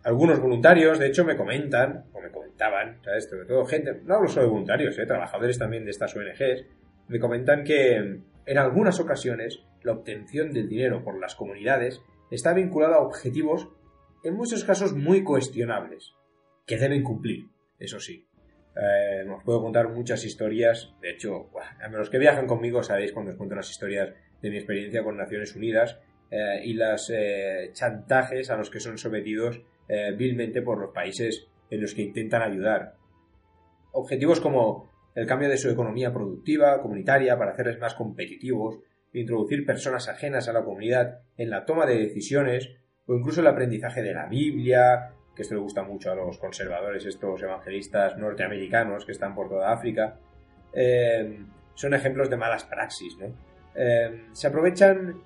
Algunos 0.03 0.41
voluntarios, 0.41 0.99
de 0.99 1.07
hecho, 1.07 1.25
me 1.25 1.37
comentan, 1.37 2.07
o 2.13 2.21
me 2.21 2.33
comentaban, 2.33 2.99
¿sabes? 3.05 3.31
Sobre 3.31 3.47
todo 3.47 3.65
gente, 3.65 4.01
no 4.05 4.17
hablo 4.17 4.29
solo 4.29 4.47
de 4.47 4.51
voluntarios, 4.51 4.99
¿eh? 4.99 5.07
trabajadores 5.07 5.57
también 5.57 5.85
de 5.85 5.93
estas 5.93 6.17
ONGs, 6.17 6.67
me 7.07 7.21
comentan 7.21 7.63
que 7.63 7.95
en 7.95 8.59
algunas 8.59 8.99
ocasiones 8.99 9.63
la 9.83 9.93
obtención 9.93 10.53
del 10.53 10.69
dinero 10.69 11.03
por 11.05 11.19
las 11.19 11.35
comunidades 11.35 12.03
está 12.31 12.53
vinculada 12.55 12.97
a 12.97 13.01
objetivos, 13.01 13.69
en 14.23 14.37
muchos 14.37 14.65
casos 14.65 14.95
muy 14.95 15.25
cuestionables, 15.25 16.15
que 16.67 16.77
deben 16.77 17.03
cumplir, 17.03 17.47
eso 17.79 17.99
sí. 17.99 18.27
Eh, 18.77 19.29
os 19.29 19.43
puedo 19.43 19.61
contar 19.61 19.89
muchas 19.89 20.25
historias, 20.25 20.95
de 21.01 21.11
hecho, 21.11 21.51
a 21.81 21.89
los 21.89 22.09
que 22.09 22.19
viajan 22.19 22.47
conmigo 22.47 22.83
sabéis 22.83 23.13
cuando 23.13 23.33
os 23.33 23.37
cuento 23.37 23.57
las 23.57 23.71
historias 23.71 24.15
de 24.41 24.51
mi 24.51 24.57
experiencia 24.57 25.03
con 25.03 25.17
Naciones 25.17 25.57
Unidas 25.57 25.99
eh, 26.31 26.61
y 26.65 26.75
los 26.75 27.11
eh, 27.11 27.71
chantajes 27.73 28.51
a 28.51 28.57
los 28.57 28.71
que 28.71 28.81
son 28.81 28.99
sometidos 28.99 29.61
vilmente 30.17 30.63
por 30.63 30.79
los 30.79 30.95
países 30.95 31.49
en 31.69 31.81
los 31.81 31.95
que 31.95 32.03
intentan 32.03 32.43
ayudar. 32.43 32.95
Objetivos 33.91 34.39
como 34.39 34.89
el 35.17 35.27
cambio 35.27 35.49
de 35.49 35.57
su 35.57 35.69
economía 35.69 36.13
productiva, 36.13 36.81
comunitaria, 36.81 37.37
para 37.37 37.51
hacerles 37.51 37.81
más 37.81 37.95
competitivos, 37.95 38.79
introducir 39.13 39.67
personas 39.67 40.09
ajenas 40.09 40.49
a 40.49 40.53
la 40.53 40.65
comunidad 40.65 41.21
en 41.37 41.51
la 41.51 41.65
toma 41.65 41.87
de 41.87 41.99
decisiones, 41.99 42.71
o 43.07 43.15
incluso 43.15 43.41
el 43.41 43.47
aprendizaje 43.47 44.03
de 44.03 44.15
la 44.15 44.27
Biblia, 44.27 45.13
que 45.35 45.43
esto 45.43 45.55
le 45.55 45.61
gusta 45.61 45.83
mucho 45.83 46.13
a 46.13 46.15
los 46.15 46.39
conservadores, 46.39 47.07
estos 47.07 47.43
evangelistas 47.43 48.17
norteamericanos 48.19 49.05
que 49.05 49.13
están 49.13 49.35
por 49.35 49.49
toda 49.49 49.73
África, 49.73 50.19
eh, 50.73 51.41
son 51.75 51.95
ejemplos 51.95 52.31
de 52.31 52.37
malas 52.37 52.65
praxis. 52.65 53.17
Eh, 53.75 54.27
se 54.33 54.47
aprovechan 54.47 55.23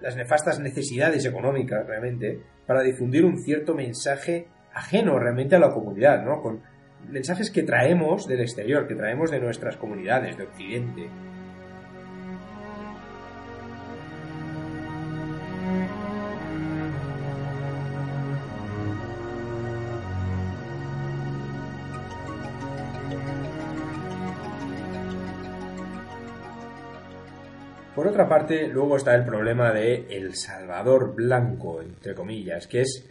las 0.00 0.14
nefastas 0.14 0.60
necesidades 0.60 1.24
económicas 1.26 1.84
realmente 1.84 2.40
para 2.68 2.82
difundir 2.82 3.24
un 3.24 3.38
cierto 3.42 3.74
mensaje 3.74 4.46
ajeno 4.72 5.18
realmente 5.18 5.56
a 5.56 5.58
la 5.58 5.70
comunidad, 5.70 6.22
¿no? 6.24 6.40
Con 6.40 6.62
mensajes 7.08 7.50
que 7.50 7.62
traemos 7.62 8.28
del 8.28 8.40
exterior, 8.40 8.86
que 8.86 8.94
traemos 8.94 9.30
de 9.30 9.40
nuestras 9.40 9.76
comunidades, 9.76 10.36
de 10.36 10.44
Occidente. 10.44 11.08
Otra 28.08 28.28
parte, 28.28 28.68
luego 28.68 28.96
está 28.96 29.14
el 29.14 29.24
problema 29.24 29.72
de 29.72 30.06
El 30.10 30.34
Salvador 30.34 31.14
Blanco, 31.14 31.82
entre 31.82 32.14
comillas, 32.14 32.66
que 32.66 32.82
es 32.82 33.08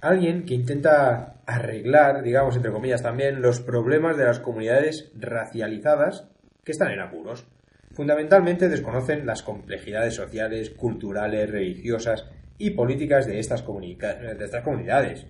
alguien 0.00 0.44
que 0.44 0.54
intenta 0.54 1.40
arreglar, 1.46 2.22
digamos, 2.22 2.56
entre 2.56 2.72
comillas 2.72 3.02
también, 3.02 3.42
los 3.42 3.60
problemas 3.60 4.16
de 4.16 4.24
las 4.24 4.40
comunidades 4.40 5.10
racializadas 5.18 6.28
que 6.64 6.72
están 6.72 6.90
en 6.90 7.00
apuros. 7.00 7.46
Fundamentalmente 7.92 8.68
desconocen 8.68 9.26
las 9.26 9.42
complejidades 9.42 10.14
sociales, 10.14 10.70
culturales, 10.70 11.50
religiosas 11.50 12.26
y 12.58 12.70
políticas 12.70 13.26
de 13.26 13.38
estas, 13.40 13.64
de 13.66 14.44
estas 14.44 14.62
comunidades. 14.62 15.26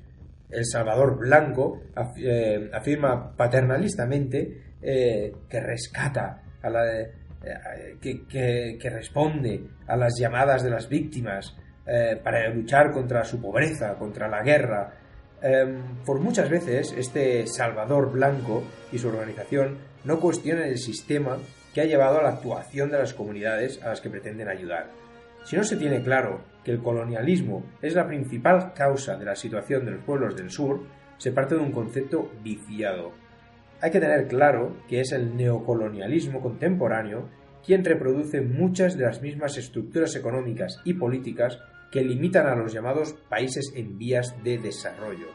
El 0.50 0.66
Salvador 0.66 1.18
Blanco 1.18 1.80
eh, 2.16 2.70
afirma 2.72 3.36
paternalistamente 3.36 4.74
eh, 4.82 5.32
que 5.48 5.60
rescata 5.60 6.42
a 6.62 6.70
la, 6.70 6.84
eh, 7.42 7.96
que, 8.00 8.90
responde 8.90 9.62
a 9.86 9.96
las 9.96 10.18
llamadas 10.18 10.62
de 10.62 10.70
las 10.70 10.88
víctimas 10.88 11.56
eh, 11.86 12.20
para 12.22 12.48
luchar 12.50 12.92
contra 12.92 13.24
su 13.24 13.40
pobreza, 13.40 13.94
contra 13.94 14.28
la 14.28 14.42
guerra. 14.42 14.92
Em, 15.42 16.04
por 16.04 16.20
muchas 16.20 16.50
veces 16.50 16.94
este 16.96 17.46
Salvador 17.46 18.12
Blanco 18.12 18.62
y 18.92 18.98
su 18.98 19.08
organización 19.08 19.78
no 20.04 20.20
cuestionan 20.20 20.64
el 20.64 20.78
sistema 20.78 21.38
que 21.72 21.80
ha 21.80 21.86
llevado 21.86 22.18
a 22.18 22.22
la 22.22 22.30
actuación 22.30 22.90
de 22.90 22.98
las 22.98 23.14
comunidades 23.14 23.82
a 23.82 23.88
las 23.88 24.00
que 24.00 24.10
pretenden 24.10 24.48
ayudar. 24.48 24.90
Si 25.44 25.56
no 25.56 25.64
se 25.64 25.76
tiene 25.76 26.02
claro 26.02 26.42
que 26.64 26.72
el 26.72 26.82
colonialismo 26.82 27.64
es 27.80 27.94
la 27.94 28.06
principal 28.06 28.74
causa 28.74 29.16
de 29.16 29.24
la 29.24 29.36
situación 29.36 29.86
de 29.86 29.92
los 29.92 30.04
pueblos 30.04 30.36
del 30.36 30.50
sur, 30.50 30.82
se 31.16 31.32
parte 31.32 31.54
de 31.54 31.60
un 31.60 31.72
concepto 31.72 32.30
viciado, 32.42 33.12
hay 33.80 33.90
que 33.90 34.00
tener 34.00 34.28
claro 34.28 34.76
que 34.88 35.00
es 35.00 35.12
el 35.12 35.36
neocolonialismo 35.36 36.40
contemporáneo 36.40 37.28
quien 37.64 37.84
reproduce 37.84 38.40
muchas 38.40 38.96
de 38.96 39.04
las 39.04 39.22
mismas 39.22 39.56
estructuras 39.56 40.16
económicas 40.16 40.80
y 40.84 40.94
políticas 40.94 41.58
que 41.90 42.02
limitan 42.02 42.46
a 42.46 42.54
los 42.54 42.72
llamados 42.72 43.14
países 43.28 43.72
en 43.74 43.98
vías 43.98 44.34
de 44.42 44.58
desarrollo. 44.58 45.26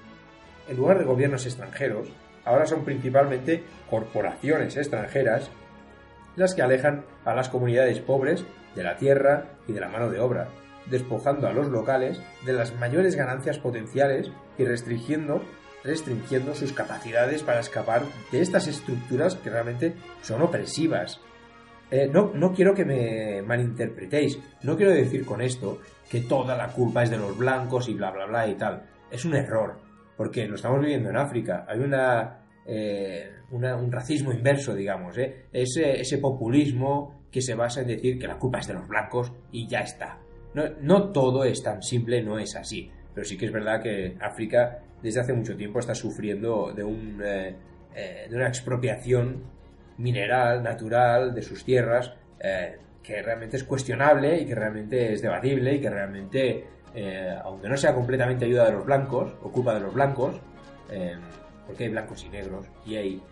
En 0.68 0.78
lugar 0.78 0.98
de 0.98 1.06
gobiernos 1.06 1.46
extranjeros, 1.46 2.08
ahora 2.44 2.66
son 2.66 2.84
principalmente 2.84 3.64
corporaciones 3.90 4.78
extranjeras 4.78 5.52
las 6.36 6.56
que 6.56 6.62
alejan 6.62 7.06
a 7.24 7.36
las 7.36 7.50
comunidades 7.50 8.00
pobres 8.00 8.46
de 8.76 8.84
la 8.84 8.98
tierra 8.98 9.46
y 9.68 9.74
de 9.74 9.80
la 9.80 9.90
mano 9.90 10.10
de 10.10 10.20
obra, 10.20 10.50
despojando 10.90 11.48
a 11.48 11.54
los 11.54 11.68
locales 11.68 12.22
de 12.46 12.54
las 12.54 12.76
mayores 12.76 13.16
ganancias 13.16 13.60
potenciales 13.60 14.32
y 14.58 14.66
restringiendo 14.66 15.42
restringiendo 15.86 16.54
sus 16.56 16.74
capacidades 16.74 17.44
para 17.44 17.60
escapar 17.60 18.04
de 18.32 18.42
estas 18.42 18.68
estructuras 18.68 19.36
que 19.36 19.50
realmente 19.50 19.94
son 20.22 20.42
opresivas. 20.42 21.22
Eh, 21.92 22.10
no, 22.12 22.32
no 22.34 22.52
quiero 22.54 22.74
que 22.74 22.84
me 22.84 23.42
malinterpretéis, 23.44 24.40
no 24.64 24.76
quiero 24.76 24.92
decir 24.92 25.26
con 25.26 25.42
esto 25.42 25.80
que 26.10 26.22
toda 26.22 26.58
la 26.58 26.70
culpa 26.70 27.04
es 27.04 27.12
de 27.12 27.18
los 27.18 27.38
blancos 27.38 27.88
y 27.90 27.94
bla 27.94 28.12
bla 28.12 28.26
bla 28.26 28.48
y 28.48 28.56
tal. 28.56 28.84
Es 29.12 29.24
un 29.24 29.36
error, 29.36 29.80
porque 30.18 30.48
lo 30.48 30.56
estamos 30.56 30.82
viviendo 30.82 31.10
en 31.10 31.18
África. 31.18 31.66
Hay 31.70 31.80
una, 31.80 32.40
eh, 32.66 33.32
un 33.52 33.92
racismo 33.92 34.32
inverso, 34.32 34.74
digamos, 34.74 35.18
¿eh? 35.18 35.46
ese, 35.54 36.02
ese 36.02 36.18
populismo 36.18 37.26
que 37.32 37.42
se 37.42 37.54
basa 37.54 37.82
en 37.82 37.88
decir 37.88 38.18
que 38.18 38.28
la 38.28 38.40
culpa 38.40 38.60
es 38.60 38.68
de 38.68 38.74
los 38.74 38.88
blancos 38.88 39.32
y 39.52 39.68
ya 39.68 39.82
está. 39.82 40.18
No, 40.54 40.64
no 40.82 41.12
todo 41.12 41.44
es 41.44 41.62
tan 41.62 41.84
simple, 41.84 42.24
no 42.24 42.40
es 42.40 42.56
así. 42.56 42.90
Pero 43.14 43.26
sí 43.26 43.38
que 43.38 43.46
es 43.46 43.52
verdad 43.52 43.82
que 43.82 44.18
África 44.20 44.80
desde 45.06 45.20
hace 45.20 45.34
mucho 45.34 45.56
tiempo 45.56 45.80
está 45.80 45.94
sufriendo 45.94 46.74
de, 46.76 46.84
un, 46.84 47.22
eh, 47.24 47.56
eh, 47.94 48.26
de 48.28 48.36
una 48.36 48.48
expropiación 48.48 49.44
mineral, 50.00 50.64
natural, 50.64 51.36
de 51.36 51.44
sus 51.44 51.64
tierras, 51.64 52.12
eh, 52.40 52.80
que 53.04 53.22
realmente 53.22 53.58
es 53.58 53.64
cuestionable 53.64 54.42
y 54.42 54.48
que 54.48 54.56
realmente 54.56 55.14
es 55.14 55.22
debatible 55.22 55.76
y 55.76 55.80
que 55.80 55.92
realmente, 55.92 56.66
aunque 57.44 57.70
no 57.70 57.78
sea 57.78 57.94
completamente 57.94 58.46
ayuda 58.46 58.66
de 58.66 58.72
los 58.72 58.86
blancos, 58.86 59.36
ocupa 59.44 59.76
de 59.76 59.82
los 59.82 59.94
blancos, 59.94 60.42
porque 61.68 61.84
hay 61.84 61.90
blancos 61.92 62.26
y 62.26 62.30
negros 62.30 62.66
y 62.84 62.96
hay 62.96 63.24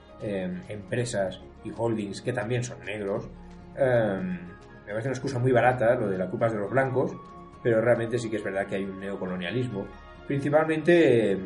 empresas 0.70 1.42
y 1.64 1.72
holdings 1.76 2.22
que 2.22 2.34
también 2.34 2.64
son 2.64 2.86
negros, 2.86 3.28
me 3.76 4.92
parece 4.92 5.08
una 5.08 5.16
excusa 5.16 5.40
muy 5.40 5.52
barata 5.52 5.96
lo 5.96 6.08
de 6.08 6.20
la 6.20 6.30
culpa 6.30 6.50
de 6.50 6.60
los 6.60 6.70
blancos, 6.70 7.14
pero 7.64 7.82
realmente 7.82 8.20
sí 8.20 8.30
que 8.30 8.36
es 8.36 8.44
verdad 8.44 8.68
que 8.68 8.76
hay 8.76 8.84
un 8.84 9.00
neocolonialismo, 9.00 9.88
principalmente 10.28 11.40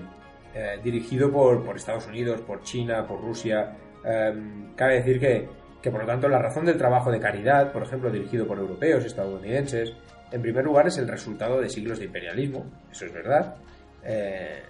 eh, 0.60 0.80
dirigido 0.84 1.32
por, 1.32 1.76
Estados 1.76 2.08
Unidos, 2.08 2.42
por 2.42 2.64
China, 2.64 3.06
por 3.06 3.22
Rusia. 3.22 3.78
Em, 4.04 4.74
cabe 4.74 4.96
decir 4.96 5.20
que, 5.20 5.48
que, 5.80 5.92
por 5.92 6.02
lo 6.02 6.08
tanto, 6.08 6.28
la 6.28 6.40
razón 6.40 6.66
del 6.66 6.78
trabajo 6.78 7.12
de 7.12 7.20
caridad, 7.20 7.72
por 7.72 7.84
ejemplo, 7.84 8.10
dirigido 8.10 8.48
por 8.48 8.58
europeos, 8.58 9.06
estadounidenses, 9.06 9.94
en 10.32 10.42
primer 10.42 10.66
lugar 10.66 10.88
es 10.88 10.98
el 10.98 11.08
resultado 11.08 11.62
de 11.62 11.70
siglos 11.70 12.00
de 12.00 12.06
imperialismo, 12.06 12.66
eso 12.92 13.06
es 13.06 13.14
verdad, 13.14 13.58
eh, 14.04 14.64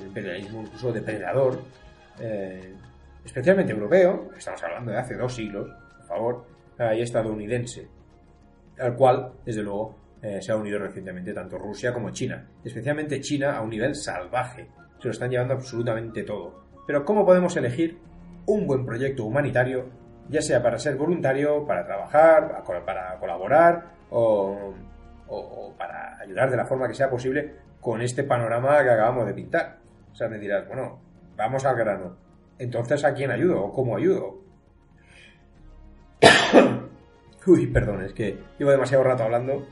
imperialismo 0.00 0.62
incluso 0.62 0.90
depredador, 0.90 1.60
eh, 2.18 2.72
especialmente 3.22 3.74
europeo, 3.74 4.30
estamos 4.38 4.62
hablando 4.62 4.92
de 4.92 4.96
hace 4.96 5.16
dos 5.16 5.34
siglos, 5.34 5.68
por 5.98 6.06
favor, 6.06 6.46
y 6.96 7.02
estadounidense, 7.02 7.88
al 8.78 8.96
cual, 8.96 9.32
desde 9.44 9.62
luego, 9.62 9.98
se 10.40 10.50
ha 10.50 10.56
unido 10.56 10.78
recientemente 10.78 11.34
tanto 11.34 11.58
Rusia 11.58 11.92
como 11.92 12.10
China, 12.10 12.46
especialmente 12.64 13.20
China 13.20 13.56
a 13.56 13.62
un 13.62 13.70
nivel 13.70 13.94
salvaje, 13.94 14.68
se 14.98 15.08
lo 15.08 15.10
están 15.10 15.30
llevando 15.30 15.54
absolutamente 15.54 16.22
todo. 16.22 16.64
Pero 16.86 17.04
¿cómo 17.04 17.24
podemos 17.24 17.56
elegir 17.56 17.98
un 18.46 18.66
buen 18.66 18.86
proyecto 18.86 19.24
humanitario, 19.24 19.86
ya 20.28 20.40
sea 20.40 20.62
para 20.62 20.78
ser 20.78 20.96
voluntario, 20.96 21.66
para 21.66 21.84
trabajar, 21.84 22.62
para 22.84 23.18
colaborar 23.18 23.84
o, 24.10 24.74
para 25.76 26.20
ayudar 26.20 26.50
de 26.50 26.56
la 26.56 26.66
forma 26.66 26.88
que 26.88 26.94
sea 26.94 27.10
posible 27.10 27.54
con 27.80 28.00
este 28.00 28.24
panorama 28.24 28.82
que 28.82 28.90
acabamos 28.90 29.26
de 29.26 29.34
pintar? 29.34 29.78
O 30.12 30.14
sea, 30.14 30.28
me 30.28 30.38
dirás, 30.38 30.66
bueno, 30.66 31.00
vamos 31.36 31.64
al 31.64 31.76
grano. 31.76 32.16
Entonces, 32.58 33.04
¿a 33.04 33.12
quién 33.12 33.30
ayudo 33.30 33.62
o 33.64 33.72
cómo 33.72 33.96
ayudo? 33.96 34.40
Uy, 37.46 37.66
perdón, 37.66 38.04
es 38.04 38.12
que 38.12 38.38
llevo 38.58 38.70
demasiado 38.70 39.04
rato 39.04 39.24
hablando 39.24 39.66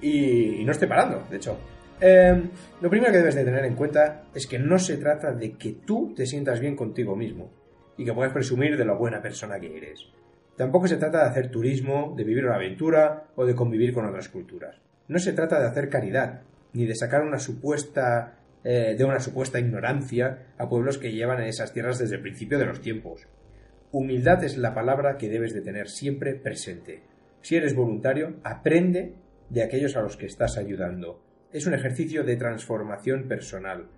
y, 0.00 0.62
no 0.64 0.72
estoy 0.72 0.88
parando, 0.88 1.24
de 1.28 1.36
hecho. 1.36 1.58
Em, 2.00 2.50
lo 2.80 2.88
primero 2.88 3.12
que 3.12 3.18
debes 3.18 3.34
de 3.34 3.44
tener 3.44 3.64
en 3.64 3.74
cuenta 3.74 4.24
es 4.34 4.46
que 4.46 4.58
no 4.58 4.78
se 4.78 4.96
trata 4.96 5.32
de 5.32 5.52
que 5.52 5.72
tú 5.84 6.14
te 6.14 6.26
sientas 6.26 6.58
bien 6.58 6.74
contigo 6.74 7.14
mismo 7.14 7.52
y 7.96 8.04
que 8.04 8.14
puedas 8.14 8.32
presumir 8.32 8.78
de 8.78 8.84
la 8.86 8.94
buena 8.94 9.20
persona 9.20 9.60
que 9.60 9.76
eres. 9.76 10.06
Tampoco 10.56 10.88
se 10.88 10.96
trata 10.96 11.22
de 11.22 11.30
hacer 11.30 11.50
turismo, 11.50 12.14
de 12.16 12.24
vivir 12.24 12.44
una 12.44 12.56
aventura 12.56 13.24
o 13.36 13.44
de 13.44 13.54
convivir 13.54 13.92
con 13.92 14.06
otras 14.06 14.28
culturas. 14.28 14.80
No 15.08 15.18
se 15.18 15.32
trata 15.32 15.60
de 15.60 15.66
hacer 15.66 15.88
caridad, 15.88 16.42
ni 16.72 16.86
de 16.86 16.94
sacar 16.94 17.22
una 17.22 17.38
supuesta 17.38 18.38
eh, 18.62 18.94
de 18.96 19.04
una 19.04 19.20
supuesta 19.20 19.58
ignorancia 19.58 20.52
a 20.58 20.68
pueblos 20.68 20.98
que 20.98 21.12
llevan 21.12 21.40
en 21.40 21.48
esas 21.48 21.72
tierras 21.72 21.98
desde 21.98 22.16
el 22.16 22.22
principio 22.22 22.58
de 22.58 22.66
los 22.66 22.82
tiempos. 22.82 23.26
Humildad 23.90 24.44
es 24.44 24.58
la 24.58 24.74
palabra 24.74 25.16
que 25.16 25.30
debes 25.30 25.54
de 25.54 25.62
tener 25.62 25.88
siempre 25.88 26.34
presente. 26.34 27.02
Si 27.40 27.56
eres 27.56 27.74
voluntario, 27.74 28.36
aprende 28.44 29.14
de 29.48 29.62
aquellos 29.62 29.96
a 29.96 30.02
los 30.02 30.18
que 30.18 30.26
estás 30.26 30.58
ayudando. 30.58 31.22
Es 31.52 31.66
un 31.66 31.74
ejercicio 31.74 32.22
de 32.22 32.36
transformación 32.36 33.24
personal. 33.26 33.88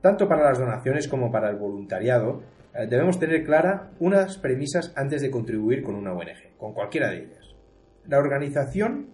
Tanto 0.00 0.28
para 0.28 0.44
las 0.44 0.60
donaciones 0.60 1.08
como 1.08 1.32
para 1.32 1.50
el 1.50 1.56
voluntariado, 1.56 2.42
eh, 2.72 2.86
debemos 2.88 3.18
tener 3.18 3.44
clara 3.44 3.90
unas 3.98 4.38
premisas 4.38 4.92
antes 4.94 5.20
de 5.20 5.30
contribuir 5.30 5.82
con 5.82 5.96
una 5.96 6.12
ONG, 6.12 6.56
con 6.56 6.72
cualquiera 6.72 7.10
de 7.10 7.24
ellas. 7.24 7.56
La 8.06 8.18
organización 8.18 9.08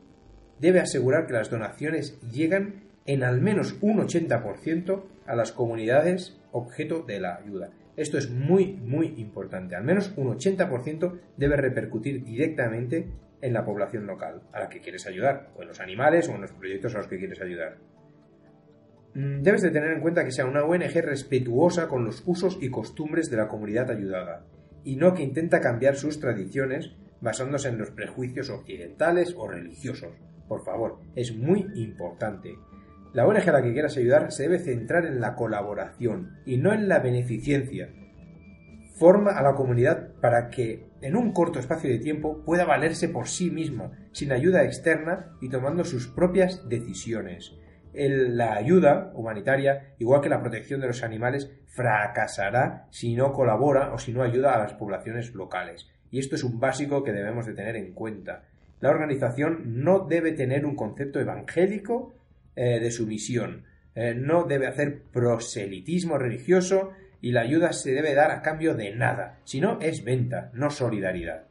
debe 0.59 0.81
asegurar 0.81 1.26
que 1.26 1.33
las 1.33 1.49
donaciones 1.49 2.20
llegan 2.20 2.83
en 3.07 3.24
al 3.24 3.41
menos 3.41 3.78
un 3.81 3.99
80% 3.99 5.03
a 5.26 5.35
las 5.35 5.53
comunidades 5.53 6.39
objeto 6.53 7.01
de 7.01 7.18
la 7.18 7.37
ayuda. 7.37 7.70
Esto 7.97 8.18
es 8.18 8.31
muy, 8.31 8.74
muy 8.74 9.14
importante. 9.16 9.74
Al 9.74 9.85
menos 9.85 10.12
un 10.16 10.26
80% 10.26 11.18
debe 11.39 11.57
repercutir 11.57 12.24
directamente 12.24 13.09
en 13.43 13.53
la 13.53 13.64
población 13.64 14.07
local 14.07 14.43
a 14.53 14.61
la 14.61 14.68
que 14.68 14.80
quieres 14.80 15.07
ayudar, 15.07 15.51
o 15.57 15.62
en 15.62 15.68
los 15.68 15.80
animales 15.80 16.28
o 16.28 16.34
en 16.34 16.43
los 16.43 16.53
proyectos 16.53 16.95
a 16.95 16.99
los 16.99 17.09
que 17.09 17.18
quieres 17.18 17.41
ayudar. 17.41 17.78
Mm, 19.14 19.43
debes 19.43 19.62
de 19.62 19.70
tener 19.70 19.91
en 19.93 20.01
cuenta 20.01 20.24
que 20.24 20.30
sea 20.30 20.47
una 20.47 20.64
ONG 20.64 21.03
respetuosa 21.03 21.88
con 21.88 22.05
los 22.05 22.22
usos 22.26 22.59
y 22.61 22.70
costumbres 22.70 23.30
de 23.30 23.36
la 23.36 23.49
comunidad 23.49 23.91
ayudada, 23.91 24.45
y 24.84 24.97
no 24.97 25.14
que 25.14 25.22
intenta 25.22 25.61
cambiar 25.61 25.97
sus 25.97 26.20
tradiciones 26.20 26.95
basándose 27.20 27.68
en 27.68 27.78
los 27.78 27.91
prejuicios 27.91 28.51
occidentales 28.51 29.34
o 29.36 29.49
religiosos. 29.49 30.12
Por 30.49 30.64
favor, 30.64 31.01
es 31.14 31.36
muy 31.36 31.66
importante. 31.74 32.57
La 33.12 33.26
ONG 33.26 33.49
a 33.49 33.53
la 33.53 33.62
que 33.62 33.72
quieras 33.72 33.97
ayudar 33.97 34.30
se 34.32 34.45
debe 34.45 34.61
centrar 34.61 35.05
en 35.05 35.20
la 35.20 35.34
colaboración 35.34 36.38
y 36.47 36.59
no 36.59 36.72
en 36.72 36.88
la 36.88 37.01
beneficencia. 37.01 37.91
Forma 38.97 39.32
a 39.32 39.43
la 39.43 39.55
comunidad 39.55 40.12
para 40.20 40.51
que 40.51 40.89
en 41.03 41.16
un 41.16 41.32
corto 41.32 41.59
espacio 41.59 41.90
de 41.90 41.98
tiempo 41.98 42.44
pueda 42.44 42.64
valerse 42.64 43.09
por 43.09 43.28
sí 43.28 43.51
misma, 43.51 43.92
sin 44.12 44.32
ayuda 44.32 44.64
externa 44.64 45.32
y 45.40 45.48
tomando 45.48 45.84
sus 45.84 46.07
propias 46.07 46.68
decisiones. 46.68 47.55
la 47.92 48.55
ayuda 48.55 49.11
humanitaria, 49.14 49.94
igual 49.98 50.20
que 50.20 50.28
la 50.28 50.40
protección 50.40 50.80
de 50.80 50.86
los 50.86 51.03
animales, 51.03 51.51
fracasará 51.66 52.86
si 52.90 53.14
no 53.14 53.32
colabora 53.32 53.92
o 53.92 53.98
si 53.98 54.12
no 54.12 54.22
ayuda 54.22 54.55
a 54.55 54.59
las 54.59 54.74
poblaciones 54.74 55.34
locales. 55.34 55.88
Y 56.11 56.18
esto 56.18 56.36
es 56.36 56.44
un 56.44 56.61
básico 56.61 57.03
que 57.03 57.12
debemos 57.12 57.46
de 57.46 57.55
tener 57.55 57.76
en 57.76 57.92
cuenta. 57.92 58.44
La 58.80 58.90
organización 58.90 59.82
no 59.82 60.07
debe 60.07 60.32
tener 60.32 60.64
un 60.64 60.74
concepto 60.74 61.20
evangélico 61.20 62.14
eh, 62.57 62.80
de 62.80 62.90
su 62.90 63.07
misión. 63.07 63.64
Eh, 63.94 64.14
no 64.14 64.44
debe 64.44 64.66
hacer 64.66 65.03
proselitismo 65.12 66.18
religioso 66.18 66.92
y 67.21 67.33
la 67.33 67.43
ayuda 67.43 67.73
se 67.73 67.93
debe 67.93 68.14
dar 68.14 68.31
a 68.31 68.43
cambio 68.43 68.75
de 68.75 68.95
nada, 68.95 69.39
si 69.45 69.61
no 69.61 69.79
es 69.81 70.05
venta, 70.05 70.51
no 70.55 70.71
solidaridad. 70.71 71.45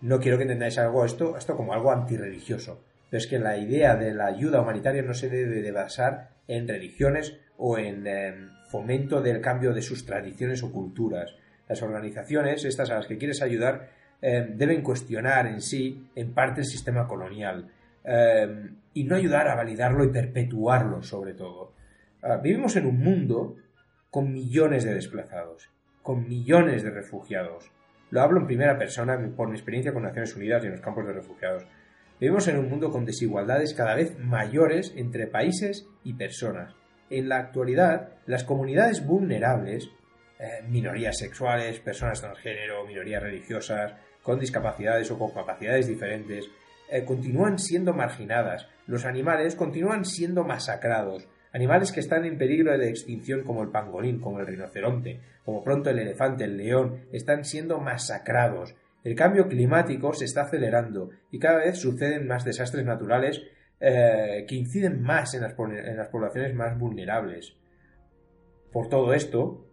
No 0.00 0.20
quiero 0.20 0.36
que 0.36 0.44
entendáis 0.44 0.78
algo 0.78 1.04
esto, 1.04 1.36
esto 1.36 1.56
como 1.56 1.72
algo 1.72 1.90
antirreligioso, 1.90 2.82
pero 3.10 3.18
es 3.18 3.26
que 3.26 3.38
la 3.38 3.56
idea 3.56 3.96
de 3.96 4.12
la 4.14 4.26
ayuda 4.26 4.60
humanitaria 4.60 5.02
no 5.02 5.14
se 5.14 5.28
debe 5.28 5.62
de 5.62 5.72
basar 5.72 6.30
en 6.48 6.68
religiones 6.68 7.38
o 7.56 7.78
en 7.78 8.06
em, 8.06 8.50
fomento 8.68 9.22
del 9.22 9.40
cambio 9.40 9.72
de 9.72 9.82
sus 9.82 10.04
tradiciones 10.04 10.62
o 10.62 10.72
culturas. 10.72 11.34
Las 11.68 11.82
organizaciones, 11.82 12.64
estas 12.64 12.90
a 12.90 12.96
las 12.96 13.06
que 13.06 13.16
quieres 13.18 13.40
ayudar, 13.42 13.88
em, 14.20 14.56
deben 14.56 14.82
cuestionar 14.82 15.46
en 15.46 15.60
sí, 15.60 16.10
en 16.14 16.34
parte, 16.34 16.60
el 16.62 16.66
sistema 16.66 17.06
colonial 17.06 17.70
em, 18.04 18.76
y 18.92 19.04
no 19.04 19.16
ayudar 19.16 19.48
a 19.48 19.54
validarlo 19.54 20.04
y 20.04 20.08
perpetuarlo 20.08 21.02
sobre 21.02 21.32
todo. 21.32 21.72
Ah, 22.22 22.36
vivimos 22.36 22.76
en 22.76 22.86
un 22.86 22.98
mundo 22.98 23.56
con 24.14 24.32
millones 24.32 24.84
de 24.84 24.94
desplazados, 24.94 25.72
con 26.00 26.28
millones 26.28 26.84
de 26.84 26.90
refugiados. 26.90 27.72
Lo 28.10 28.22
hablo 28.22 28.38
en 28.38 28.46
primera 28.46 28.78
persona 28.78 29.18
por 29.36 29.48
mi 29.48 29.56
experiencia 29.56 29.92
con 29.92 30.04
Naciones 30.04 30.36
Unidas 30.36 30.62
y 30.62 30.66
en 30.66 30.74
los 30.74 30.80
campos 30.80 31.04
de 31.04 31.14
refugiados. 31.14 31.66
Vivimos 32.20 32.46
en 32.46 32.58
un 32.58 32.70
mundo 32.70 32.92
con 32.92 33.04
desigualdades 33.04 33.74
cada 33.74 33.96
vez 33.96 34.16
mayores 34.20 34.92
entre 34.94 35.26
países 35.26 35.88
y 36.04 36.12
personas. 36.12 36.76
En 37.10 37.28
la 37.28 37.38
actualidad, 37.38 38.10
las 38.26 38.44
comunidades 38.44 39.04
vulnerables, 39.04 39.90
eh, 40.38 40.62
minorías 40.68 41.18
sexuales, 41.18 41.80
personas 41.80 42.20
transgénero, 42.20 42.86
minorías 42.86 43.20
religiosas, 43.20 43.94
con 44.22 44.38
discapacidades 44.38 45.10
o 45.10 45.18
con 45.18 45.32
capacidades 45.32 45.88
diferentes, 45.88 46.48
eh, 46.88 47.04
continúan 47.04 47.58
siendo 47.58 47.92
marginadas, 47.92 48.68
los 48.86 49.06
animales 49.06 49.56
continúan 49.56 50.04
siendo 50.04 50.44
masacrados, 50.44 51.26
animales 51.54 51.92
que 51.92 52.00
están 52.00 52.24
en 52.24 52.36
peligro 52.36 52.76
de 52.76 52.88
extinción 52.88 53.44
como 53.44 53.62
el 53.62 53.70
pangolín, 53.70 54.20
como 54.20 54.40
el 54.40 54.46
rinoceronte, 54.46 55.20
como 55.44 55.62
pronto 55.62 55.88
el 55.88 56.00
elefante, 56.00 56.44
el 56.44 56.56
león, 56.56 57.06
están 57.12 57.44
siendo 57.44 57.78
masacrados. 57.78 58.74
El 59.04 59.14
cambio 59.14 59.46
climático 59.46 60.12
se 60.14 60.24
está 60.24 60.42
acelerando 60.42 61.10
y 61.30 61.38
cada 61.38 61.58
vez 61.58 61.78
suceden 61.78 62.26
más 62.26 62.44
desastres 62.44 62.84
naturales 62.84 63.40
eh, 63.78 64.44
que 64.48 64.56
inciden 64.56 65.00
más 65.00 65.34
en 65.34 65.42
las, 65.42 65.54
poblaciones 65.54 66.54
más 66.54 66.76
vulnerables. 66.76 67.54
Por 68.72 68.88
todo 68.88 69.14
esto, 69.14 69.64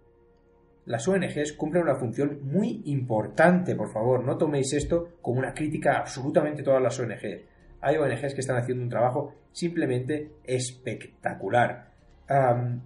las 0.85 1.07
ONGs 1.07 1.53
cumplen 1.53 1.83
una 1.83 1.95
función 1.95 2.41
muy 2.43 2.83
importante, 2.85 3.75
por 3.75 3.91
favor, 3.91 4.23
no 4.23 4.37
toméis 4.37 4.71
esto 4.73 5.17
como 5.19 5.39
una 5.39 5.55
crítica 5.55 5.93
a 5.93 5.99
absolutamente 6.01 6.61
todas 6.61 6.81
las 6.81 6.99
ONGs. 6.99 7.50
Hay 7.81 7.97
ONGs 7.97 8.33
que 8.33 8.41
están 8.41 8.57
haciendo 8.57 8.83
un 8.83 8.89
trabajo 8.89 9.33
simplemente 9.51 10.31
espectacular. 10.43 11.89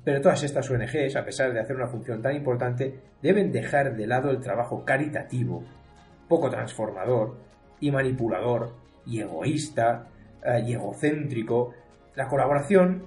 pero 0.04 0.22
todas 0.22 0.44
estas 0.44 0.70
ONGs, 0.72 1.16
a 1.16 1.26
pesar 1.26 1.54
de 1.54 1.60
hacer 1.60 1.76
una 1.76 1.88
función 1.88 2.22
tan 2.22 2.36
importante, 2.36 3.00
deben 3.22 3.52
dejar 3.52 3.96
de 3.96 4.08
lado 4.08 4.32
el 4.32 4.40
trabajo 4.40 4.84
caritativo, 4.84 5.64
poco 6.28 6.50
transformador 6.50 7.38
y 7.80 7.92
manipulador 7.92 8.74
y 9.06 9.22
egoísta 9.22 10.08
eh, 10.44 10.64
y 10.66 10.74
egocéntrico. 10.74 11.74
La 12.16 12.28
colaboración 12.28 13.04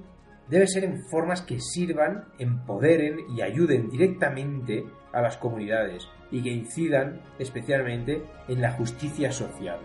debe 0.48 0.68
ser 0.68 0.84
en 0.84 1.02
formas 1.10 1.42
que 1.42 1.58
sirvan, 1.58 2.26
empoderen 2.38 3.18
y 3.36 3.42
ayuden 3.42 3.90
directamente 3.90 4.84
a 5.12 5.22
las 5.22 5.36
comunidades 5.38 6.08
y 6.30 6.42
que 6.42 6.50
incidan 6.50 7.20
especialmente 7.38 8.22
en 8.48 8.60
la 8.60 8.72
justicia 8.72 9.32
social. 9.32 9.78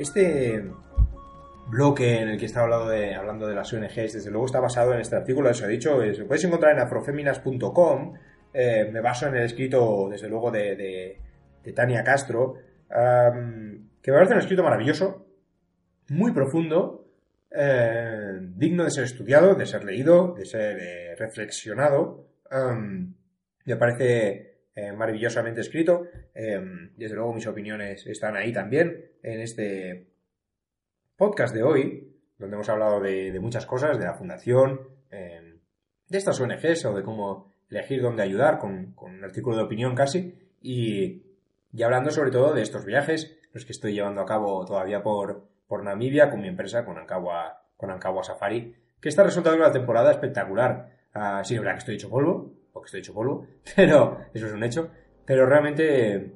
Este 0.00 0.64
bloque 1.68 2.20
en 2.20 2.28
el 2.28 2.38
que 2.38 2.46
estaba 2.46 2.64
hablando 2.64 2.88
de, 2.88 3.14
hablando 3.14 3.46
de 3.46 3.54
las 3.54 3.72
ONGs, 3.72 4.14
desde 4.14 4.30
luego 4.30 4.46
está 4.46 4.60
basado 4.60 4.94
en 4.94 5.00
este 5.00 5.16
artículo, 5.16 5.50
eso 5.50 5.66
he 5.66 5.68
dicho, 5.68 6.02
es, 6.02 6.18
lo 6.18 6.34
encontrar 6.34 6.72
en 6.72 6.80
afrofeminas.com, 6.80 8.14
eh, 8.52 8.88
me 8.90 9.00
baso 9.00 9.28
en 9.28 9.36
el 9.36 9.44
escrito, 9.44 10.08
desde 10.10 10.28
luego, 10.28 10.50
de, 10.50 11.18
de, 11.62 11.72
Tania 11.72 12.02
Castro, 12.02 12.54
que 12.88 14.10
me 14.10 14.16
parece 14.16 14.32
un 14.32 14.40
escrito 14.40 14.64
maravilloso, 14.64 15.26
muy 16.08 16.32
profundo, 16.32 17.06
eh, 17.50 18.38
digno 18.40 18.84
de 18.84 18.90
ser 18.90 19.04
estudiado, 19.04 19.54
de 19.54 19.66
ser 19.66 19.84
leído, 19.84 20.34
de 20.34 20.44
ser 20.46 20.78
eh, 20.80 21.14
reflexionado. 21.16 22.26
me 23.64 23.76
parece 23.76 24.49
maravillosamente 24.96 25.60
escrito. 25.60 26.06
desde 26.34 27.14
luego 27.14 27.34
mis 27.34 27.46
opiniones 27.46 28.06
están 28.06 28.36
ahí 28.36 28.52
también 28.52 29.10
en 29.22 29.40
este 29.40 30.10
podcast 31.20 31.54
de 31.54 31.62
hoy, 31.62 32.16
donde 32.38 32.56
hemos 32.56 32.70
hablado 32.70 32.98
de, 32.98 33.38
muchas 33.40 33.66
cosas, 33.66 33.98
de 33.98 34.06
la 34.06 34.14
fundación, 34.14 34.88
em, 35.10 35.58
de 36.08 36.18
estas 36.18 36.40
ONGs 36.40 36.86
o 36.86 36.94
de 36.94 37.02
cómo 37.02 37.52
elegir 37.68 38.00
dónde 38.00 38.22
ayudar, 38.22 38.58
con, 38.58 38.94
un 38.96 39.22
artículo 39.22 39.58
de 39.58 39.62
opinión 39.64 39.94
casi, 39.94 40.34
y, 40.62 41.22
hablando 41.84 42.10
sobre 42.10 42.30
todo 42.30 42.54
de 42.54 42.62
estos 42.62 42.86
viajes, 42.86 43.38
los 43.52 43.66
que 43.66 43.72
estoy 43.72 43.92
llevando 43.92 44.22
a 44.22 44.26
cabo 44.26 44.64
todavía 44.64 45.02
por, 45.02 45.46
por 45.66 45.84
Namibia 45.84 46.30
con 46.30 46.40
mi 46.40 46.48
empresa, 46.48 46.86
con 46.86 46.96
Ankawa, 46.96 47.64
con 47.76 47.90
Ankawa 47.90 48.24
Safari, 48.24 48.74
que 48.98 49.10
está 49.10 49.22
resultando 49.22 49.58
una 49.58 49.72
temporada 49.72 50.10
espectacular. 50.10 50.88
Uh, 51.14 51.44
sí, 51.44 51.54
es 51.54 51.60
verdad 51.60 51.74
que 51.74 51.80
estoy 51.80 51.94
hecho 51.96 52.08
polvo, 52.08 52.54
porque 52.72 52.86
estoy 52.86 53.00
hecho 53.00 53.14
polvo, 53.14 53.46
pero 53.76 54.18
eso 54.34 54.46
es 54.46 54.52
un 54.52 54.62
hecho, 54.62 54.90
pero 55.24 55.46
realmente 55.46 56.32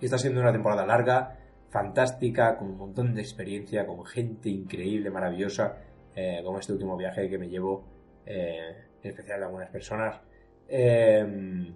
está 0.00 0.18
siendo 0.18 0.40
una 0.40 0.52
temporada 0.52 0.86
larga, 0.86 1.38
fantástica, 1.70 2.56
con 2.56 2.68
un 2.68 2.78
montón 2.78 3.14
de 3.14 3.22
experiencia, 3.22 3.86
con 3.86 4.04
gente 4.04 4.48
increíble, 4.48 5.10
maravillosa, 5.10 5.78
eh, 6.14 6.40
como 6.44 6.58
este 6.58 6.72
último 6.72 6.96
viaje 6.96 7.28
que 7.28 7.38
me 7.38 7.48
llevo, 7.48 7.84
eh, 8.26 8.84
en 9.02 9.10
especial 9.10 9.40
de 9.40 9.46
algunas 9.46 9.70
personas. 9.70 10.20
Eh, 10.68 11.72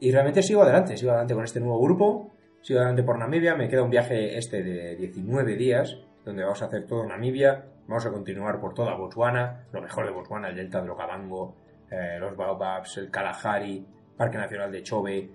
y 0.00 0.10
realmente 0.10 0.42
sigo 0.42 0.62
adelante, 0.62 0.96
sigo 0.96 1.10
adelante 1.10 1.34
con 1.34 1.44
este 1.44 1.60
nuevo 1.60 1.78
grupo, 1.80 2.30
sigo 2.62 2.78
adelante 2.78 3.02
por 3.02 3.18
Namibia, 3.18 3.54
me 3.54 3.68
queda 3.68 3.82
un 3.82 3.90
viaje 3.90 4.38
este 4.38 4.62
de 4.62 4.96
19 4.96 5.56
días, 5.56 5.98
donde 6.24 6.42
vamos 6.42 6.62
a 6.62 6.66
hacer 6.66 6.86
todo 6.86 7.04
Namibia, 7.04 7.66
vamos 7.86 8.06
a 8.06 8.10
continuar 8.10 8.60
por 8.60 8.72
toda 8.72 8.94
Botswana, 8.94 9.66
lo 9.72 9.82
mejor 9.82 10.06
de 10.06 10.12
Botswana, 10.12 10.48
el 10.48 10.56
delta 10.56 10.80
del 10.80 10.90
Okavango, 10.90 11.54
los 11.90 12.36
Baobabs, 12.36 12.98
el 12.98 13.10
Kalahari, 13.10 13.84
Parque 14.16 14.38
Nacional 14.38 14.70
de 14.70 14.82
Chobe, 14.82 15.30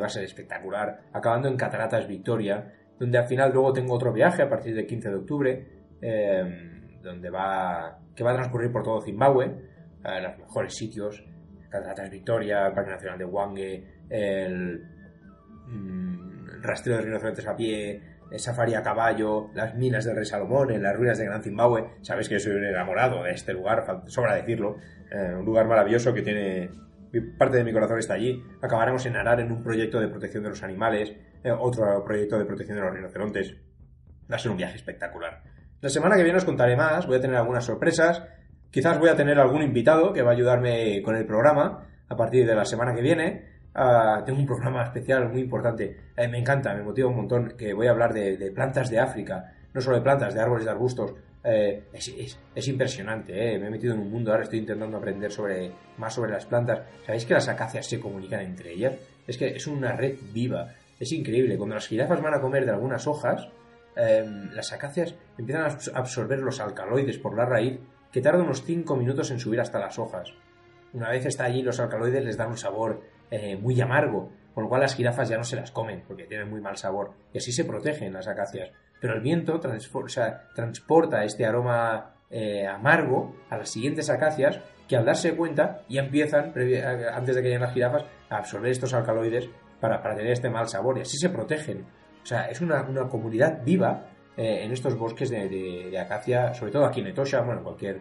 va 0.00 0.06
a 0.06 0.08
ser 0.08 0.24
espectacular, 0.24 1.00
acabando 1.12 1.48
en 1.48 1.56
Cataratas 1.56 2.06
Victoria, 2.06 2.72
donde 2.98 3.18
al 3.18 3.26
final 3.26 3.52
luego 3.52 3.72
tengo 3.72 3.94
otro 3.94 4.12
viaje 4.12 4.42
a 4.42 4.48
partir 4.48 4.74
del 4.74 4.86
15 4.86 5.08
de 5.08 5.14
octubre, 5.14 5.66
em, 6.00 7.00
donde 7.02 7.30
va, 7.30 7.98
que 8.14 8.24
va 8.24 8.32
a 8.32 8.34
transcurrir 8.34 8.72
por 8.72 8.82
todo 8.82 9.00
Zimbabue, 9.00 9.50
a 10.02 10.20
los 10.20 10.38
mejores 10.38 10.74
sitios, 10.74 11.24
Cataratas 11.68 12.10
Victoria, 12.10 12.66
el 12.66 12.72
Parque 12.72 12.90
Nacional 12.92 13.18
de 13.18 13.24
Wange, 13.24 13.84
el, 14.08 14.82
mm, 15.66 16.62
rastreo 16.62 16.96
de 16.96 17.02
rinocerontes 17.02 17.46
a 17.46 17.56
pie, 17.56 18.00
el 18.30 18.40
safari 18.40 18.74
a 18.74 18.82
caballo, 18.82 19.50
las 19.54 19.74
minas 19.74 20.04
del 20.04 20.16
Rey 20.16 20.24
Salomón, 20.24 20.70
en 20.70 20.82
las 20.82 20.96
ruinas 20.96 21.18
de 21.18 21.24
Gran 21.24 21.42
Zimbabue. 21.42 21.84
Sabes 22.02 22.28
que 22.28 22.38
soy 22.38 22.54
un 22.54 22.64
enamorado 22.64 23.22
de 23.22 23.32
este 23.32 23.52
lugar, 23.52 23.84
sobra 24.06 24.34
decirlo. 24.34 24.76
Eh, 25.10 25.34
un 25.38 25.44
lugar 25.44 25.66
maravilloso 25.66 26.12
que 26.12 26.22
tiene 26.22 26.70
parte 27.38 27.58
de 27.58 27.64
mi 27.64 27.72
corazón 27.72 27.98
está 27.98 28.14
allí. 28.14 28.42
Acabaremos 28.60 29.04
en 29.06 29.16
Arar 29.16 29.40
en 29.40 29.52
un 29.52 29.62
proyecto 29.62 30.00
de 30.00 30.08
protección 30.08 30.42
de 30.42 30.50
los 30.50 30.62
animales, 30.62 31.12
eh, 31.42 31.50
otro 31.50 32.04
proyecto 32.04 32.38
de 32.38 32.44
protección 32.44 32.78
de 32.78 32.84
los 32.84 32.94
rinocerontes. 32.94 33.56
Va 34.30 34.36
a 34.36 34.38
ser 34.38 34.50
un 34.50 34.56
viaje 34.56 34.76
espectacular. 34.76 35.42
La 35.80 35.88
semana 35.88 36.16
que 36.16 36.22
viene 36.22 36.38
os 36.38 36.44
contaré 36.44 36.76
más, 36.76 37.06
voy 37.06 37.16
a 37.16 37.20
tener 37.20 37.36
algunas 37.36 37.64
sorpresas. 37.64 38.22
Quizás 38.70 38.98
voy 38.98 39.08
a 39.08 39.16
tener 39.16 39.38
algún 39.38 39.62
invitado 39.62 40.12
que 40.12 40.22
va 40.22 40.30
a 40.30 40.34
ayudarme 40.34 41.00
con 41.02 41.16
el 41.16 41.26
programa 41.26 41.86
a 42.08 42.16
partir 42.16 42.46
de 42.46 42.54
la 42.54 42.64
semana 42.64 42.94
que 42.94 43.02
viene. 43.02 43.55
Ah, 43.78 44.22
tengo 44.24 44.38
un 44.38 44.46
programa 44.46 44.82
especial 44.84 45.28
muy 45.28 45.42
importante. 45.42 45.96
Eh, 46.16 46.28
me 46.28 46.38
encanta, 46.38 46.72
me 46.74 46.82
motiva 46.82 47.08
un 47.08 47.16
montón 47.16 47.54
que 47.58 47.74
voy 47.74 47.86
a 47.86 47.90
hablar 47.90 48.14
de 48.14 48.50
plantas 48.50 48.88
de 48.88 48.98
África. 48.98 49.52
No 49.74 49.82
solo 49.82 49.96
de 49.96 50.02
plantas, 50.02 50.32
de 50.32 50.40
árboles, 50.40 50.64
de 50.64 50.70
arbustos, 50.70 51.12
eh, 51.48 51.84
es, 51.92 52.66
impresionante, 52.66 53.54
eh. 53.54 53.56
me 53.60 53.68
he 53.68 53.70
metido 53.70 53.94
en 53.94 54.00
un 54.00 54.10
mundo, 54.10 54.32
ahora 54.32 54.42
estoy 54.42 54.58
intentando 54.58 54.96
aprender 54.96 55.30
sobre, 55.30 55.70
más 55.96 56.12
sobre 56.12 56.32
las 56.32 56.44
plantas. 56.44 56.80
¿Sabéis 57.04 57.24
que 57.24 57.34
las 57.34 57.46
acacias 57.46 57.86
se 57.86 58.00
comunican 58.00 58.40
entre 58.40 58.72
ellas? 58.72 58.94
Es 59.28 59.38
que 59.38 59.46
es 59.48 59.68
una 59.68 59.92
red 59.92 60.16
viva, 60.32 60.72
es 60.98 61.12
increíble. 61.12 61.56
Cuando 61.56 61.76
las 61.76 61.86
jirafas 61.86 62.20
van 62.20 62.34
a 62.34 62.40
comer 62.40 62.64
de 62.64 62.72
algunas 62.72 63.06
hojas, 63.06 63.48
em, 63.94 64.50
las 64.54 64.72
acacias 64.72 65.14
empiezan 65.38 65.66
a 65.66 65.98
absorber 65.98 66.40
los 66.40 66.58
alcaloides 66.58 67.18
por 67.18 67.36
la 67.36 67.44
raíz, 67.44 67.78
que 68.10 68.20
tarda 68.20 68.42
unos 68.42 68.64
5 68.64 68.96
minutos 68.96 69.30
en 69.30 69.38
subir 69.38 69.60
hasta 69.60 69.78
las 69.78 70.00
hojas. 70.00 70.32
Una 70.94 71.10
vez 71.10 71.26
está 71.26 71.44
allí, 71.44 71.62
los 71.62 71.78
alcaloides 71.78 72.24
les 72.24 72.36
dan 72.36 72.50
un 72.50 72.56
sabor 72.56 73.02
eh, 73.30 73.56
muy 73.56 73.80
amargo, 73.80 74.30
con 74.54 74.64
lo 74.64 74.68
cual 74.68 74.82
las 74.82 74.94
jirafas 74.94 75.28
ya 75.28 75.36
no 75.36 75.44
se 75.44 75.56
las 75.56 75.70
comen, 75.70 76.04
porque 76.06 76.24
tienen 76.24 76.48
muy 76.48 76.60
mal 76.60 76.76
sabor, 76.76 77.12
y 77.32 77.38
así 77.38 77.52
se 77.52 77.64
protegen 77.64 78.12
las 78.12 78.28
acacias 78.28 78.70
pero 79.00 79.14
el 79.14 79.20
viento 79.20 79.60
transporta 79.60 81.24
este 81.24 81.44
aroma 81.44 82.14
eh, 82.30 82.66
amargo 82.66 83.36
a 83.50 83.58
las 83.58 83.70
siguientes 83.70 84.10
acacias 84.10 84.60
que 84.88 84.96
al 84.96 85.04
darse 85.04 85.36
cuenta 85.36 85.82
ya 85.88 86.02
empiezan, 86.02 86.52
antes 87.12 87.34
de 87.34 87.42
que 87.42 87.48
lleguen 87.48 87.62
las 87.62 87.72
jirafas, 87.72 88.04
a 88.30 88.38
absorber 88.38 88.70
estos 88.70 88.94
alcaloides 88.94 89.48
para, 89.80 90.00
tener 90.02 90.32
este 90.32 90.48
mal 90.48 90.68
sabor 90.68 90.98
y 90.98 91.02
así 91.02 91.18
se 91.18 91.28
protegen. 91.28 91.84
O 92.22 92.26
sea, 92.26 92.48
es 92.48 92.60
una, 92.60 92.84
comunidad 93.08 93.62
viva 93.64 94.06
eh, 94.36 94.62
en 94.62 94.72
estos 94.72 94.96
bosques 94.96 95.30
de, 95.30 95.96
acacia, 95.98 96.54
sobre 96.54 96.72
todo 96.72 96.84
aquí 96.84 97.00
en 97.00 97.08
Etosha, 97.08 97.40
bueno, 97.40 97.58
en 97.58 97.64
cualquier 97.64 98.00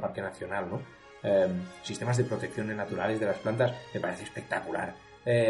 parque 0.00 0.20
nacional, 0.20 0.68
¿no? 0.68 0.82
Em, 1.22 1.62
sistemas 1.82 2.16
de 2.16 2.24
protección 2.24 2.76
naturales 2.76 3.20
de 3.20 3.26
las 3.26 3.38
plantas 3.38 3.72
me 3.94 4.00
parece 4.00 4.24
espectacular. 4.24 4.94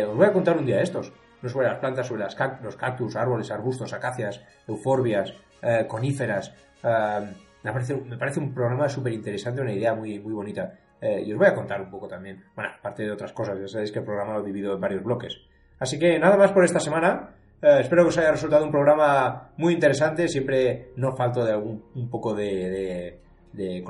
os 0.08 0.16
voy 0.16 0.26
a 0.26 0.32
contar 0.32 0.58
un 0.58 0.66
día 0.66 0.76
de 0.76 0.82
estos 0.82 1.12
no 1.42 1.48
sobre 1.48 1.66
las 1.66 1.78
plantas, 1.78 2.06
sobre 2.06 2.22
las 2.22 2.36
los 2.62 2.76
cactus, 2.76 3.16
árboles, 3.16 3.50
arbustos, 3.50 3.92
acacias, 3.92 4.40
euforbias, 4.66 5.34
eh, 5.60 5.86
coníferas. 5.88 6.54
Eh, 6.82 7.34
me, 7.62 7.72
parece, 7.72 8.40
un 8.40 8.54
programa 8.54 8.88
súper 8.88 9.12
interesante, 9.12 9.60
una 9.60 9.72
idea 9.72 9.94
muy, 9.94 10.18
muy 10.20 10.32
bonita. 10.32 10.72
Eh, 11.00 11.24
y 11.26 11.32
os 11.32 11.38
voy 11.38 11.48
a 11.48 11.54
contar 11.54 11.80
un 11.80 11.90
poco 11.90 12.06
también, 12.06 12.44
bueno, 12.54 12.70
aparte 12.78 13.02
de 13.02 13.10
otras 13.10 13.32
cosas, 13.32 13.58
ya 13.58 13.66
sabéis 13.66 13.90
que 13.90 13.98
el 13.98 14.04
programa 14.04 14.34
lo 14.34 14.42
divido 14.42 14.74
en 14.74 14.80
varios 14.80 15.02
bloques. 15.02 15.36
Así 15.78 15.98
que 15.98 16.18
nada 16.18 16.36
más 16.36 16.52
por 16.52 16.64
esta 16.64 16.80
semana. 16.80 17.34
espero 17.60 18.02
que 18.02 18.08
os 18.08 18.18
haya 18.18 18.32
resultado 18.32 18.64
un 18.64 18.70
programa 18.70 19.52
muy 19.56 19.74
interesante. 19.74 20.28
Siempre 20.28 20.92
no 20.96 21.16
falto 21.16 21.44
de 21.44 21.52
algún 21.52 21.84
un 21.94 22.08
poco 22.08 22.34
de, 22.34 23.20
de 23.52 23.82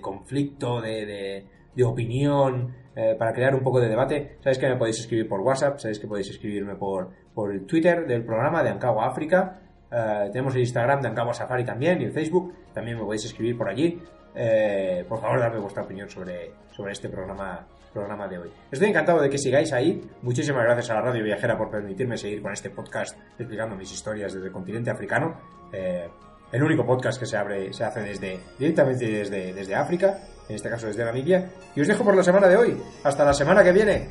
conflicto, 0.00 0.80
de, 0.80 1.44
de 1.74 1.84
opinión, 1.84 2.74
eh, 3.00 3.14
para 3.16 3.32
crear 3.32 3.54
un 3.54 3.62
poco 3.62 3.80
de 3.80 3.88
debate. 3.88 4.38
Sabéis 4.40 4.58
que 4.58 4.68
me 4.68 4.74
podéis 4.74 4.98
escribir 4.98 5.28
por 5.28 5.40
WhatsApp, 5.40 5.78
sabéis 5.78 6.00
que 6.00 6.08
podéis 6.08 6.30
escribirme 6.30 6.74
por, 6.74 7.10
por 7.32 7.52
el 7.52 7.64
Twitter 7.64 8.04
del 8.08 8.24
programa 8.24 8.64
de 8.64 8.70
Ancagua 8.70 9.06
África. 9.06 9.60
Eh, 9.88 10.30
tenemos 10.32 10.56
el 10.56 10.62
Instagram 10.62 11.00
de 11.00 11.06
Ancagua 11.06 11.32
Safari 11.32 11.64
también 11.64 12.00
y 12.00 12.06
el 12.06 12.10
Facebook. 12.10 12.52
También 12.74 12.98
me 12.98 13.04
podéis 13.04 13.26
escribir 13.26 13.56
por 13.56 13.68
allí. 13.68 14.02
Eh, 14.34 15.04
por 15.08 15.20
favor, 15.20 15.38
dadme 15.38 15.60
vuestra 15.60 15.84
opinión 15.84 16.08
sobre, 16.08 16.50
sobre 16.72 16.90
este 16.90 17.08
programa, 17.08 17.64
programa 17.92 18.26
de 18.26 18.38
hoy. 18.38 18.50
Estoy 18.72 18.88
encantado 18.88 19.22
de 19.22 19.30
que 19.30 19.38
sigáis 19.38 19.72
ahí. 19.72 20.02
Muchísimas 20.22 20.64
gracias 20.64 20.90
a 20.90 20.94
la 20.94 21.02
Radio 21.02 21.22
Viajera 21.22 21.56
por 21.56 21.70
permitirme 21.70 22.16
seguir 22.16 22.42
con 22.42 22.52
este 22.52 22.70
podcast 22.70 23.16
explicando 23.38 23.76
mis 23.76 23.92
historias 23.92 24.34
desde 24.34 24.48
el 24.48 24.52
continente 24.52 24.90
africano 24.90 25.36
el 26.52 26.62
único 26.62 26.84
podcast 26.86 27.18
que 27.18 27.26
se 27.26 27.36
abre, 27.36 27.72
se 27.72 27.84
hace 27.84 28.00
desde, 28.00 28.40
directamente 28.58 29.06
desde, 29.06 29.52
desde 29.52 29.74
África, 29.74 30.18
en 30.48 30.56
este 30.56 30.70
caso 30.70 30.86
desde 30.86 31.04
Namibia. 31.04 31.50
Y 31.74 31.80
os 31.80 31.88
dejo 31.88 32.04
por 32.04 32.16
la 32.16 32.22
semana 32.22 32.48
de 32.48 32.56
hoy. 32.56 32.82
Hasta 33.04 33.24
la 33.24 33.34
semana 33.34 33.62
que 33.62 33.72
viene. 33.72 34.08